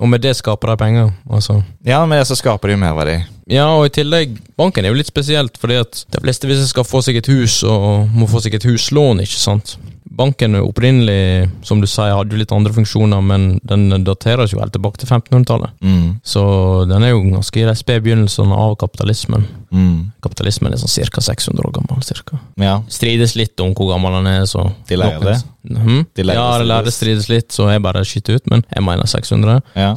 Og 0.00 0.06
med 0.08 0.20
det 0.22 0.36
skaper 0.36 0.68
de 0.68 0.76
penger. 0.76 1.08
Altså. 1.28 1.64
Ja, 1.84 2.04
med 2.06 2.20
det 2.20 2.26
så 2.28 2.36
skaper 2.36 2.68
de 2.68 2.76
merverdi. 2.76 3.24
Ja, 3.50 3.66
og 3.74 3.86
i 3.86 3.88
tillegg, 3.88 4.36
banken 4.56 4.84
er 4.84 4.88
jo 4.92 4.94
litt 4.94 5.08
spesielt, 5.10 5.56
fordi 5.58 5.80
at 5.80 6.04
de 6.12 6.20
fleste 6.20 6.46
hvis 6.46 6.60
de 6.60 6.68
skal 6.68 6.84
få 6.84 7.02
seg 7.02 7.16
et 7.16 7.26
hus, 7.26 7.64
og 7.64 8.06
må 8.14 8.28
få 8.28 8.40
seg 8.40 8.54
et 8.54 8.62
huslån, 8.62 9.18
ikke 9.24 9.40
sant. 9.40 9.76
Banken 10.10 10.56
opprinnelig, 10.60 11.50
som 11.66 11.82
du 11.82 11.86
sier, 11.86 12.14
hadde 12.16 12.34
jo 12.34 12.40
litt 12.40 12.54
andre 12.54 12.72
funksjoner, 12.74 13.20
men 13.24 13.48
den 13.68 14.04
dateres 14.06 14.54
jo 14.54 14.62
helt 14.62 14.72
tilbake 14.74 15.00
til 15.02 15.10
1500-tallet. 15.10 15.74
Mm. 15.84 16.18
Så 16.24 16.42
den 16.90 17.04
er 17.04 17.12
jo 17.12 17.24
ganske 17.26 17.60
i 17.60 17.66
de 17.68 17.76
spede 17.78 18.04
begynnelsene 18.06 18.56
av 18.56 18.76
kapitalismen. 18.80 19.46
Mm. 19.70 20.10
Kapitalismen 20.24 20.74
er 20.74 20.80
sånn 20.80 21.10
ca. 21.12 21.22
600 21.24 21.66
år 21.66 21.74
gammel. 21.80 22.02
Cirka. 22.06 22.40
Ja, 22.60 22.80
Strides 22.92 23.36
litt 23.38 23.58
om 23.60 23.74
hvor 23.76 23.92
gammel 23.92 24.18
han 24.18 24.28
er, 24.30 24.44
så 24.48 24.68
De 24.88 24.98
leier 24.98 25.22
det? 25.22 25.38
Mm. 25.68 26.04
De 26.16 26.24
leier 26.24 26.38
ja, 26.38 26.46
de 26.60 26.64
lærde 26.64 26.92
strides. 26.94 27.26
strides 27.26 27.28
litt, 27.28 27.48
så 27.52 27.66
jeg 27.68 27.82
bare 27.84 28.04
skyter 28.06 28.38
ut, 28.38 28.46
men 28.48 28.62
jeg 28.70 28.84
mener 28.84 29.08
600 29.10 29.58
ja. 29.76 29.90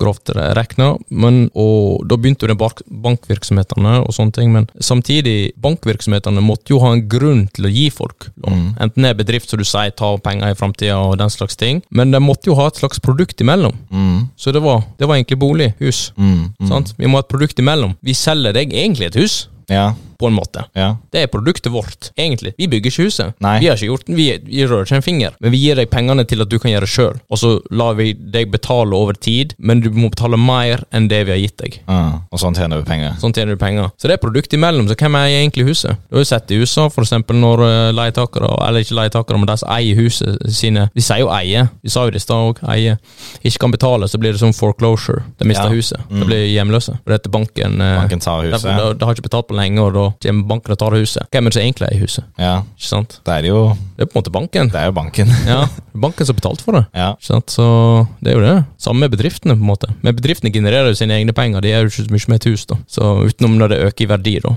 grovt 0.00 0.32
regna. 0.34 0.90
Men, 1.08 1.46
og 1.56 2.04
da 2.08 2.18
begynte 2.20 2.44
jo 2.44 2.52
det 2.52 2.58
bank 2.60 2.82
bankvirksomhetene 3.08 3.94
og 4.02 4.12
sånne 4.14 4.34
ting, 4.36 4.52
men 4.52 4.68
samtidig, 4.84 5.54
bankvirksomhetene 5.62 6.42
måtte 6.44 6.74
jo 6.74 6.82
ha 6.84 6.92
en 6.94 7.04
grunn 7.08 7.46
til 7.56 7.68
å 7.68 7.72
gi 7.72 7.86
folk 7.94 8.28
lån. 8.42 8.58
Mm. 8.58 8.68
Enten 8.84 9.06
det 9.06 9.12
er 9.12 9.20
bedrift, 9.22 9.50
som 9.50 9.60
du 9.60 9.66
sier, 9.68 9.94
ta 9.96 10.12
penger 10.22 10.52
i 10.52 10.58
framtida 10.58 10.98
og 11.00 11.16
den 11.22 11.32
slags 11.32 11.56
ting, 11.58 11.80
men 11.88 12.12
de 12.12 12.20
måtte 12.22 12.50
jo 12.50 12.58
ha 12.58 12.68
et 12.68 12.80
slags 12.80 13.00
produkt 13.02 13.40
imellom. 13.40 13.76
Mm. 13.88 14.28
Så 14.36 14.52
det 14.52 14.62
var, 14.64 14.82
det 15.00 15.08
var 15.08 15.16
egentlig 15.16 15.40
bolig, 15.40 15.72
hus. 15.80 16.10
Mm. 16.18 16.52
Mm. 16.58 16.68
Sant? 16.70 16.94
Vi 16.98 17.08
må 17.08 17.20
ha 17.20 17.24
et 17.24 17.32
produkt 17.32 17.58
imellom. 17.62 17.94
Vi 18.04 18.16
selger 18.18 18.56
deg 18.56 18.74
egentlig 18.74 18.97
et 19.06 19.16
hus, 19.16 19.50
Ja, 19.68 19.94
på 20.18 20.26
en 20.26 20.34
måte. 20.34 20.64
ja. 20.74 20.96
Det 21.12 21.22
er 21.22 21.26
produktet 21.30 21.72
vårt, 21.72 22.10
egentlig. 22.18 22.52
Vi 22.58 22.66
bygger 22.68 22.90
ikke 22.90 23.04
huset. 23.06 23.34
Nei. 23.40 23.58
Vi 23.62 23.66
har 23.68 23.76
ikke 23.76 23.86
gjort 23.88 24.08
Vi, 24.08 24.26
vi 24.44 24.64
rører 24.66 24.84
ikke 24.84 24.96
en 24.98 25.02
finger, 25.02 25.32
men 25.40 25.52
vi 25.54 25.58
gir 25.62 25.76
deg 25.78 25.88
pengene 25.90 26.24
til 26.28 26.42
at 26.42 26.48
du 26.50 26.58
kan 26.58 26.70
gjøre 26.72 26.86
det 26.86 26.90
sjøl. 26.92 27.20
Og 27.30 27.38
så 27.38 27.50
lar 27.70 27.94
vi 27.98 28.12
deg 28.14 28.50
betale 28.50 28.94
over 28.96 29.14
tid, 29.14 29.54
men 29.58 29.80
du 29.80 29.90
må 29.94 30.10
betale 30.10 30.36
mer 30.40 30.82
enn 30.92 31.08
det 31.08 31.22
vi 31.28 31.32
har 31.34 31.38
gitt 31.38 31.56
deg. 31.62 31.78
Mm. 31.86 32.18
Og 32.32 32.38
sånn 32.42 32.54
tjener 32.58 32.82
vi 32.82 32.88
penger. 32.90 33.14
Sånn 33.22 33.32
tjener 33.36 33.54
du 33.56 33.60
penger. 33.62 33.90
Så 33.96 34.08
det 34.10 34.18
er 34.18 34.22
produkt 34.22 34.52
imellom. 34.52 34.88
Så 34.90 34.96
hvem 34.98 35.14
eier 35.20 35.38
egentlig 35.40 35.68
huset? 35.70 35.96
Du 36.10 36.16
har 36.18 36.24
jo 36.24 36.28
sett 36.32 36.50
i 36.50 36.58
USA, 36.60 36.88
for 36.90 37.06
eksempel, 37.06 37.36
når 37.38 37.62
uh, 37.64 37.92
leietakere, 37.94 38.50
eller 38.68 38.84
ikke 38.84 38.98
leietakere, 38.98 39.38
men 39.38 39.46
de 39.50 39.56
som 39.62 39.70
eier 39.74 39.96
huset 40.02 40.38
sine 40.52 40.88
De 40.94 41.02
sier 41.04 41.22
jo 41.22 41.30
eie. 41.32 41.66
Vi 41.82 41.90
sa 41.94 42.04
jo 42.06 42.10
det 42.14 42.20
i 42.22 42.26
stad 42.26 42.50
òg. 42.50 42.62
Eie. 42.74 42.98
Ikke 43.44 43.64
kan 43.64 43.70
betale, 43.74 44.08
så 44.10 44.18
blir 44.20 44.32
det 44.34 44.42
sånn 44.42 44.54
foreclosure. 44.56 45.22
De 45.38 45.46
mister 45.48 45.70
Ja. 45.70 45.74
huset. 45.78 46.00
Mm. 46.10 46.20
De 46.20 46.26
blir 46.26 46.44
hjemløse. 46.52 46.98
For 47.04 47.14
dette 47.14 47.30
banken 47.30 47.80
uh, 47.80 48.00
Banken 48.02 48.20
tar 48.20 48.42
de, 48.42 48.52
huset. 48.52 48.68
de, 48.76 48.94
de 48.98 49.04
har 49.04 49.14
ikke 49.14 49.28
betalt 49.30 49.48
på 49.48 49.56
lenge, 49.58 49.80
og 49.80 49.94
da 49.94 50.07
kommer 50.22 50.48
banken 50.54 50.74
og 50.74 50.78
tar 50.80 50.96
huset. 50.96 51.26
Hvem 51.32 51.46
er 51.46 51.52
det 51.52 51.56
som 51.58 51.64
egentlig 51.66 51.88
er 51.88 51.96
i 51.96 52.00
huset? 52.02 52.24
Ja, 52.38 52.54
Ikke 52.76 52.88
sant? 52.88 53.18
det 53.26 53.34
er 53.34 53.48
jo 53.50 53.60
Det 53.96 54.06
er 54.06 54.10
på 54.10 54.16
en 54.16 54.20
måte 54.22 54.32
banken. 54.34 54.70
Det 54.72 54.80
er 54.80 54.86
jo 54.90 54.96
banken. 54.96 55.30
Ja, 55.46 55.60
banken 56.06 56.26
som 56.26 56.34
har 56.34 56.40
betalt 56.40 56.64
for 56.64 56.78
det. 56.78 56.84
Ja. 56.94 57.10
Ikke 57.18 57.30
sant? 57.32 57.50
Så 57.50 57.68
det 58.22 58.32
er 58.32 58.38
jo 58.38 58.44
det. 58.46 58.56
Samme 58.78 59.04
med 59.06 59.14
bedriftene, 59.16 59.56
på 59.58 59.64
en 59.64 59.70
måte. 59.72 59.92
Men 60.02 60.16
bedriftene 60.16 60.52
genererer 60.54 60.92
jo 60.92 60.98
sine 61.00 61.18
egne 61.18 61.34
penger. 61.36 61.60
De 61.64 61.72
er 61.72 61.82
jo 61.84 61.90
ikke 61.92 62.06
så 62.06 62.12
mye 62.14 62.32
med 62.34 62.40
et 62.42 62.50
hus, 62.52 62.66
da. 62.70 62.78
Så 62.88 63.12
utenom 63.28 63.58
når 63.58 63.74
det 63.74 63.80
øker 63.90 64.06
i 64.06 64.10
verdi, 64.14 64.36
da. 64.44 64.54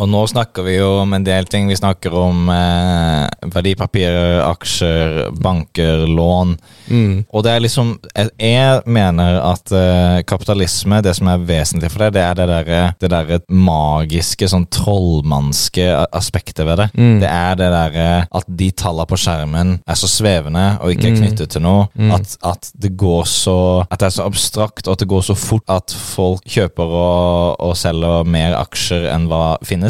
Og 0.00 0.08
nå 0.08 0.22
snakker 0.30 0.64
vi 0.66 0.76
jo 0.78 0.88
om 1.02 1.12
en 1.16 1.24
del 1.26 1.46
ting. 1.50 1.68
Vi 1.68 1.76
snakker 1.78 2.14
om 2.16 2.48
eh, 2.52 3.26
verdipapirer, 3.52 4.40
aksjer, 4.46 5.30
banker, 5.42 6.06
lån. 6.08 6.56
Mm. 6.88 7.24
Og 7.30 7.44
det 7.44 7.52
er 7.52 7.62
liksom 7.64 7.92
Jeg, 8.38 8.82
mener 8.86 9.38
at 9.42 9.72
eh, 9.72 10.22
kapitalisme, 10.28 11.00
det 11.04 11.14
som 11.16 11.28
er 11.32 11.44
vesentlig 11.48 11.90
for 11.92 12.04
det, 12.06 12.12
det 12.18 12.24
er 12.24 12.38
det 12.38 12.48
derre 12.50 12.80
det 13.02 13.10
der 13.12 13.42
magiske, 13.48 14.48
sånn 14.50 14.66
trollmannske 14.72 15.86
aspektet 16.14 16.66
ved 16.66 16.80
det. 16.82 16.88
Mm. 16.96 17.16
Det 17.22 17.30
er 17.30 17.58
det 17.60 17.70
derre 17.72 18.08
at 18.30 18.48
de 18.48 18.70
tallene 18.72 19.08
på 19.10 19.18
skjermen 19.20 19.74
er 19.86 19.98
så 19.98 20.10
svevende 20.10 20.66
og 20.82 20.92
ikke 20.94 21.08
er 21.08 21.12
Mm. 21.12 21.18
knyttet 21.20 21.50
til 21.52 21.60
noe. 21.60 21.88
Mm. 21.98 22.12
At, 22.16 22.36
at 22.42 22.70
det 22.80 22.94
går 22.96 23.26
så 23.28 23.84
At 23.90 24.00
det 24.00 24.06
er 24.06 24.14
så 24.16 24.24
abstrakt, 24.26 24.86
og 24.86 24.92
at 24.94 24.98
det 25.02 25.08
går 25.08 25.22
så 25.26 25.34
fort 25.36 25.62
at 25.68 25.92
folk 25.92 26.40
kjøper 26.48 26.82
og, 26.88 27.60
og 27.60 27.76
selger 27.76 28.24
mer 28.24 28.54
aksjer 28.56 29.08
enn 29.12 29.26
hva 29.28 29.58
finnes. 29.62 29.81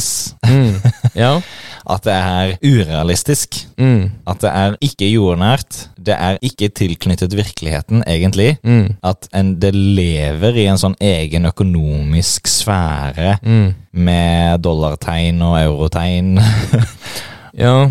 Mm. 0.46 0.74
Ja. 1.14 1.34
At 1.92 2.04
det 2.06 2.12
er 2.14 2.52
urealistisk. 2.62 3.56
Mm. 3.78 4.10
At 4.30 4.38
det 4.44 4.50
er 4.54 4.76
ikke 4.80 5.08
jordnært. 5.10 5.88
Det 5.98 6.14
er 6.14 6.36
ikke 6.42 6.68
tilknyttet 6.68 7.34
virkeligheten, 7.36 8.04
egentlig. 8.06 8.56
Mm. 8.62 8.92
At 9.02 9.26
en, 9.34 9.54
det 9.60 9.72
lever 9.74 10.54
i 10.62 10.68
en 10.70 10.78
sånn 10.78 10.94
egen 11.02 11.46
økonomisk 11.50 12.46
sfære 12.46 13.36
Mm. 13.42 13.74
med 13.92 14.62
dollartegn 14.62 15.42
og 15.42 15.58
eurotegn. 15.64 16.38
Ja. 17.58 17.90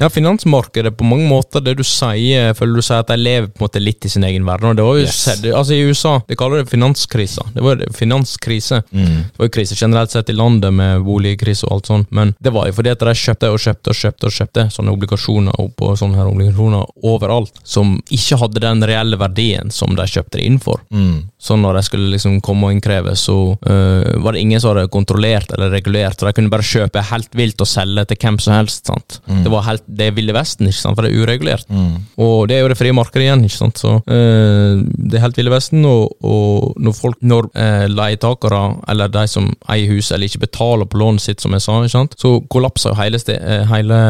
Ja, 0.00 0.08
finansmarkedet 0.08 0.96
på 0.96 1.04
mange 1.04 1.26
måter, 1.28 1.60
det 1.60 1.76
du 1.78 1.82
sier, 1.84 2.54
føler 2.56 2.76
du 2.80 2.82
sier 2.82 3.02
at 3.02 3.10
de 3.12 3.16
lever 3.20 3.48
på 3.52 3.60
en 3.60 3.66
måte 3.66 3.82
litt 3.82 4.04
i 4.06 4.10
sin 4.12 4.24
egen 4.24 4.44
verden. 4.48 4.70
Og 4.70 4.76
det 4.78 4.84
var 4.86 4.96
jo 4.98 5.02
Yes. 5.06 5.16
sett, 5.24 5.44
altså 5.52 5.74
I 5.76 5.82
USA 5.90 6.14
de 6.28 6.36
kaller 6.36 6.62
det 6.62 6.70
finanskrisa. 6.70 7.44
Det 7.54 7.62
var 7.62 7.82
finanskrise. 7.92 8.82
Mm. 8.92 9.04
Det 9.32 9.38
var 9.38 9.46
jo 9.48 9.54
krise 9.58 9.76
generelt 9.78 10.10
sett 10.10 10.30
i 10.30 10.36
landet 10.36 10.72
med 10.72 11.02
boligkrise 11.04 11.66
og 11.66 11.72
alt 11.76 11.86
sånt, 11.90 12.10
men 12.10 12.34
det 12.40 12.52
var 12.54 12.66
jo 12.70 12.72
fordi 12.78 12.90
at 12.94 12.98
de 13.04 13.14
kjøpte 13.14 13.50
og 13.52 13.58
kjøpte 13.60 13.90
og 13.92 13.98
kjøpte 14.00 14.26
og 14.30 14.36
kjøpte 14.38 14.66
sånne 14.76 14.94
obligasjoner 14.96 15.58
og 15.60 15.74
på 15.76 15.92
sånne 15.98 16.16
her 16.20 16.30
obligasjoner 16.30 16.86
overalt, 17.04 17.52
som 17.64 17.98
ikke 18.10 18.38
hadde 18.40 18.60
den 18.64 18.82
reelle 18.88 19.18
verdien 19.20 19.70
som 19.70 19.94
de 19.96 20.06
kjøpte 20.08 20.38
det 20.38 20.46
inn 20.48 20.58
for. 20.62 20.80
Mm. 20.90 21.28
Så 21.42 21.56
når 21.58 21.74
de 21.80 21.82
skulle 21.82 22.10
liksom 22.14 22.40
komme 22.44 22.68
og 22.68 22.72
innkreve, 22.76 23.16
så 23.18 23.36
øh, 23.58 24.22
var 24.22 24.32
det 24.32 24.40
ingen 24.44 24.60
som 24.62 24.72
hadde 24.76 24.88
kontrollert 24.94 25.50
eller 25.52 25.70
regulert, 25.74 26.18
så 26.20 26.28
de 26.28 26.32
kunne 26.36 26.52
bare 26.52 26.62
kjøpe 26.66 27.02
helt 27.10 27.34
vilt 27.34 27.60
og 27.60 27.68
selge 27.68 28.04
til 28.12 28.16
hvem 28.22 28.38
som 28.40 28.54
helst. 28.54 28.86
sant? 28.86 29.18
Mm. 29.26 29.42
Det 29.44 29.50
var 29.52 29.66
helt, 29.66 29.81
det 29.86 30.08
er 30.08 30.16
ville 30.16 30.34
vesten, 30.36 30.68
ikke 30.68 30.80
sant, 30.80 30.96
for 30.96 31.06
det 31.06 31.12
er 31.12 31.22
uregulert. 31.22 31.66
Mm. 31.68 31.94
Og 32.22 32.48
det 32.48 32.56
er 32.56 32.64
jo 32.64 32.70
det 32.72 32.78
frie 32.80 32.94
markedet 32.96 33.26
igjen, 33.26 33.44
ikke 33.46 33.58
sant. 33.58 33.82
Så 33.82 33.94
øh, 34.00 34.82
det 34.82 35.18
er 35.18 35.24
helt 35.24 35.40
ville 35.40 35.54
vesten, 35.54 35.84
og, 35.88 36.16
og 36.24 36.76
når 36.82 36.96
folk, 36.98 37.18
når 37.20 37.50
øh, 37.52 37.86
leietakere, 37.92 38.62
eller 38.92 39.12
de 39.12 39.26
som 39.30 39.50
eier 39.72 39.92
hus 39.92 40.12
eller 40.12 40.30
ikke 40.30 40.44
betaler 40.46 40.88
på 40.88 41.00
lånet 41.02 41.24
sitt, 41.24 41.44
som 41.44 41.56
jeg 41.56 41.64
sa, 41.64 41.80
ikke 41.82 41.96
sant, 41.96 42.16
så 42.20 42.36
kollapser 42.52 42.92
jo 42.92 43.00
hele, 43.00 43.20
øh, 43.38 43.62
hele, 43.74 44.00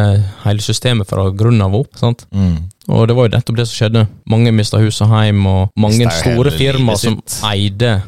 hele 0.44 0.64
systemet 0.64 1.10
fra 1.10 1.28
grunnen 1.30 1.64
av 1.64 1.76
opp. 1.78 1.92
sant? 2.00 2.26
Mm. 2.32 2.56
Og 2.88 3.06
det 3.08 3.14
var 3.16 3.28
jo 3.28 3.36
nettopp 3.36 3.60
det 3.60 3.68
som 3.70 3.78
skjedde. 3.78 4.08
Mange 4.30 4.52
mista 4.54 4.80
hus 4.82 5.00
og 5.04 5.12
heim, 5.12 5.46
og 5.46 5.70
mange 5.78 6.10
store 6.18 6.50
firmaer 6.50 6.98
som 6.98 7.20
eide 7.52 8.00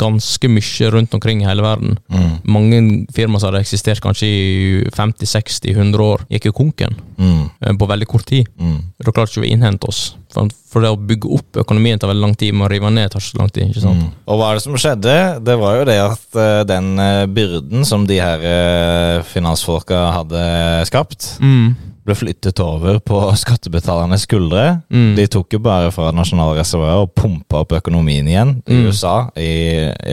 ganske 0.00 0.48
mye 0.50 0.90
rundt 0.94 1.14
omkring 1.16 1.42
i 1.44 1.48
hele 1.48 1.62
verden. 1.64 1.98
Mm. 2.08 2.30
Mange 2.56 2.80
firmaer 3.14 3.42
som 3.42 3.50
hadde 3.50 3.60
eksistert 3.64 4.00
kanskje 4.04 4.28
i 4.30 4.40
50-60-100 4.96 6.00
år, 6.04 6.24
gikk 6.32 6.48
jo 6.50 6.52
konken 6.56 6.96
Mm. 7.20 7.50
eh, 7.60 7.72
på 7.76 7.86
veldig 7.88 8.06
kort 8.08 8.24
tid. 8.26 8.48
Mm. 8.60 8.78
Da 9.04 9.12
klarte 9.12 9.34
ikke 9.34 9.44
vi 9.44 9.50
å 9.50 9.56
innhente 9.56 9.88
oss. 9.88 10.14
For, 10.32 10.48
for 10.70 10.80
det 10.84 10.90
å 10.94 10.96
bygge 10.96 11.28
opp 11.36 11.58
økonomien 11.64 11.98
tar 12.00 12.08
veldig 12.12 12.22
lang 12.24 12.34
tid, 12.38 12.54
men 12.54 12.66
å 12.66 12.70
rive 12.70 12.90
ned 12.94 13.10
tar 13.12 13.20
så 13.20 13.36
lang 13.40 13.50
tid. 13.50 13.68
ikke 13.70 13.82
sant? 13.82 14.00
Mm. 14.00 14.12
Og 14.30 14.38
hva 14.40 14.50
er 14.52 14.58
det 14.60 14.64
som 14.64 14.78
skjedde? 14.78 15.16
Det 15.44 15.56
var 15.60 15.76
jo 15.80 15.84
det 15.88 15.98
at 16.00 16.38
uh, 16.38 16.62
den 16.64 16.90
eh, 17.02 17.26
byrden 17.26 17.84
som 17.88 18.06
de 18.08 18.20
her 18.22 18.40
uh, 18.46 19.22
finansfolka 19.26 20.06
hadde 20.20 20.44
skapt, 20.88 21.36
Mm. 21.40 21.74
Ble 22.06 22.14
flyttet 22.16 22.60
over 22.64 22.98
på 23.04 23.20
skattebetalernes 23.38 24.24
skuldre. 24.26 24.80
Mm. 24.92 25.14
De 25.18 25.26
tok 25.30 25.52
jo 25.56 25.60
bare 25.62 25.90
fra 25.94 26.10
nasjonale 26.16 26.58
reservoarer 26.60 27.04
og 27.04 27.14
pumpa 27.18 27.62
opp 27.64 27.74
økonomien 27.80 28.26
igjen. 28.30 28.56
I 28.66 28.80
Mm. 28.80 28.86
USA, 28.88 29.14
i 29.36 29.50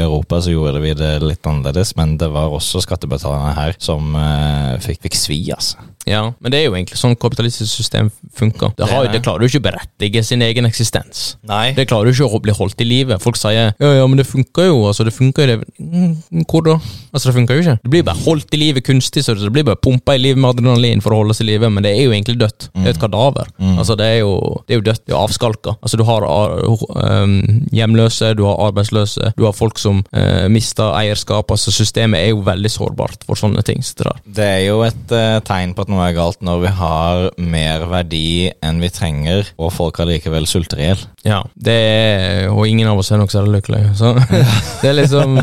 Europa 0.02 0.42
så 0.44 0.52
gjorde 0.52 0.82
vi 0.84 0.94
det 0.98 1.14
litt 1.24 1.46
annerledes, 1.48 1.96
men 1.96 2.18
det 2.20 2.28
var 2.34 2.50
også 2.52 2.82
skattebetalerne 2.84 3.54
her 3.56 3.76
som 3.80 4.16
eh, 4.16 4.78
fikk, 4.84 5.02
fikk 5.08 5.16
svi, 5.16 5.40
altså. 5.56 5.78
Ja, 6.08 6.22
men 6.40 6.54
det 6.54 6.62
er 6.62 6.70
jo 6.70 6.76
egentlig 6.78 6.96
sånn 6.96 7.18
kapitalistisk 7.20 7.68
system 7.68 8.08
funker. 8.38 8.70
Det, 8.78 8.86
har, 8.88 9.04
det. 9.10 9.18
det 9.18 9.24
klarer 9.26 9.44
jo 9.44 9.50
ikke 9.52 9.60
å 9.60 9.66
berettige 9.66 10.22
sin 10.24 10.40
egen 10.46 10.64
eksistens. 10.70 11.34
Nei. 11.44 11.74
Det 11.76 11.84
klarer 11.90 12.08
jo 12.08 12.16
ikke 12.16 12.38
å 12.38 12.40
bli 12.46 12.54
holdt 12.56 12.80
i 12.80 12.88
live. 12.88 13.18
Folk 13.20 13.36
sier 13.36 13.74
ja, 13.76 13.90
ja, 13.98 14.06
men 14.08 14.16
det 14.16 14.24
funker 14.30 14.70
jo. 14.70 14.78
altså 14.88 15.04
det 15.04 15.12
funker 15.12 15.44
jo 15.44 15.58
det. 15.58 15.68
Mm, 15.84 16.46
Hvor 16.48 16.64
da? 16.64 16.78
Altså 17.12 17.28
Det 17.28 17.36
funker 17.36 17.60
jo 17.60 17.66
ikke. 17.66 17.76
Det 17.84 17.92
blir 17.92 18.06
bare 18.08 18.24
holdt 18.24 18.56
i 18.56 18.62
live 18.62 18.80
kunstig, 18.88 19.26
så 19.28 19.36
det 19.36 19.52
blir 19.52 19.68
bare 19.68 19.82
pumpa 19.84 20.16
i 20.16 20.22
livet 20.24 20.40
med 20.40 20.54
adrenalin 20.56 21.04
for 21.04 21.12
å 21.12 21.20
holde 21.26 21.36
seg 21.36 21.44
i 21.44 21.50
live, 21.52 21.68
men 21.76 21.84
det 21.88 21.96
er 21.96 22.04
jo 22.06 22.14
egentlig 22.14 22.38
dødt. 22.42 22.70
Det 22.76 22.86
er 22.86 22.96
et 22.96 23.02
kadaver. 23.02 23.50
Mm. 23.58 23.78
Altså 23.80 23.96
Det 23.98 24.08
er 24.08 24.20
jo 24.22 24.34
det 24.68 24.76
er 24.76 24.82
jo 24.82 24.86
dødt. 24.90 25.04
Det 25.08 25.16
er 25.16 25.22
avskalka. 25.22 25.76
Altså 25.82 25.98
Du 25.98 26.04
har 26.08 26.26
um, 26.28 27.36
hjemløse, 27.72 28.34
du 28.38 28.44
har 28.46 28.60
arbeidsløse, 28.68 29.32
du 29.38 29.46
har 29.46 29.56
folk 29.56 29.80
som 29.80 30.04
uh, 30.12 30.48
mister 30.52 30.94
eierskap. 30.98 31.52
Altså 31.52 31.72
Systemet 31.72 32.22
er 32.22 32.34
jo 32.34 32.44
veldig 32.46 32.72
sårbart 32.72 33.26
for 33.28 33.40
sånne 33.40 33.64
ting. 33.66 33.84
Så 33.86 34.04
det. 34.04 34.16
Det 34.40 34.48
er 34.48 34.64
jo 34.68 34.82
et 34.86 35.16
uh, 35.16 35.40
tegn 35.48 35.76
på 35.78 35.86
at 35.86 35.94
noe 35.94 36.08
er 36.10 36.18
galt 36.18 36.44
når 36.46 36.64
vi 36.66 36.74
har 36.82 37.30
mer 37.38 37.88
verdi 37.92 38.52
enn 38.66 38.82
vi 38.84 38.92
trenger, 38.94 39.54
og 39.58 39.74
folk 39.76 40.02
allikevel 40.04 40.48
sulter 40.50 40.82
i 40.82 40.90
hjel. 40.90 41.08
Ja, 41.28 41.42
det 41.60 41.74
er, 41.76 42.46
og 42.54 42.64
ingen 42.70 42.88
av 42.88 43.00
oss 43.02 43.10
er 43.12 43.20
nok 43.20 43.34
særlig 43.34 43.58
lykkelige. 43.60 43.90
Så 44.00 44.14
det 44.82 44.88
er 44.92 44.96
liksom 45.02 45.38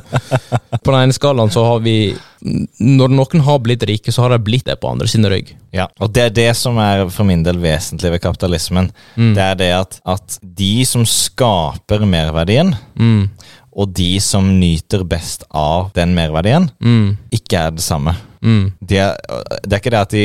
På 0.84 0.92
den 0.94 1.00
ene 1.02 1.16
skalaen 1.16 1.52
så 1.52 1.64
har 1.66 1.82
vi 1.84 1.94
Når 2.80 3.12
noen 3.12 3.42
har 3.44 3.58
blitt 3.64 3.84
rike, 3.88 4.12
så 4.12 4.24
har 4.24 4.34
de 4.34 4.38
blitt 4.46 4.64
det 4.68 4.78
på 4.80 4.90
andre 4.90 5.08
sin 5.10 5.24
rygg. 5.28 5.52
Ja, 5.74 5.86
og 6.00 6.12
det 6.16 6.22
er 6.28 6.34
det 6.36 6.48
som 6.56 6.78
er 6.82 7.04
for 7.12 7.24
min 7.28 7.42
del 7.44 7.58
vesentlig 7.62 8.14
ved 8.14 8.22
kapitalismen. 8.24 8.90
Mm. 9.16 9.32
Det 9.36 9.44
er 9.44 9.58
det 9.60 9.70
at, 9.78 9.96
at 10.16 10.38
de 10.42 10.72
som 10.88 11.04
skaper 11.08 12.04
merverdien, 12.08 12.74
Mm. 13.00 13.28
og 13.74 13.90
de 13.96 14.20
som 14.22 14.46
nyter 14.60 15.02
best 15.08 15.42
av 15.50 15.88
den 15.96 16.12
merverdien, 16.14 16.68
Mm. 16.80 17.16
ikke 17.34 17.58
er 17.66 17.70
det 17.74 17.82
samme. 17.82 18.14
Mm. 18.44 18.64
De 18.84 18.98
er, 19.00 19.14
det 19.64 19.72
er 19.72 19.80
ikke 19.80 19.90
det 19.94 20.00
at 20.04 20.14
de 20.14 20.24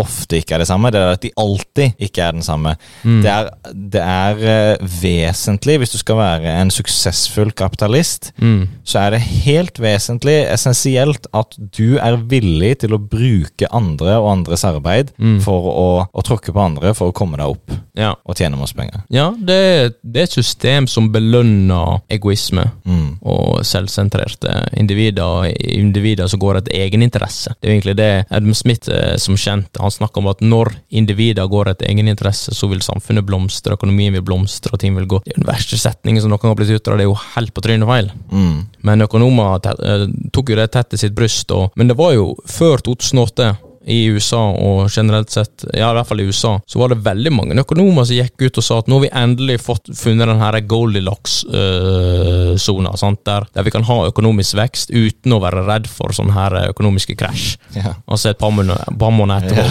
ofte 0.00 0.38
ikke 0.40 0.54
er 0.56 0.62
det 0.62 0.68
samme, 0.70 0.90
det 0.94 1.00
er 1.00 1.12
at 1.16 1.22
de 1.24 1.30
alltid 1.38 1.98
ikke 2.02 2.22
er 2.24 2.32
den 2.38 2.42
samme. 2.46 2.74
Mm. 3.04 3.18
Det 3.24 3.30
er, 3.32 3.50
det 3.92 4.02
er 4.02 4.42
eh, 4.54 4.86
vesentlig, 5.02 5.76
hvis 5.82 5.92
du 5.94 5.98
skal 6.00 6.18
være 6.20 6.54
en 6.62 6.70
suksessfull 6.72 7.52
kapitalist, 7.58 8.30
Mm. 8.42 8.68
så 8.84 8.98
er 8.98 9.10
det 9.14 9.20
helt 9.20 9.78
vesentlig, 9.82 10.38
essensielt, 10.52 11.26
at 11.34 11.54
du 11.76 11.98
er 12.00 12.16
villig 12.16 12.78
til 12.82 12.94
å 12.96 12.98
bruke 12.98 13.68
andre 13.72 14.16
og 14.18 14.30
andres 14.32 14.64
arbeid 14.64 15.12
Mm. 15.18 15.40
for 15.44 15.68
å, 15.68 16.06
å 16.14 16.22
tråkke 16.24 16.52
på 16.52 16.60
andre 16.64 16.94
for 16.94 17.10
å 17.12 17.16
komme 17.16 17.36
deg 17.36 17.46
opp 17.46 17.72
Ja. 17.98 18.14
og 18.24 18.36
tjene 18.36 18.56
masse 18.56 18.74
penger. 18.74 19.02
Ja, 19.12 19.30
det, 19.36 19.96
det 20.02 20.20
er 20.20 20.24
et 20.30 20.32
system 20.38 20.86
som 20.86 21.10
belønner 21.12 22.00
egoisme 22.10 22.70
Mm. 22.86 23.18
og 23.22 23.60
selvsentrerte 23.64 24.68
individer, 24.80 25.52
individer 25.60 26.26
som 26.28 26.40
går 26.40 26.56
etter 26.62 26.72
egeninteresse. 27.02 27.54
Det 27.58 27.68
er 27.68 27.72
jo 27.72 27.78
egentlig 27.78 27.96
det 27.98 28.10
Adam 28.30 28.54
Smith 28.54 28.90
eh, 28.90 29.16
som 29.20 29.36
kjent, 29.38 29.80
han 29.80 29.90
snakker 29.90 30.22
om 30.22 30.30
at 30.32 30.42
når 30.44 30.72
individer 30.90 31.48
går 31.50 31.72
etter 31.72 31.90
egeninteresse, 31.90 32.54
så 32.54 32.68
vil 32.70 32.82
samfunnet 32.84 33.26
blomstre, 33.26 33.76
økonomien 33.76 34.14
vil 34.14 34.24
blomstre, 34.26 34.72
og 34.72 34.80
ting 34.82 34.96
vil 34.96 35.08
gå. 35.10 35.22
Det 35.24 35.34
er 35.34 35.42
den 35.42 35.48
verste 35.48 35.78
setningen 35.80 36.22
som 36.22 36.32
noen 36.32 36.52
har 36.52 36.58
blitt 36.58 36.72
uttalt, 36.72 36.98
det 37.00 37.06
er 37.06 37.10
jo 37.10 37.18
helt 37.34 37.54
på 37.54 37.64
trynet 37.64 37.88
feil. 37.88 38.12
Mm. 38.30 38.56
Men 38.86 39.06
økonomer 39.08 39.60
eh, 39.72 40.06
tok 40.32 40.54
jo 40.54 40.60
det 40.60 40.70
tett 40.72 40.92
til 40.92 41.04
sitt 41.04 41.16
bryst, 41.18 41.52
og, 41.54 41.72
men 41.76 41.90
det 41.90 41.98
var 41.98 42.14
jo 42.16 42.32
før 42.48 42.82
2008 42.86 43.52
i 43.84 44.06
USA, 44.12 44.50
og 44.50 44.90
generelt 44.90 45.30
sett, 45.32 45.64
ja 45.74 45.90
i 45.90 45.94
hvert 45.96 46.08
fall 46.08 46.20
i 46.22 46.26
USA, 46.28 46.60
så 46.66 46.78
var 46.80 46.88
det 46.92 47.04
veldig 47.04 47.32
mange 47.34 47.60
økonomer 47.60 48.04
som 48.08 48.16
gikk 48.16 48.42
ut 48.42 48.58
og 48.60 48.64
sa 48.66 48.74
at 48.82 48.88
nå 48.90 48.94
har 48.98 49.04
vi 49.06 49.18
endelig 49.22 49.56
fått 49.64 49.86
funnet 49.98 50.28
den 50.30 50.42
her 50.42 50.54
Goldilocks-sona, 50.72 52.90
øh, 52.92 52.98
der, 53.26 53.40
der 53.54 53.62
vi 53.66 53.74
kan 53.74 53.88
ha 53.88 53.96
økonomisk 54.08 54.52
vekst 54.58 54.88
uten 54.92 55.30
å 55.34 55.42
være 55.42 55.60
redd 55.66 55.86
for 55.90 56.08
sånne 56.14 56.34
her 56.36 56.52
økonomiske 56.70 57.14
krasj. 57.18 57.46
Ja. 57.76 57.92
Altså 58.06 58.26
et 58.32 58.40
par 58.40 58.52
måneder 58.52 59.42
etterpå. 59.42 59.62
Ja. 59.62 59.68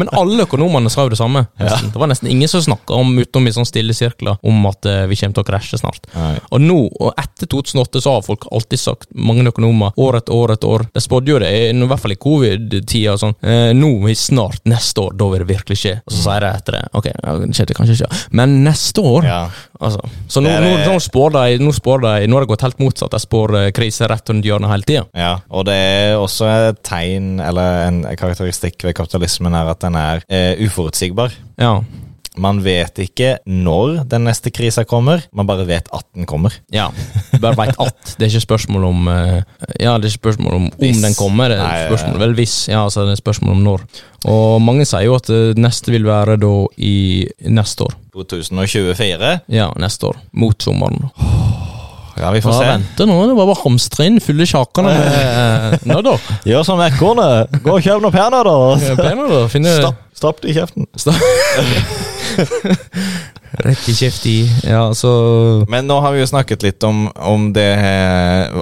Men 0.00 0.08
alle 0.16 0.42
økonomene 0.46 0.90
sa 0.92 1.00
jo 1.06 1.12
det 1.12 1.20
samme. 1.20 1.40
Ja. 1.60 1.76
Det 1.82 1.98
var 2.00 2.08
nesten 2.10 2.30
ingen 2.32 2.48
som 2.50 2.60
snakka 2.64 2.92
om, 2.96 3.08
utenom 3.18 3.48
i 3.48 3.54
sånne 3.54 3.68
stille 3.68 3.94
sirkler, 3.96 4.34
om 4.46 4.56
at 4.70 4.80
øh, 4.88 5.08
vi 5.10 5.16
kommer 5.20 5.34
til 5.38 5.44
å 5.44 5.50
krasje 5.52 5.76
snart. 5.80 6.02
Nei. 6.16 6.34
Og 6.50 6.58
nå, 6.62 6.78
og 7.00 7.10
etter 7.20 7.46
2008, 7.52 8.00
så 8.02 8.08
har 8.16 8.22
folk 8.26 8.42
alltid 8.50 8.78
sagt, 8.82 9.08
mange 9.14 9.46
økonomer, 9.46 9.90
år 10.00 10.12
etter 10.20 10.32
år 10.36 10.48
etter 10.56 10.68
år 10.72 10.82
De 10.94 11.00
spådde 11.02 11.30
jo 11.30 11.38
det, 11.42 11.50
i 11.52 11.54
i 11.76 11.88
hvert 11.90 12.02
fall 12.02 12.14
i 12.14 12.20
covid-tida 12.20 12.95
og 13.12 13.20
sånn. 13.20 13.34
Eh, 13.42 13.70
nå 13.76 13.90
snart, 14.16 14.62
neste 14.68 15.02
år, 15.04 15.16
da 15.18 15.28
vil 15.32 15.42
det 15.44 15.48
virkelig 15.50 15.78
skje. 15.80 15.94
Og 16.06 16.14
så 16.14 16.22
sier 16.24 16.44
de 16.46 16.50
etter 16.50 16.76
det. 16.78 16.82
Ok, 16.96 17.08
ja, 17.12 17.34
det 17.42 17.50
skjedde 17.56 17.76
kanskje 17.76 17.96
ikke, 17.98 18.20
men 18.40 18.56
neste 18.66 19.04
år 19.04 19.26
Ja. 19.28 19.40
Altså. 19.76 20.00
Så 20.32 20.40
nå, 20.40 20.48
Det 20.48 20.60
nå, 20.64 20.70
nå 20.88 21.00
spår 21.04 21.34
de 21.34 21.58
Nå 21.60 21.72
spår 21.76 22.00
de 22.00 22.12
Nå 22.30 22.38
har 22.38 22.46
det 22.46 22.48
gått 22.48 22.62
helt 22.64 22.78
motsatt. 22.80 23.12
De 23.12 23.20
spår 23.20 23.52
eh, 23.58 23.66
krise 23.76 24.08
rett 24.08 24.32
rundt 24.32 24.46
hjørnet 24.48 24.72
hele 24.72 24.88
tida. 24.88 25.04
Ja, 25.12 25.34
og 25.52 25.66
det 25.68 25.76
er 25.76 26.16
også 26.16 26.48
et 26.70 26.80
tegn, 26.86 27.36
eller 27.44 27.84
en 27.90 28.00
karakteristikk 28.16 28.86
ved 28.88 28.96
kapitalismen, 28.96 29.54
er 29.54 29.68
at 29.74 29.84
den 29.84 29.98
er 30.00 30.24
eh, 30.32 30.54
uforutsigbar. 30.64 31.34
Ja. 31.60 31.80
Man 32.36 32.58
vet 32.64 32.98
ikke 33.00 33.36
når 33.48 34.02
den 34.10 34.26
neste 34.28 34.50
krisa 34.52 34.82
kommer, 34.84 35.22
man 35.32 35.46
bare 35.48 35.64
vet 35.68 35.86
at 35.94 36.04
den 36.14 36.26
kommer. 36.28 36.52
Ja, 36.74 36.90
du 37.32 37.38
bare 37.40 37.56
veit 37.56 37.78
at. 37.80 38.10
Det 38.18 38.26
er 38.26 38.32
ikke 38.34 38.44
spørsmål 38.44 38.84
om 38.90 39.08
eh, 39.08 39.38
Ja, 39.80 39.94
det 39.96 40.04
er 40.04 40.10
ikke 40.12 40.20
spørsmål 40.20 40.54
om 40.58 40.66
Hvis. 40.78 40.96
om 40.98 41.06
den 41.06 41.16
kommer, 41.16 41.48
det 41.54 41.58
er 41.64 41.86
spørsmål 41.88 42.20
vel 42.26 42.34
hvis. 42.36 42.56
Ja, 42.68 42.82
altså 42.84 43.06
det 43.08 43.16
er 43.16 43.22
spørsmål 43.22 43.54
om 43.56 43.62
når. 43.64 43.86
Og 44.28 44.60
mange 44.62 44.84
sier 44.88 45.06
jo 45.08 45.16
at 45.16 45.30
neste 45.56 45.94
vil 45.94 46.04
være 46.08 46.36
da 46.42 46.52
i 46.76 46.94
neste 47.48 47.86
år. 47.88 47.96
2024. 48.16 49.32
Ja, 49.52 49.70
neste 49.80 50.06
år. 50.12 50.20
Mot 50.32 50.60
sommeren. 50.62 51.08
Ja, 52.16 52.30
vi 52.32 52.40
får 52.40 52.52
Ja, 52.52 52.58
se. 52.58 52.68
vente 52.70 53.06
nå, 53.06 53.16
det 53.28 53.34
var 53.36 53.44
bare 53.50 53.60
hamstre 53.60 54.06
inn, 54.08 54.20
fylle 54.24 54.46
kjakene 54.48 54.88
med 54.88 55.16
eh, 55.20 55.78
nødder. 55.84 56.20
Gjør 56.48 56.64
som 56.64 56.80
ekornet. 56.80 57.58
Gå 57.64 57.74
og 57.76 57.84
kjøp 57.84 58.00
noen. 58.06 58.76
Eh. 58.80 59.48
Finne 59.52 59.74
Stapp, 59.82 60.00
stapp 60.16 60.40
det 60.44 60.54
i 60.54 60.56
kjeften. 60.56 60.88
Rett 63.56 63.88
i 63.88 63.94
kjeft 63.96 64.26
i. 64.28 64.34
Ja, 64.68 64.82
så 64.94 65.10
Men 65.68 65.86
nå 65.88 65.96
har 66.04 66.12
vi 66.12 66.20
jo 66.20 66.26
snakket 66.28 66.62
litt 66.66 66.84
om, 66.84 67.06
om, 67.16 67.46
det, 67.56 67.68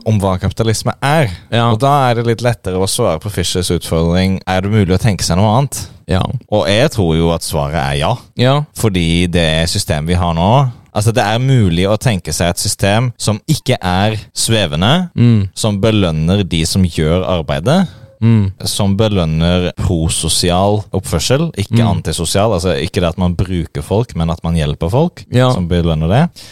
om 0.06 0.20
hva 0.22 0.36
kapitalisme 0.38 0.94
er. 1.02 1.32
Ja. 1.50 1.66
Og 1.72 1.80
da 1.82 1.94
er 2.10 2.20
det 2.20 2.26
litt 2.28 2.44
lettere 2.44 2.78
å 2.78 2.86
svare 2.90 3.18
på 3.22 3.32
Fischers 3.32 3.72
utfordring 3.74 4.38
Er 4.46 4.62
det 4.64 4.70
mulig 4.72 4.94
å 4.94 5.00
tenke 5.02 5.26
seg 5.26 5.40
noe 5.40 5.50
annet. 5.56 5.80
Ja. 6.10 6.22
Og 6.52 6.68
jeg 6.70 6.92
tror 6.94 7.14
jo 7.18 7.32
at 7.34 7.42
svaret 7.46 7.80
er 7.80 7.98
ja. 8.04 8.12
Ja. 8.38 8.54
Fordi 8.78 9.26
det 9.32 9.48
systemet 9.72 10.12
vi 10.14 10.20
har 10.20 10.34
nå 10.36 10.50
Altså 10.94 11.10
Det 11.10 11.24
er 11.26 11.40
mulig 11.42 11.88
å 11.90 11.96
tenke 11.98 12.30
seg 12.30 12.52
et 12.52 12.60
system 12.62 13.08
som 13.18 13.40
ikke 13.50 13.74
er 13.82 14.14
svevende, 14.30 15.08
Mm. 15.18 15.48
som 15.58 15.80
belønner 15.82 16.44
de 16.46 16.60
som 16.70 16.84
gjør 16.86 17.24
arbeidet, 17.26 17.88
Mm. 18.22 18.52
som 18.64 18.96
belønner 18.96 19.72
prososial 19.76 20.82
oppførsel, 20.92 21.50
ikke 21.56 21.82
Mm. 21.82 21.88
antisosial. 21.98 22.52
Altså 22.52 22.74
Ikke 22.80 23.00
det 23.00 23.08
at 23.14 23.18
man 23.18 23.34
bruker 23.34 23.82
folk, 23.82 24.14
men 24.16 24.30
at 24.30 24.42
man 24.44 24.54
hjelper 24.54 24.90
folk, 24.90 25.24
Ja. 25.32 25.52
som 25.52 25.68
belønner 25.68 26.08
det. 26.08 26.42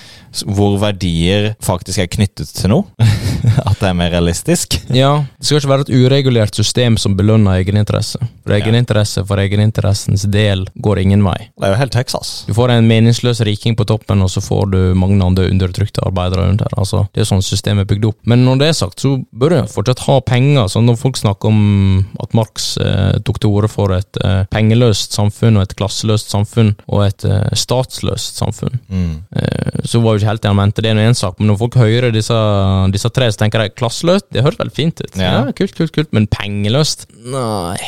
Hvor 0.47 0.79
verdier 0.81 1.55
faktisk 1.61 1.99
er 1.99 2.07
knyttet 2.07 2.49
til 2.55 2.71
noe. 2.71 2.85
at 3.69 3.79
det 3.81 3.89
er 3.91 3.97
mer 3.99 4.13
realistisk. 4.15 4.79
Ja, 4.95 5.25
det 5.39 5.49
skal 5.49 5.61
ikke 5.61 5.73
være 5.73 5.87
et 5.87 5.93
uregulert 5.95 6.59
system 6.59 6.97
som 7.01 7.17
belønner 7.19 7.61
egeninteresse. 7.61 8.21
For 8.43 8.55
egeninteresse 8.57 9.25
for 9.29 9.41
egeninteressens 9.43 10.25
del 10.33 10.65
går 10.83 11.03
ingen 11.05 11.25
vei. 11.27 11.37
Det 11.59 11.69
er 11.69 11.75
jo 11.75 11.81
helt 11.81 11.95
Texas. 11.95 12.33
Du 12.49 12.55
får 12.57 12.75
en 12.75 12.89
meningsløs 12.89 13.43
riking 13.47 13.77
på 13.79 13.87
toppen, 13.89 14.23
og 14.25 14.31
så 14.33 14.43
får 14.45 14.71
du 14.73 14.79
mange 14.99 15.21
andre 15.25 15.49
undertrykte 15.51 16.05
arbeidere 16.07 16.49
under. 16.53 16.73
Altså, 16.79 17.05
det 17.15 17.25
er 17.25 17.31
sånn 17.31 17.45
systemet 17.45 17.87
er 17.87 17.91
bygd 17.95 18.09
opp. 18.11 18.19
Men 18.29 18.45
når 18.47 18.63
det 18.63 18.71
er 18.73 18.79
sagt, 18.83 19.03
så 19.03 19.15
bør 19.33 19.55
du 19.57 19.73
fortsatt 19.73 20.05
ha 20.09 20.19
penger. 20.27 20.69
Så 20.73 20.83
når 20.85 20.99
folk 21.01 21.21
snakker 21.21 21.51
om 21.53 21.63
at 22.23 22.35
Marx 22.37 22.73
eh, 22.83 23.19
tok 23.27 23.41
til 23.43 23.55
orde 23.55 23.71
for 23.73 23.95
et 23.97 24.23
eh, 24.25 24.43
pengeløst 24.53 25.15
samfunn, 25.17 25.59
og 25.59 25.67
et 25.67 25.77
klasseløst 25.79 26.33
samfunn, 26.33 26.75
og 26.89 27.07
et 27.09 27.29
eh, 27.29 27.51
statsløst 27.59 28.39
samfunn, 28.43 28.79
Mm. 28.93 29.23
Eh, 29.37 29.83
så 29.89 30.01
var 30.01 30.15
jo 30.15 30.21
ikke 30.21 30.29
helt 30.29 30.43
det 30.45 30.51
han 30.51 30.59
mente. 30.59 30.83
Det 30.85 30.91
er 30.91 30.97
nå 30.97 31.05
én 31.07 31.17
sak, 31.17 31.39
men 31.39 31.49
når 31.51 31.59
folk 31.63 31.79
hører 31.81 32.13
disse, 32.15 32.37
disse 32.93 33.11
tre, 33.15 33.31
så 33.33 33.43
tenker 33.43 33.65
jeg 33.67 33.75
klasseløst. 33.79 34.29
Det 34.33 34.45
høres 34.45 34.59
veldig 34.61 34.75
fint 34.77 35.01
ut. 35.03 35.17
Ja. 35.19 35.33
Ja. 35.33 35.55
Kult, 35.57 35.75
kult, 35.79 35.93
kult. 35.95 36.13
Men 36.17 36.29
pengeløst? 36.31 37.07
Nei. 37.33 37.79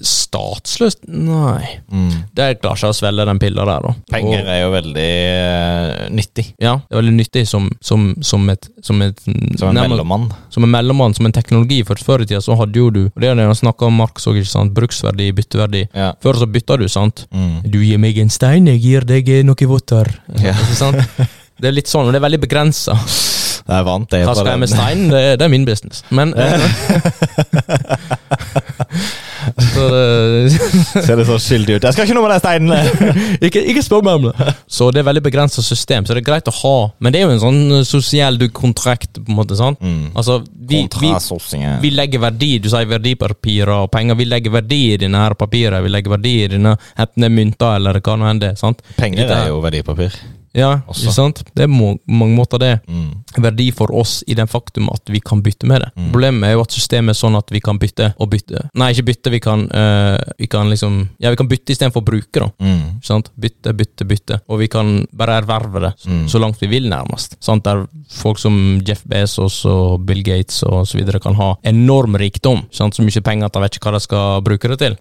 Statsløst? 0.00 1.02
Nei. 1.10 1.80
Mm. 1.92 2.10
Det 2.36 2.46
klarer 2.62 2.78
ikke 2.78 2.90
å 2.92 2.96
svelge 2.96 3.26
den 3.28 3.40
pilla 3.42 3.64
der, 3.68 3.86
da. 3.86 3.94
Penger 4.12 4.42
Og, 4.44 4.50
er 4.54 4.60
jo 4.62 4.70
veldig 4.74 5.08
uh, 5.40 6.04
nyttig. 6.14 6.46
ja, 6.62 6.76
det 6.86 6.94
er 6.96 7.00
veldig 7.02 7.14
nyttig 7.16 7.44
som, 7.50 7.66
som, 7.84 8.10
som 8.24 8.46
et 8.52 8.68
Som, 8.86 9.02
et, 9.04 9.18
Som 9.20 9.68
en 9.70 9.76
nærmest- 9.76 9.90
mellommann. 9.90 10.28
Som 10.54 10.64
en 10.64 10.72
mellommann, 10.72 11.14
som 11.16 11.26
en 11.28 11.34
teknologi. 11.36 11.82
For 11.86 12.00
før 12.00 12.24
i 12.24 12.30
tida 12.30 12.40
så 12.44 12.56
hadde 12.60 12.78
jo 12.80 12.90
du 12.94 13.02
Og 13.10 13.20
det 13.20 13.28
er 13.30 13.36
det 13.38 13.48
han 13.48 13.58
snakka 13.58 13.88
om 13.90 13.98
Marx 14.00 14.26
òg, 14.30 14.38
ikke 14.40 14.52
sant. 14.54 14.74
Bruksverdi, 14.76 15.30
bytteverdi. 15.36 15.84
Ja. 15.94 16.12
Før 16.22 16.40
så 16.40 16.48
bytta 16.50 16.78
du, 16.80 16.86
sant. 16.88 17.26
Mm. 17.34 17.60
Du 17.70 17.80
gir 17.82 18.00
meg 18.00 18.18
en 18.22 18.32
stein, 18.32 18.70
jeg 18.70 18.80
gir 18.84 19.06
deg 19.08 19.28
noe 19.44 19.68
votter. 19.70 20.08
Ja. 20.40 20.54
Ikke 20.56 20.78
sant? 20.78 21.04
Det 21.60 21.66
er 21.70 21.74
litt 21.76 21.90
sånn, 21.90 22.06
og 22.08 22.12
det 22.14 22.18
er 22.20 22.26
veldig 22.28 22.42
begrensa. 22.46 22.92
Er 23.70 23.82
vant, 23.86 24.08
det. 24.10 24.24
Hva 24.26 24.34
skal 24.34 24.48
jeg 24.54 24.60
med 24.62 24.70
steinen? 24.72 25.10
Det, 25.12 25.20
det 25.38 25.44
er 25.46 25.52
min 25.52 25.66
business. 25.68 26.00
Men 26.10 26.28
eh, 26.34 26.60
så 29.74 29.82
det, 29.92 30.02
Ser 31.06 31.16
det 31.20 31.26
så 31.28 31.36
skyldig 31.38 31.72
ut. 31.76 31.84
Jeg 31.86 31.92
skal 31.94 32.04
ikke 32.08 32.16
noe 32.16 32.26
med 32.26 32.32
de 32.34 32.38
steinen! 32.40 32.70
ikke, 33.46 33.60
ikke 33.72 33.84
spør 33.84 34.02
meg 34.06 34.14
om 34.18 34.24
det. 34.30 34.36
Så 34.70 34.84
det 34.94 35.00
er 35.02 35.06
veldig 35.10 35.24
begrensa 35.28 35.60
system, 35.64 36.02
så 36.06 36.10
det 36.16 36.22
er 36.24 36.30
greit 36.32 36.50
å 36.50 36.54
ha. 36.62 36.76
Men 36.98 37.08
det 37.14 37.18
er 37.20 37.24
jo 37.28 37.34
en 37.36 37.44
sånn 37.44 37.60
sosiell 37.84 38.00
sosial 38.00 38.34
kontrakt, 38.56 39.12
på 39.20 39.28
en 39.30 39.36
måte. 39.38 39.54
sant? 39.58 39.78
Mm. 39.84 40.06
Altså, 40.18 40.34
vi, 40.70 40.78
vi, 41.00 41.10
vi 41.82 41.90
legger 41.92 42.20
verdi 42.22 42.52
Du 42.62 42.68
sier 42.72 42.86
verdipapirer 42.90 43.74
og 43.84 43.88
penger. 43.92 44.14
Vi 44.18 44.26
legger 44.28 44.50
verdi 44.58 44.82
i 44.94 44.98
dine 45.00 45.18
her 45.22 45.34
papirer. 45.38 45.80
Vi 45.84 45.90
legger 45.92 46.10
verdi 46.16 46.34
i 46.44 46.46
dine 46.56 46.72
enten 46.96 47.20
det 47.22 47.26
er 47.30 47.34
mynter 47.34 47.72
eller 47.78 47.92
hva 48.00 48.14
nå 48.18 48.24
enn 48.30 48.42
det 48.42 48.52
sant? 48.58 48.78
Penger 48.98 49.26
er 49.36 49.44
jo 49.50 49.56
verdipapir. 49.62 50.12
Ja, 50.52 50.80
Også. 50.88 51.04
ikke 51.06 51.14
sant? 51.14 51.42
Det 51.54 51.62
er 51.62 51.68
må, 51.70 51.92
mange 52.10 52.34
måter, 52.34 52.58
det. 52.58 52.80
Mm. 52.88 53.10
verdi 53.38 53.68
for 53.70 53.92
oss 53.94 54.24
i 54.26 54.34
den 54.34 54.48
faktum 54.50 54.88
at 54.90 55.06
vi 55.06 55.20
kan 55.22 55.38
bytte 55.42 55.64
med 55.70 55.80
det. 55.84 55.90
Mm. 55.94 56.08
Problemet 56.10 56.48
er 56.48 56.52
jo 56.56 56.62
at 56.64 56.72
systemet 56.74 57.14
er 57.14 57.18
sånn 57.20 57.36
at 57.38 57.52
vi 57.54 57.60
kan 57.62 57.78
bytte 57.78 58.08
og 58.18 58.30
bytte. 58.32 58.64
Nei, 58.74 58.88
ikke 58.90 59.04
bytte, 59.06 59.30
vi 59.30 59.38
kan, 59.40 59.68
øh, 59.70 60.18
vi 60.38 60.48
kan 60.50 60.66
liksom 60.68 60.96
Ja, 61.22 61.30
vi 61.30 61.36
kan 61.38 61.46
bytte 61.48 61.70
istedenfor 61.70 62.02
å 62.02 62.08
bruke, 62.08 62.40
da. 62.40 62.48
Mm. 62.58 62.98
Ikke 62.98 63.06
Sant? 63.06 63.30
Bytte, 63.38 63.72
bytte, 63.78 64.04
bytte. 64.10 64.40
Og 64.48 64.58
vi 64.58 64.66
kan 64.68 65.06
bare 65.14 65.38
erverve 65.40 65.80
det 65.80 65.92
Mm. 66.10 66.26
så 66.28 66.40
langt 66.40 66.58
vi 66.60 66.66
vil, 66.66 66.88
nærmest. 66.90 67.36
Sant? 67.40 67.62
Der 67.64 67.86
folk 68.10 68.38
som 68.38 68.80
Jeff 68.84 69.04
Bezos 69.06 69.64
og 69.66 70.04
Bill 70.04 70.22
Gates 70.24 70.64
og 70.64 70.86
så 70.88 70.98
videre 70.98 71.20
kan 71.20 71.34
ha 71.34 71.54
enorm 71.62 72.16
rikdom. 72.18 72.64
Sant? 72.72 72.94
Så 72.96 73.02
mye 73.06 73.22
penger 73.22 73.46
at 73.46 73.52
de 73.52 73.60
vet 73.60 73.76
ikke 73.78 73.86
hva 73.90 73.92
de 73.92 74.00
skal 74.00 74.40
bruke 74.42 74.68
det 74.68 74.78
til. 74.78 74.96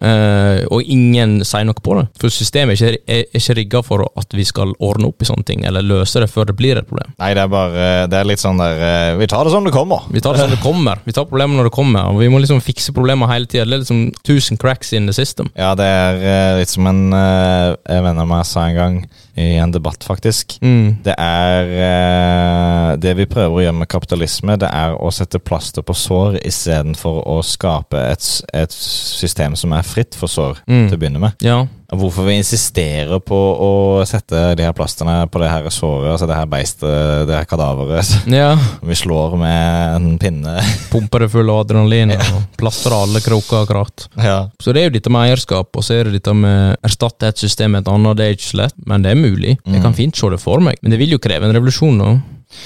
Eh, 0.00 0.64
og 0.70 0.82
ingen 0.86 1.40
sier 1.44 1.64
noe 1.64 1.74
på 1.74 1.98
det. 1.98 2.06
For 2.20 2.28
systemet 2.30 2.80
er 2.80 2.92
ikke, 2.92 3.02
er, 3.08 3.24
er 3.34 3.40
ikke 3.40 3.56
rigga 3.58 3.82
for 3.82 4.06
at 4.16 4.28
vi 4.32 4.44
skal 4.44 4.72
ordne 4.78 4.91
opp 5.08 5.22
i 5.22 5.24
sånne 5.24 5.44
ting, 5.48 5.64
eller 5.64 5.82
løse 5.82 6.20
det 6.20 6.28
før 6.30 6.44
det 6.50 6.56
blir 6.58 6.76
et 6.76 6.86
problem. 6.88 7.14
Nei, 7.18 7.30
det 7.34 7.42
er 7.42 7.48
bare 7.48 7.86
Det 8.12 8.18
er 8.18 8.24
litt 8.28 8.42
sånn 8.42 8.58
der 8.60 8.82
eh, 8.82 9.16
Vi 9.16 9.26
tar 9.26 9.44
det 9.44 9.52
som 9.54 9.64
det 9.64 9.72
kommer. 9.72 10.04
Vi 10.12 10.20
tar 10.20 10.34
det 10.36 10.40
som 10.44 10.50
det 10.50 10.60
kommer. 10.62 11.00
Vi 11.04 11.12
tar 11.16 11.24
problemet 11.30 11.56
når 11.56 11.70
det 11.70 11.74
kommer, 11.74 12.10
og 12.12 12.20
vi 12.20 12.28
må 12.28 12.38
liksom 12.42 12.60
fikse 12.60 12.92
problemer 12.92 13.26
hele 13.32 13.46
tida. 13.46 13.64
Det 13.64 13.72
er 13.78 13.82
liksom 13.86 14.12
tusen 14.26 14.56
cracks 14.60 14.92
in 14.92 15.06
the 15.08 15.12
system. 15.16 15.48
Ja, 15.56 15.72
det 15.78 15.84
er 15.88 16.20
eh, 16.20 16.58
litt 16.60 16.68
som 16.72 16.86
en 16.86 17.02
Jeg 17.12 18.02
venn 18.04 18.18
av 18.22 18.28
meg 18.28 18.44
sa 18.46 18.66
en 18.68 18.76
gang, 18.76 18.96
i 19.36 19.54
en 19.56 19.70
debatt, 19.72 20.04
faktisk. 20.04 20.58
Mm. 20.60 20.98
Det 21.06 21.14
er 21.16 21.70
eh, 22.12 22.96
Det 23.00 23.14
vi 23.16 23.26
prøver 23.30 23.56
å 23.56 23.62
gjøre 23.64 23.78
med 23.80 23.88
kapitalisme, 23.88 24.58
det 24.60 24.68
er 24.68 24.96
å 25.00 25.08
sette 25.14 25.40
plaster 25.40 25.82
på 25.86 25.94
sår 25.96 26.36
istedenfor 26.44 27.22
å 27.32 27.38
skape 27.46 27.96
et, 28.12 28.26
et 28.52 28.72
system 28.76 29.56
som 29.56 29.72
er 29.76 29.86
fritt 29.86 30.14
for 30.18 30.28
sår, 30.28 30.60
Mm. 30.68 30.88
til 30.88 30.96
å 30.96 31.00
begynne 31.00 31.20
med. 31.22 31.32
Ja. 31.44 31.62
Og 31.92 31.98
Hvorfor 32.00 32.24
vi 32.24 32.38
insisterer 32.40 33.18
på 33.20 33.36
å 33.36 33.70
sette 34.08 34.54
de 34.56 34.64
her 34.64 34.72
plasterne 34.72 35.26
på 35.28 35.42
det 35.42 35.50
her 35.52 35.66
såret, 35.68 36.08
altså 36.14 36.24
det 36.30 36.38
her 36.38 36.48
beistet, 36.48 37.26
det 37.28 37.36
her 37.36 37.44
kadaveret, 37.50 38.14
ja. 38.32 38.54
vi 38.80 38.96
slår 38.96 39.36
med 39.36 39.96
en 39.98 40.06
pinne. 40.22 40.54
Pumper 40.92 41.26
det 41.26 41.30
full 41.34 41.52
av 41.52 41.60
adrenalin 41.66 42.14
og 42.16 42.56
plastrer 42.60 42.96
alle 42.96 43.20
kroker 43.20 43.66
akkurat. 43.66 44.06
Ja. 44.16 44.38
Så 44.62 44.72
det 44.72 44.82
er 44.86 44.88
jo 44.88 44.96
dette 44.96 45.12
med 45.12 45.28
eierskap, 45.28 45.68
og 45.76 45.84
så 45.84 45.98
er 45.98 46.08
det 46.08 46.16
dette 46.22 46.32
med 46.36 46.78
erstatte 46.88 47.28
et 47.28 47.44
system 47.44 47.76
med 47.76 47.84
et 47.84 47.92
annet. 47.92 48.16
Det 48.18 48.24
er 48.30 48.36
ikke 48.38 48.48
så 48.54 48.62
lett, 48.64 48.78
men 48.88 49.04
det 49.04 49.12
er 49.12 49.20
mulig. 49.20 49.58
Jeg 49.60 49.76
Mm. 49.76 49.82
kan 49.84 49.94
fint 49.94 50.16
se 50.16 50.28
det 50.32 50.40
for 50.40 50.60
meg. 50.64 50.76
Men 50.82 50.90
det 50.96 50.98
vil 50.98 51.12
jo 51.12 51.18
kreve 51.20 51.44
en 51.44 51.52
revolusjon, 51.56 51.98
da. 52.00 52.14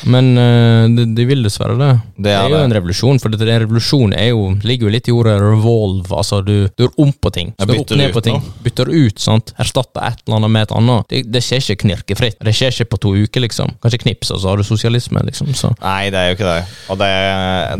Men 0.07 0.33
eh, 0.39 0.89
det, 0.97 1.05
de 1.17 1.25
vil 1.29 1.43
dessverre 1.47 1.77
det. 1.79 1.91
Det 2.17 2.25
Det 2.27 2.33
er 2.33 2.45
er 2.45 2.51
jo 2.51 2.57
det. 2.57 2.65
en 2.65 2.75
revolusjon, 2.77 3.19
for 3.23 3.29
en 3.33 3.61
revolusjon 3.63 4.13
er 4.17 4.29
jo, 4.31 4.43
ligger 4.63 4.89
jo 4.89 4.93
litt 4.93 5.09
i 5.09 5.13
ordet 5.15 5.37
revolve. 5.41 6.11
Altså, 6.17 6.41
du, 6.45 6.69
du 6.77 6.85
gjør 6.87 6.95
om 7.07 7.13
på 7.13 7.33
ting. 7.33 7.53
Så 7.59 7.67
du 7.67 7.75
opp 7.79 7.91
ned 7.97 8.13
på 8.13 8.23
ting. 8.27 8.41
nå. 8.41 8.53
Bytter 8.67 8.91
ut, 8.93 9.19
sant. 9.23 9.53
Erstatter 9.63 10.03
et 10.11 10.23
eller 10.27 10.37
annet 10.41 10.51
med 10.57 10.63
et 10.69 10.75
annet. 10.77 11.09
Det, 11.09 11.23
det 11.33 11.43
skjer 11.47 11.63
ikke 11.65 11.83
knirkefritt. 11.87 12.39
Det 12.45 12.55
skjer 12.57 12.75
ikke 12.77 12.91
på 12.97 13.01
to 13.07 13.15
uker, 13.17 13.41
liksom. 13.47 13.75
Kanskje 13.83 14.03
knips, 14.05 14.31
og 14.35 14.41
så 14.43 14.51
har 14.53 14.57
du 14.61 14.65
sosialisme, 14.67 15.23
liksom. 15.27 15.53
Så. 15.57 15.73
Nei, 15.83 16.11
det 16.13 16.21
er 16.21 16.29
jo 16.33 16.37
ikke 16.39 16.51
det. 16.53 16.61
Og 16.93 16.99
det, 17.01 17.11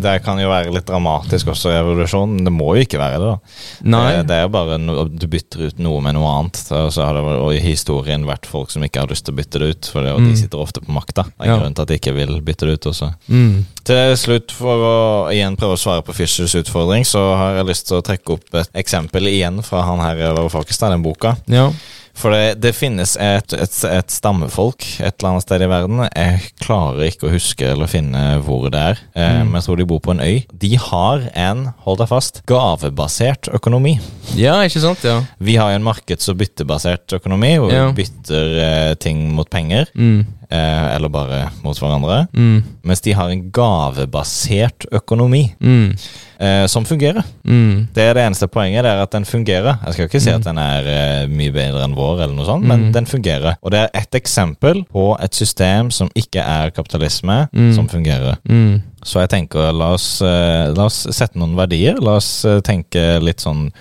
det 0.07 0.15
kan 0.25 0.41
jo 0.41 0.49
være 0.51 0.73
litt 0.75 0.87
dramatisk 0.89 1.53
også 1.53 1.73
revolusjonen. 1.75 2.45
Det 2.47 2.53
må 2.55 2.73
jo 2.77 2.87
ikke 2.87 3.01
være 3.03 3.21
det, 3.21 3.33
da. 3.35 3.57
Nei. 3.97 4.05
Det, 4.27 4.37
er 4.41 4.47
jo 4.47 4.53
bare 4.57 4.79
no, 4.81 5.05
du 5.11 5.27
bytter 5.31 5.69
ut 5.71 5.79
noe 5.83 6.01
med 6.05 6.17
noe 6.17 6.33
annet. 6.39 6.63
Og 6.77 6.91
så 6.95 7.05
har 7.07 7.19
det 7.19 7.37
i 7.59 7.63
historien 7.67 8.25
vært 8.29 8.49
folk 8.49 8.73
som 8.73 8.85
ikke 8.87 9.03
har 9.05 9.11
lyst 9.13 9.27
til 9.29 9.35
å 9.37 9.41
bytte 9.43 9.63
det 9.63 9.73
ut, 9.75 9.93
for 9.93 10.07
Mm. 10.07 10.29
de 10.31 10.37
sitter 10.39 10.61
ofte 10.63 10.81
på 10.81 10.93
makta. 10.95 11.25
Det 11.27 11.45
er 11.45 11.49
Ja. 11.51 11.57
grunnen 11.59 11.75
til 11.75 11.83
at 11.83 11.89
de 11.91 11.96
ikke 11.99 12.15
vil 12.15 12.41
bytte 12.47 12.67
det 12.69 12.79
ut 12.79 12.87
også. 12.93 13.11
Mm. 13.29 13.65
Til 13.87 14.15
slutt, 14.17 14.53
for 14.53 14.87
å 14.87 14.97
igjen 15.35 15.57
prøve 15.59 15.77
å 15.77 15.83
svare 15.83 16.03
på 16.07 16.15
Fischers 16.17 16.55
utfordring, 16.63 17.05
så 17.07 17.23
har 17.37 17.61
jeg 17.61 17.67
lyst 17.73 17.87
til 17.91 17.99
å 18.01 18.05
trekke 18.07 18.33
opp 18.39 18.55
et 18.63 18.71
eksempel 18.85 19.27
igjen 19.31 19.63
fra 19.67 19.83
han 19.87 20.01
her 20.05 20.25
over 20.33 20.49
Falkestad, 20.49 20.91
den 20.95 21.03
boka. 21.07 21.37
Ja. 21.47 21.71
For 22.17 22.33
det, 22.33 22.63
det 22.65 22.71
finnes 22.73 23.11
et, 23.21 23.53
et, 23.53 23.75
et 23.93 24.09
stammefolk 24.15 24.87
et 25.05 25.19
eller 25.21 25.35
annet 25.35 25.45
sted 25.45 25.61
i 25.61 25.67
verden. 25.69 25.99
Jeg 26.17 26.47
klarer 26.65 27.03
ikke 27.11 27.29
å 27.29 27.33
huske 27.35 27.67
eller 27.75 27.91
finne 27.93 28.23
hvor 28.47 28.71
det 28.73 28.81
er, 28.81 29.03
eh, 29.13 29.35
Mm. 29.37 29.51
men 29.51 29.59
jeg 29.61 29.67
tror 29.67 29.77
de 29.77 29.85
bor 29.91 30.01
på 30.01 30.15
en 30.15 30.23
øy. 30.25 30.39
De 30.57 30.71
har 30.81 31.27
en, 31.37 31.67
hold 31.85 31.99
deg 32.01 32.09
fast, 32.09 32.41
gavebasert 32.49 33.51
økonomi. 33.53 33.99
ja, 34.35 34.55
ikke 34.65 34.81
sant? 34.81 35.05
Ja. 35.05 35.19
Vi 35.39 35.57
Vi 35.57 35.59
har 35.61 35.71
jo 35.73 35.77
en 35.77 35.85
markeds- 35.87 36.29
og 36.29 36.37
byttebasert 36.41 37.13
økonomi, 37.21 37.57
hvor 37.59 37.71
Ja. 37.73 37.91
vi 37.91 38.03
bytter 38.03 38.59
eh, 38.61 38.95
ting 38.95 39.31
mot 39.35 39.49
penger. 39.51 39.87
Mm. 39.95 40.27
Eh, 40.51 40.95
eller 40.95 41.09
bare 41.11 41.49
mot 41.65 41.77
hverandre. 41.79 42.29
Mm. 42.33 42.63
Mens 42.87 43.01
de 43.03 43.13
har 43.19 43.29
en 43.33 43.51
gavebasert 43.51 44.87
økonomi 44.93 45.55
Mm. 45.61 45.97
eh, 46.41 46.67
som 46.67 46.85
fungerer. 46.85 47.25
Mm. 47.45 47.89
Det 47.95 48.03
er 48.05 48.15
det 48.15 48.23
eneste 48.27 48.47
poenget, 48.49 48.85
det 48.85 48.93
er 48.93 49.03
at 49.03 49.11
den 49.11 49.25
fungerer. 49.25 49.79
Jeg 49.85 49.93
skal 49.95 50.05
ikke 50.09 50.21
si 50.23 50.31
at 50.31 50.45
den 50.45 50.59
er 50.59 50.87
eh, 50.87 51.27
mye 51.29 51.51
bedre 51.53 51.83
enn 51.85 51.95
vår, 51.97 52.23
eller 52.23 52.35
noe 52.37 52.47
sånt, 52.47 52.65
men 52.65 52.87
Mm. 52.89 52.93
den 52.93 53.07
fungerer. 53.07 53.57
Og 53.63 53.71
det 53.73 53.81
er 53.81 53.91
ett 53.95 54.15
eksempel 54.15 54.85
på 54.93 55.17
et 55.21 55.35
system 55.35 55.91
som 55.91 56.09
ikke 56.15 56.41
er 56.41 56.71
kapitalisme, 56.71 57.49
Mm. 57.53 57.75
som 57.75 57.89
fungerer. 57.89 58.37
Mm. 58.49 58.83
Så 59.05 59.21
jeg 59.21 59.29
tenker, 59.31 59.73
la 59.73 59.93
oss, 59.95 60.21
eh, 60.23 60.73
la 60.75 60.85
oss 60.85 61.07
sette 61.11 61.37
noen 61.39 61.55
verdier. 61.57 61.95
La 62.01 62.17
oss 62.17 62.45
eh, 62.45 62.61
tenke 62.61 63.21
litt 63.23 63.39
sånn 63.41 63.73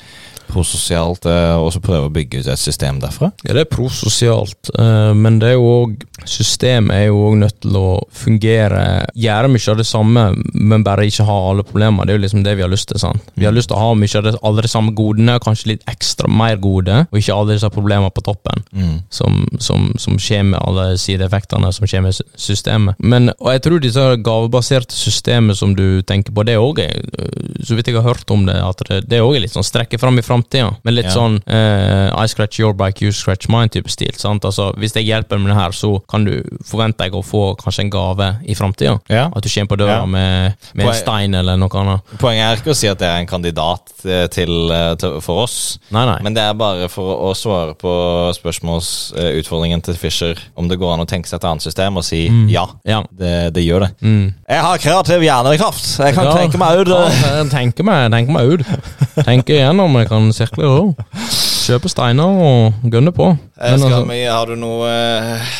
prososialt, 0.55 1.27
eh, 1.29 1.55
og 1.59 1.73
så 1.75 1.83
prøve 1.83 2.09
å 2.09 2.13
bygge 2.15 2.41
ut 2.41 2.51
et 2.51 2.61
system 2.61 3.01
derfra. 3.03 3.31
Ja, 3.45 3.53
det 3.57 3.65
er 3.65 3.71
prososialt, 3.71 4.71
eh, 4.73 5.13
men 5.13 5.39
det 5.43 5.53
er 5.53 5.57
jo 5.59 5.71
òg 5.75 5.97
Systemet 6.25 6.95
er 6.95 7.03
jo 7.09 7.19
òg 7.27 7.35
nødt 7.41 7.57
til 7.61 7.75
å 7.75 7.89
fungere, 8.15 9.05
gjøre 9.19 9.49
mye 9.51 9.71
av 9.73 9.77
det 9.77 9.85
samme, 9.85 10.23
men 10.55 10.85
bare 10.85 11.05
ikke 11.05 11.25
ha 11.27 11.35
alle 11.49 11.65
problemer. 11.67 12.07
Det 12.07 12.13
er 12.13 12.17
jo 12.17 12.23
liksom 12.23 12.43
det 12.45 12.55
vi 12.55 12.63
har 12.63 12.71
lyst 12.71 12.87
til. 12.89 12.99
sant? 12.99 13.21
Vi 13.35 13.45
har 13.45 13.53
lyst 13.53 13.69
til 13.69 13.77
å 13.77 13.81
ha 13.81 13.89
mye 13.99 14.17
av 14.17 14.23
det, 14.23 14.33
alle 14.41 14.63
de 14.63 14.71
samme 14.71 14.93
godene, 14.95 15.35
kanskje 15.43 15.73
litt 15.73 15.83
ekstra 15.91 16.31
mer 16.31 16.55
gode, 16.63 17.03
og 17.11 17.19
ikke 17.19 17.35
alle 17.35 17.57
disse 17.57 17.69
problemene 17.69 18.13
på 18.15 18.23
toppen. 18.25 18.63
Mm. 18.71 18.95
Som, 19.13 19.43
som, 19.59 19.91
som 20.01 20.17
skjer 20.21 20.47
med 20.47 20.59
alle 20.61 20.95
sideeffektene 21.01 21.71
som 21.75 21.87
skjer 21.89 22.05
med 22.05 22.17
systemet. 22.39 22.95
Men, 22.99 23.29
og 23.35 23.51
jeg 23.51 23.65
tror 23.67 23.83
disse 23.83 24.07
gavebaserte 24.25 24.95
systemet 24.95 25.59
som 25.59 25.75
du 25.77 26.01
tenker 26.07 26.33
på, 26.33 26.47
det 26.47 26.55
er 26.55 26.63
òg, 26.63 26.81
Så 27.65 27.75
vidt 27.75 27.87
jeg 27.87 27.97
har 27.97 28.07
hørt 28.07 28.31
om 28.31 28.45
det, 28.47 28.55
at 28.55 28.81
det, 28.87 29.03
det 29.09 29.21
òg 29.21 29.35
er 29.35 29.45
litt 29.45 29.53
sånn 29.55 29.65
strekke 29.65 29.99
fram 29.99 30.17
i 30.19 30.25
framtida. 30.25 30.44
Men 30.53 30.95
litt 30.95 31.05
Ja. 31.05 31.11
sånn 31.11 31.39
eh, 31.47 32.11
I 32.23 32.25
scratch 32.27 32.59
your 32.59 32.73
bike, 32.73 33.01
you 33.01 33.11
scratch 33.11 33.47
mine-type 33.49 33.89
stil. 33.89 34.11
sant? 34.17 34.43
Altså, 34.45 34.73
Hvis 34.77 34.93
jeg 34.95 35.05
hjelper 35.05 35.37
med 35.39 35.49
det 35.51 35.55
her, 35.57 35.71
så 35.71 36.01
kan 36.07 36.23
du 36.25 36.41
forvente 36.63 36.97
deg 37.03 37.13
å 37.13 37.23
få 37.23 37.55
kanskje 37.57 37.79
en 37.85 37.89
gave 37.89 38.37
i 38.47 38.53
framtida. 38.55 38.99
Ja. 39.09 39.27
At 39.35 39.43
du 39.43 39.49
kommer 39.49 39.67
på 39.67 39.77
døra 39.77 39.99
Ja. 40.01 40.05
med, 40.05 40.55
med 40.73 40.85
en 40.87 40.93
stein 40.93 41.33
eller 41.35 41.57
noe 41.57 41.69
annet. 41.69 42.01
Poenget 42.19 42.45
er 42.45 42.55
ikke 42.61 42.71
å 42.71 42.75
si 42.75 42.87
at 42.87 42.97
det 42.99 43.07
er 43.07 43.17
en 43.19 43.27
kandidat 43.27 43.81
eh, 44.05 44.27
til, 44.27 44.71
eh, 44.71 44.95
til, 44.95 45.19
for 45.21 45.43
oss. 45.43 45.77
Nei, 45.91 46.05
nei. 46.05 46.19
Men 46.23 46.33
det 46.33 46.43
er 46.43 46.53
bare 46.53 46.87
for 46.89 47.31
å, 47.31 47.33
svare 47.35 47.73
på 47.75 48.33
spørsmålsutfordringen 48.35 49.81
til 49.83 49.95
Fischer. 49.95 50.35
Om 50.57 50.67
det 50.69 50.77
går 50.79 50.93
an 50.93 51.03
å 51.05 51.07
tenke 51.09 51.27
seg 51.27 51.39
et 51.41 51.47
annet 51.49 51.61
system 51.65 51.97
og 51.97 52.03
si 52.03 52.25
Mm. 52.29 52.49
ja. 52.49 52.65
ja. 52.85 53.03
Det, 53.11 53.53
det 53.53 53.63
gjør 53.65 53.79
det. 53.85 53.89
Mm. 54.01 54.33
Jeg 54.49 54.61
har 54.61 54.77
kreativ 54.81 55.21
hjernekraft. 55.21 55.85
Jeg 55.99 56.15
kan 56.15 56.31
tenke 56.35 56.57
meg 56.57 56.79
ut 56.81 56.87
Ja, 56.87 57.43
tenke 57.51 57.83
meg, 57.83 58.09
ut. 58.59 58.65
Tenke 59.25 59.53
igjennom, 59.57 59.93
jeg 59.99 60.07
kan 60.09 60.31
sirkle 60.35 60.67
òg. 60.69 60.93
Kjøpe 61.65 61.89
steiner 61.89 62.29
og 62.45 62.73
gønne 62.93 63.11
på. 63.15 63.31
eh, 63.57 63.71
Men 63.71 63.79
skal 63.81 63.93
altså, 63.93 64.11
vi, 64.11 64.19
Har 64.29 64.45
du 64.51 64.55
noe 64.61 64.89
eh, 64.91 65.55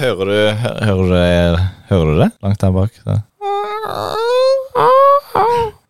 Hører 0.00 0.24
du 0.30 0.36
Hører 0.86 1.02
du 1.02 1.10
det, 1.12 1.64
hører 1.90 2.06
du 2.14 2.20
det 2.22 2.30
langt 2.44 2.60
der 2.62 2.70
bak? 2.76 2.92
Så. 3.02 3.18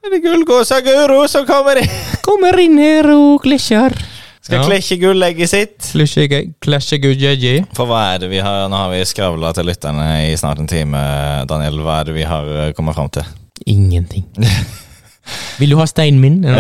Er 0.01 0.15
det 0.15 0.23
gullgåsa 0.25 0.81
Guro 0.83 1.27
som 1.29 1.45
kommer 1.47 1.79
inn? 1.83 1.91
kommer 2.25 2.57
inn 2.63 2.79
her 2.81 3.07
og 3.13 3.43
klisjer. 3.45 3.93
Skal 4.41 4.59
Ja. 4.59 4.65
klesje 4.67 4.97
gullegget 4.99 5.51
sitt. 5.53 5.77
Klesje 5.93 6.99
gullegget. 6.99 7.69
For 7.77 7.87
hva 7.87 8.15
er 8.15 8.19
det 8.25 8.31
vi 8.33 8.41
har 8.43 8.69
Nå 8.73 8.77
har 8.81 8.91
vi 8.91 9.03
skravla 9.07 9.53
til 9.55 9.69
lytterne 9.69 10.07
i 10.33 10.37
snart 10.41 10.59
en 10.59 10.67
time, 10.71 10.99
Daniel. 11.47 11.79
Hva 11.85 12.01
er 12.01 12.05
det 12.09 12.15
vi 12.17 12.25
har 12.27 12.49
eh, 12.65 12.73
kommet 12.73 12.95
fram 12.97 13.11
til? 13.13 13.23
Ingenting. 13.67 14.25
Vil 15.61 15.71
du 15.71 15.77
ha 15.79 15.87
steinen 15.87 16.19
min? 16.21 16.41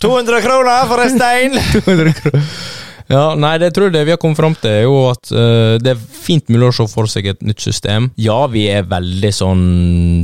Ja. 0.00 0.08
200 0.08 0.44
kroner 0.44 0.86
for 0.88 1.02
en 1.04 1.18
stein! 1.18 1.58
Ja, 3.10 3.32
nei, 3.34 3.56
det 3.58 3.72
tror 3.74 3.88
jeg 3.88 3.96
det 3.96 4.04
vi 4.06 4.12
har 4.14 4.20
kommet 4.22 4.38
fram 4.38 4.54
til, 4.54 4.70
er 4.70 4.84
jo 4.84 4.98
at 5.10 5.32
uh, 5.34 5.74
det 5.82 5.96
er 5.96 6.02
fint 6.14 6.46
mulig 6.46 6.68
å 6.68 6.74
se 6.76 6.84
for 6.92 7.10
seg 7.10 7.26
et 7.26 7.40
nytt 7.42 7.58
system. 7.64 8.06
Ja, 8.22 8.44
vi 8.46 8.68
er 8.70 8.86
veldig 8.86 9.32
sånn 9.34 9.64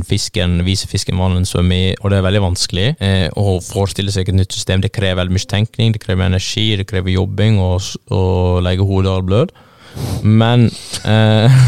fisken, 0.07 0.61
viser 0.63 0.87
fisken 0.87 1.17
mannen 1.19 1.43
svømmer 1.43 1.89
i, 1.89 1.97
og 1.99 2.13
det 2.13 2.21
er 2.21 2.27
veldig 2.29 2.43
vanskelig 2.45 2.87
uh, 3.01 3.27
å 3.35 3.57
forestille 3.59 4.13
seg 4.15 4.31
et 4.31 4.39
nytt 4.39 4.55
system. 4.55 4.85
Det 4.85 4.93
krever 4.95 5.19
veldig 5.19 5.35
mye 5.35 5.51
tenkning, 5.51 5.91
det 5.97 6.03
krever 6.05 6.29
energi, 6.29 6.69
det 6.79 6.87
krever 6.87 7.11
jobbing 7.17 7.59
og, 7.59 7.91
å 8.07 8.23
legge 8.63 8.87
hodet 8.87 9.11
av 9.17 9.27
blød. 9.27 9.55
Men 10.23 10.69
eh, 11.03 11.61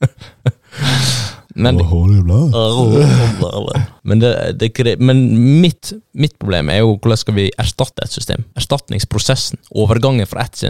Men 1.58 1.78
Men, 4.08 4.22
det, 4.22 4.32
det, 4.58 4.94
men 5.04 5.20
mitt, 5.60 5.92
mitt 6.16 6.38
problem 6.40 6.70
er 6.72 6.80
jo 6.80 6.94
hvordan 6.94 7.20
skal 7.20 7.36
vi 7.36 7.48
erstatte 7.60 8.04
et 8.06 8.14
system? 8.14 8.44
Erstatningsprosessen. 8.56 9.60
Overgangen 9.76 10.28
fra 10.28 10.46
ett 10.46 10.62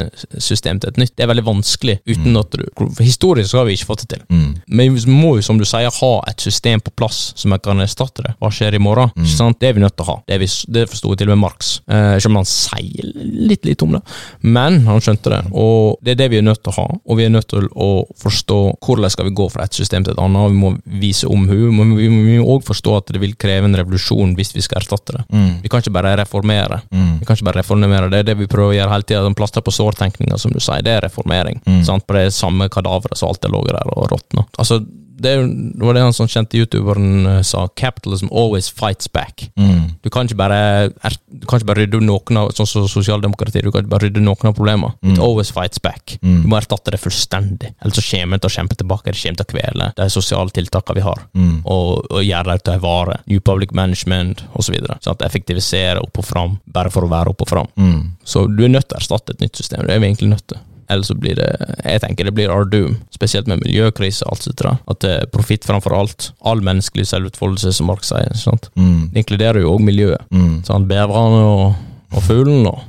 system 0.43 0.81
til 0.81 0.91
et 0.91 1.01
nytt. 1.01 1.15
Det 1.15 1.27
er 1.27 1.31
veldig 1.31 1.45
vanskelig 1.47 1.99
uten 2.09 2.41
at 2.41 2.57
du 2.57 2.65
Historisk 2.99 3.55
har 3.59 3.67
vi 3.69 3.77
ikke 3.77 3.89
fått 3.91 4.05
det 4.05 4.17
til. 4.17 4.25
Mm. 4.33 4.51
Men 4.67 4.97
vi 4.97 5.13
må 5.13 5.37
jo, 5.39 5.45
som 5.45 5.61
du 5.61 5.67
sier, 5.69 5.93
ha 5.93 6.13
et 6.31 6.43
system 6.43 6.83
på 6.85 6.93
plass 6.99 7.33
som 7.39 7.55
jeg 7.55 7.63
kan 7.65 7.85
erstatte 7.85 8.25
det. 8.25 8.35
Hva 8.43 8.51
skjer 8.55 8.75
i 8.75 8.83
morgen? 8.83 9.13
Sant? 9.29 9.61
Det 9.61 9.71
er 9.71 9.77
vi 9.77 9.83
nødt 9.85 9.97
til 9.97 10.07
å 10.07 10.11
ha. 10.13 10.17
Det, 10.29 10.41
vi, 10.43 10.49
det 10.75 10.87
forsto 10.91 11.15
til 11.19 11.31
og 11.31 11.37
med 11.37 11.43
Marx. 11.45 11.71
Eh, 11.87 12.17
ikke 12.19 12.33
om 12.33 12.41
han 12.41 12.49
sier 12.49 13.13
litt 13.49 13.67
lite 13.69 13.87
om 13.87 13.97
det, 13.97 14.03
men 14.47 14.83
han 14.89 15.03
skjønte 15.05 15.33
det. 15.33 15.41
Og 15.53 15.99
det 16.05 16.15
er 16.15 16.21
det 16.23 16.31
vi 16.35 16.41
er 16.41 16.47
nødt 16.47 16.63
til 16.65 16.75
å 16.75 16.79
ha. 16.81 16.87
Og 17.05 17.21
vi 17.21 17.27
er 17.27 17.33
nødt 17.35 17.49
til 17.51 17.69
å 17.75 17.91
forstå 18.23 18.61
hvordan 18.85 19.15
skal 19.15 19.29
vi 19.29 19.37
gå 19.39 19.49
fra 19.53 19.67
et 19.69 19.79
system 19.79 20.07
til 20.07 20.15
et 20.15 20.23
annet. 20.23 20.43
og 20.43 20.55
Vi 20.55 20.61
må 20.63 20.73
vise 20.85 21.29
omhu. 21.29 21.71
Men 21.75 21.95
vi 21.99 22.09
må 22.11 22.47
òg 22.57 22.65
forstå 22.67 22.97
at 22.99 23.13
det 23.15 23.23
vil 23.23 23.37
kreve 23.41 23.69
en 23.69 23.79
revolusjon 23.79 24.35
hvis 24.39 24.55
vi 24.57 24.65
skal 24.65 24.83
erstatte 24.83 25.17
det. 25.17 25.25
Mm. 25.33 25.51
Vi 25.65 25.73
kan 25.73 25.83
ikke 25.83 25.95
bare 25.95 26.17
reformere. 26.21 26.81
Mm. 26.91 27.19
Vi 27.21 27.29
kan 27.29 27.39
ikke 27.39 27.49
bare 27.51 27.61
reformere. 27.63 28.11
Det 28.13 28.23
er 28.23 28.31
det 28.31 28.39
vi 28.41 28.51
prøver 28.51 28.75
å 28.75 28.79
gjøre 28.79 28.95
hele 28.95 29.09
tida. 29.09 29.35
Plaster 29.39 29.65
på 29.65 29.75
sår-tenkninga, 29.75 30.39
som 30.41 30.55
du 30.55 30.61
sier. 30.63 30.85
Det 30.85 30.97
er 30.97 31.05
reformering. 31.07 31.61
Mm. 31.67 31.83
Sant? 31.87 32.07
På 32.09 32.17
det 32.19 32.31
samme 32.37 32.71
kadaveret 32.73 33.19
som 33.19 33.33
alltid 33.33 33.55
lå 33.55 33.65
der 33.69 33.93
og 33.95 34.09
råtna. 34.13 34.47
Altså, 34.59 34.81
det, 35.19 35.35
var 35.83 35.97
det 35.97 36.03
han 36.05 36.15
sånn 36.15 36.31
kjente 36.31 36.59
youtuberen 36.61 37.27
eh, 37.27 37.41
sa. 37.47 37.67
Capitalism 37.79 38.31
always 38.31 38.69
fights 38.71 39.11
back. 39.13 39.49
Mm. 39.59 39.99
Du 40.05 40.11
kan 40.15 40.31
bare, 40.39 40.91
du 41.27 41.47
kan 41.49 41.59
ikke 41.59 41.71
bare 41.73 41.85
rydde 41.85 42.01
noen 42.05 42.41
av 42.41 42.53
sånn 42.57 42.69
som 42.71 42.87
sosialdemokrati, 42.91 43.63
du 43.65 43.73
kan 43.75 43.83
ikke 43.83 43.93
bare 43.95 44.09
rydde 44.09 44.23
noen 44.23 44.51
av 44.51 44.55
problemene. 44.57 44.95
It 45.03 45.19
always 45.23 45.51
fights 45.55 45.83
back. 45.83 46.17
Mm. 46.23 46.43
Du 46.45 46.49
må 46.51 46.59
erstatte 46.61 46.95
det 46.95 47.03
fullstendig. 47.03 47.73
Ellers 47.83 47.99
så 47.99 48.07
kommer 48.13 48.39
det 48.39 48.47
til 48.47 48.53
å 48.53 48.57
kjempe 48.59 48.79
tilbake. 48.79 49.11
Det 49.11 49.23
kommer 49.23 49.41
til 49.41 49.49
å 49.49 49.53
kvele 49.55 49.91
de 49.99 50.09
sosiale 50.13 50.55
tiltakene 50.55 51.01
vi 51.01 51.07
har. 51.09 51.27
Mm. 51.35 51.57
Og, 51.65 51.91
og 52.07 52.25
gjøre 52.25 52.55
det 52.55 52.67
til 52.67 52.79
en 52.79 52.85
vare. 52.87 53.21
New 53.31 53.43
public 53.43 53.75
management 53.77 54.45
osv. 54.55 54.79
Sånn 54.79 55.15
at 55.17 55.27
effektivisere 55.27 56.03
opp 56.05 56.23
og 56.23 56.29
fram, 56.29 56.59
bare 56.71 56.95
for 56.95 57.07
å 57.07 57.13
være 57.13 57.35
opp 57.35 57.47
og 57.47 57.53
fram. 57.53 57.71
Mm. 57.81 58.01
Så 58.23 58.47
du 58.51 58.65
er 58.65 58.75
nødt 58.75 58.91
til 58.91 58.99
å 58.99 59.03
erstatte 59.03 59.35
et 59.35 59.45
nytt 59.45 59.59
system. 59.59 59.87
Det 59.87 59.97
er 59.97 60.03
vi 60.03 60.13
egentlig 60.13 60.33
nødt 60.37 60.47
til. 60.55 60.63
Ellers 60.89 61.11
så 61.11 61.15
blir 61.21 61.37
det 61.37 61.49
jeg 61.85 62.01
tenker 62.01 62.25
det 62.25 62.33
blir 62.37 62.49
Ardum 62.53 62.95
spesielt 63.13 63.47
med 63.51 63.61
miljøkrise 63.61 64.25
og 64.25 64.33
alt 64.39 64.47
sånt. 64.47 64.63
At 64.89 65.01
det 65.05 65.11
er 65.19 65.27
profitt 65.33 65.67
framfor 65.69 65.93
alt. 65.97 66.31
All 66.49 66.63
menneskelig 66.65 67.05
selvutfoldelse, 67.11 67.75
som 67.77 67.91
Mark 67.91 68.07
sier. 68.09 68.33
Mm. 68.79 69.11
Det 69.13 69.25
inkluderer 69.25 69.61
jo 69.61 69.75
òg 69.77 69.85
miljøet. 69.85 70.25
Mm. 70.33 70.63
Sånn, 70.65 70.87
Beverne 70.89 71.43
og, 71.45 71.77
og 72.17 72.25
fuglen 72.25 72.65
og, 72.71 72.81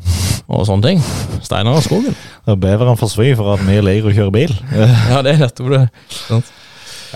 og 0.48 0.64
sånne 0.70 0.88
ting. 0.94 1.04
Steiner 1.44 1.76
og 1.76 1.84
skogen. 1.84 2.16
Og 2.48 2.62
Beveren 2.64 2.98
forsvinner 3.00 3.36
for 3.40 3.58
at 3.58 3.66
vi 3.68 3.82
liker 3.84 4.14
å 4.14 4.16
kjøre 4.22 4.36
bil. 4.38 4.56
Ja, 5.12 5.20
det 5.26 5.36
er 5.36 5.44
nettopp 5.44 5.74
det. 5.76 5.84
Sant? 6.24 6.56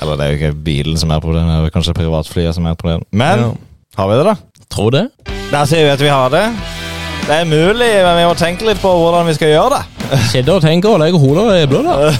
Eller 0.01 0.17
det 0.19 0.25
er 0.25 0.31
jo 0.33 0.37
ikke 0.41 0.63
bilen 0.65 0.97
som 0.97 1.11
er 1.13 1.21
problemet, 1.21 1.61
det 1.63 1.69
er 1.69 1.75
kanskje 1.75 1.93
privatflyet 1.95 2.55
som 2.57 2.65
er 2.65 2.73
et 2.75 2.81
problem. 2.81 3.03
Men 3.13 3.39
Ja. 3.45 3.49
har 4.01 4.09
vi 4.09 4.15
det, 4.19 4.23
da? 4.33 4.65
Tror 4.73 4.91
det. 4.91 5.03
Der 5.53 5.67
sier 5.69 5.85
vi 5.85 5.91
at 5.93 6.01
vi 6.01 6.09
har 6.09 6.31
det. 6.33 6.47
Det 7.23 7.35
er 7.37 7.45
mulig, 7.47 7.87
men 8.03 8.17
vi 8.17 8.23
må 8.27 8.33
tenke 8.35 8.65
litt 8.67 8.81
på 8.81 8.89
hvordan 8.89 9.29
vi 9.29 9.35
skal 9.37 9.53
gjøre 9.53 9.77
det. 9.77 9.83
Kjedde 10.31 10.53
å 10.57 10.61
tenke 10.63 10.89
og 10.91 10.99
legge 11.01 11.19
hodet 11.21 11.63
i 11.63 11.69
blodet. 11.69 12.13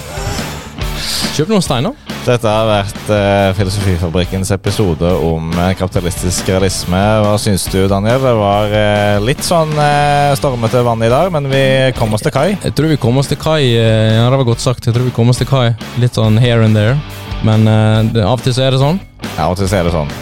Kjøp 1.34 1.50
noen 1.50 1.64
steiner. 1.64 1.94
Dette 2.24 2.48
har 2.48 2.64
vært 2.64 3.08
eh, 3.12 3.48
Filosofifabrikkens 3.58 4.48
episode 4.54 5.10
om 5.26 5.50
eh, 5.60 5.74
kapitalistisk 5.76 6.46
realisme. 6.48 7.00
Hva 7.20 7.34
syns 7.42 7.66
du, 7.68 7.82
Daniel? 7.90 8.22
Det 8.22 8.32
var 8.38 8.72
eh, 8.78 9.18
litt 9.20 9.42
sånn 9.44 9.74
eh, 9.76 10.30
stormete 10.38 10.80
vann 10.86 11.04
i 11.04 11.10
dag, 11.12 11.28
men 11.34 11.50
vi 11.52 11.60
kom 11.98 12.14
oss 12.16 12.24
til 12.24 12.32
kai. 12.32 12.46
Jeg 12.62 12.72
tror 12.78 12.88
vi 12.94 13.00
kommer 13.02 13.20
oss 13.24 13.28
til 13.32 13.40
kai. 13.42 13.60
eh, 13.76 14.14
Ja, 14.16 14.24
det 14.32 14.40
var 14.40 14.48
godt 14.54 14.64
sagt. 14.64 14.88
Jeg 14.88 14.96
tror 14.96 15.04
vi 15.10 15.12
kommer 15.18 15.36
oss 15.36 15.42
til 15.42 15.50
kai. 15.50 15.74
Litt 16.00 16.16
sånn 16.16 16.40
here 16.40 16.64
and 16.64 16.78
there. 16.78 16.96
Men 17.44 17.68
eh, 17.68 18.00
det, 18.14 18.24
av 18.24 18.38
og 18.38 18.46
til 18.46 18.56
så 18.56 18.64
er 18.70 18.78
det 18.78 18.80
sånn. 18.80 19.02
Ja, 19.34 19.44
av 19.50 19.52
og 19.52 19.60
til 19.60 19.68
så 19.68 19.82
er 19.82 19.90
det 19.90 19.92
sånn. 19.98 20.14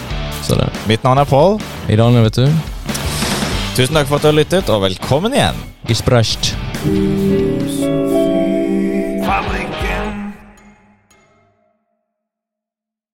Så 0.43 0.59
det. 0.59 0.67
Mitt 0.91 1.07
navn 1.07 1.23
er 1.23 1.29
Pål. 1.29 1.55
I 1.87 1.95
dag, 2.01 2.19
vet 2.27 2.41
du. 2.41 2.47
Tusen 3.77 3.95
takk 3.95 4.11
for 4.11 4.19
at 4.19 4.27
du 4.27 4.33
har 4.33 4.39
lyttet, 4.41 4.67
og 4.75 4.83
velkommen 4.89 5.39
igjen. 5.39 5.63
Gesprøst. 5.87 6.51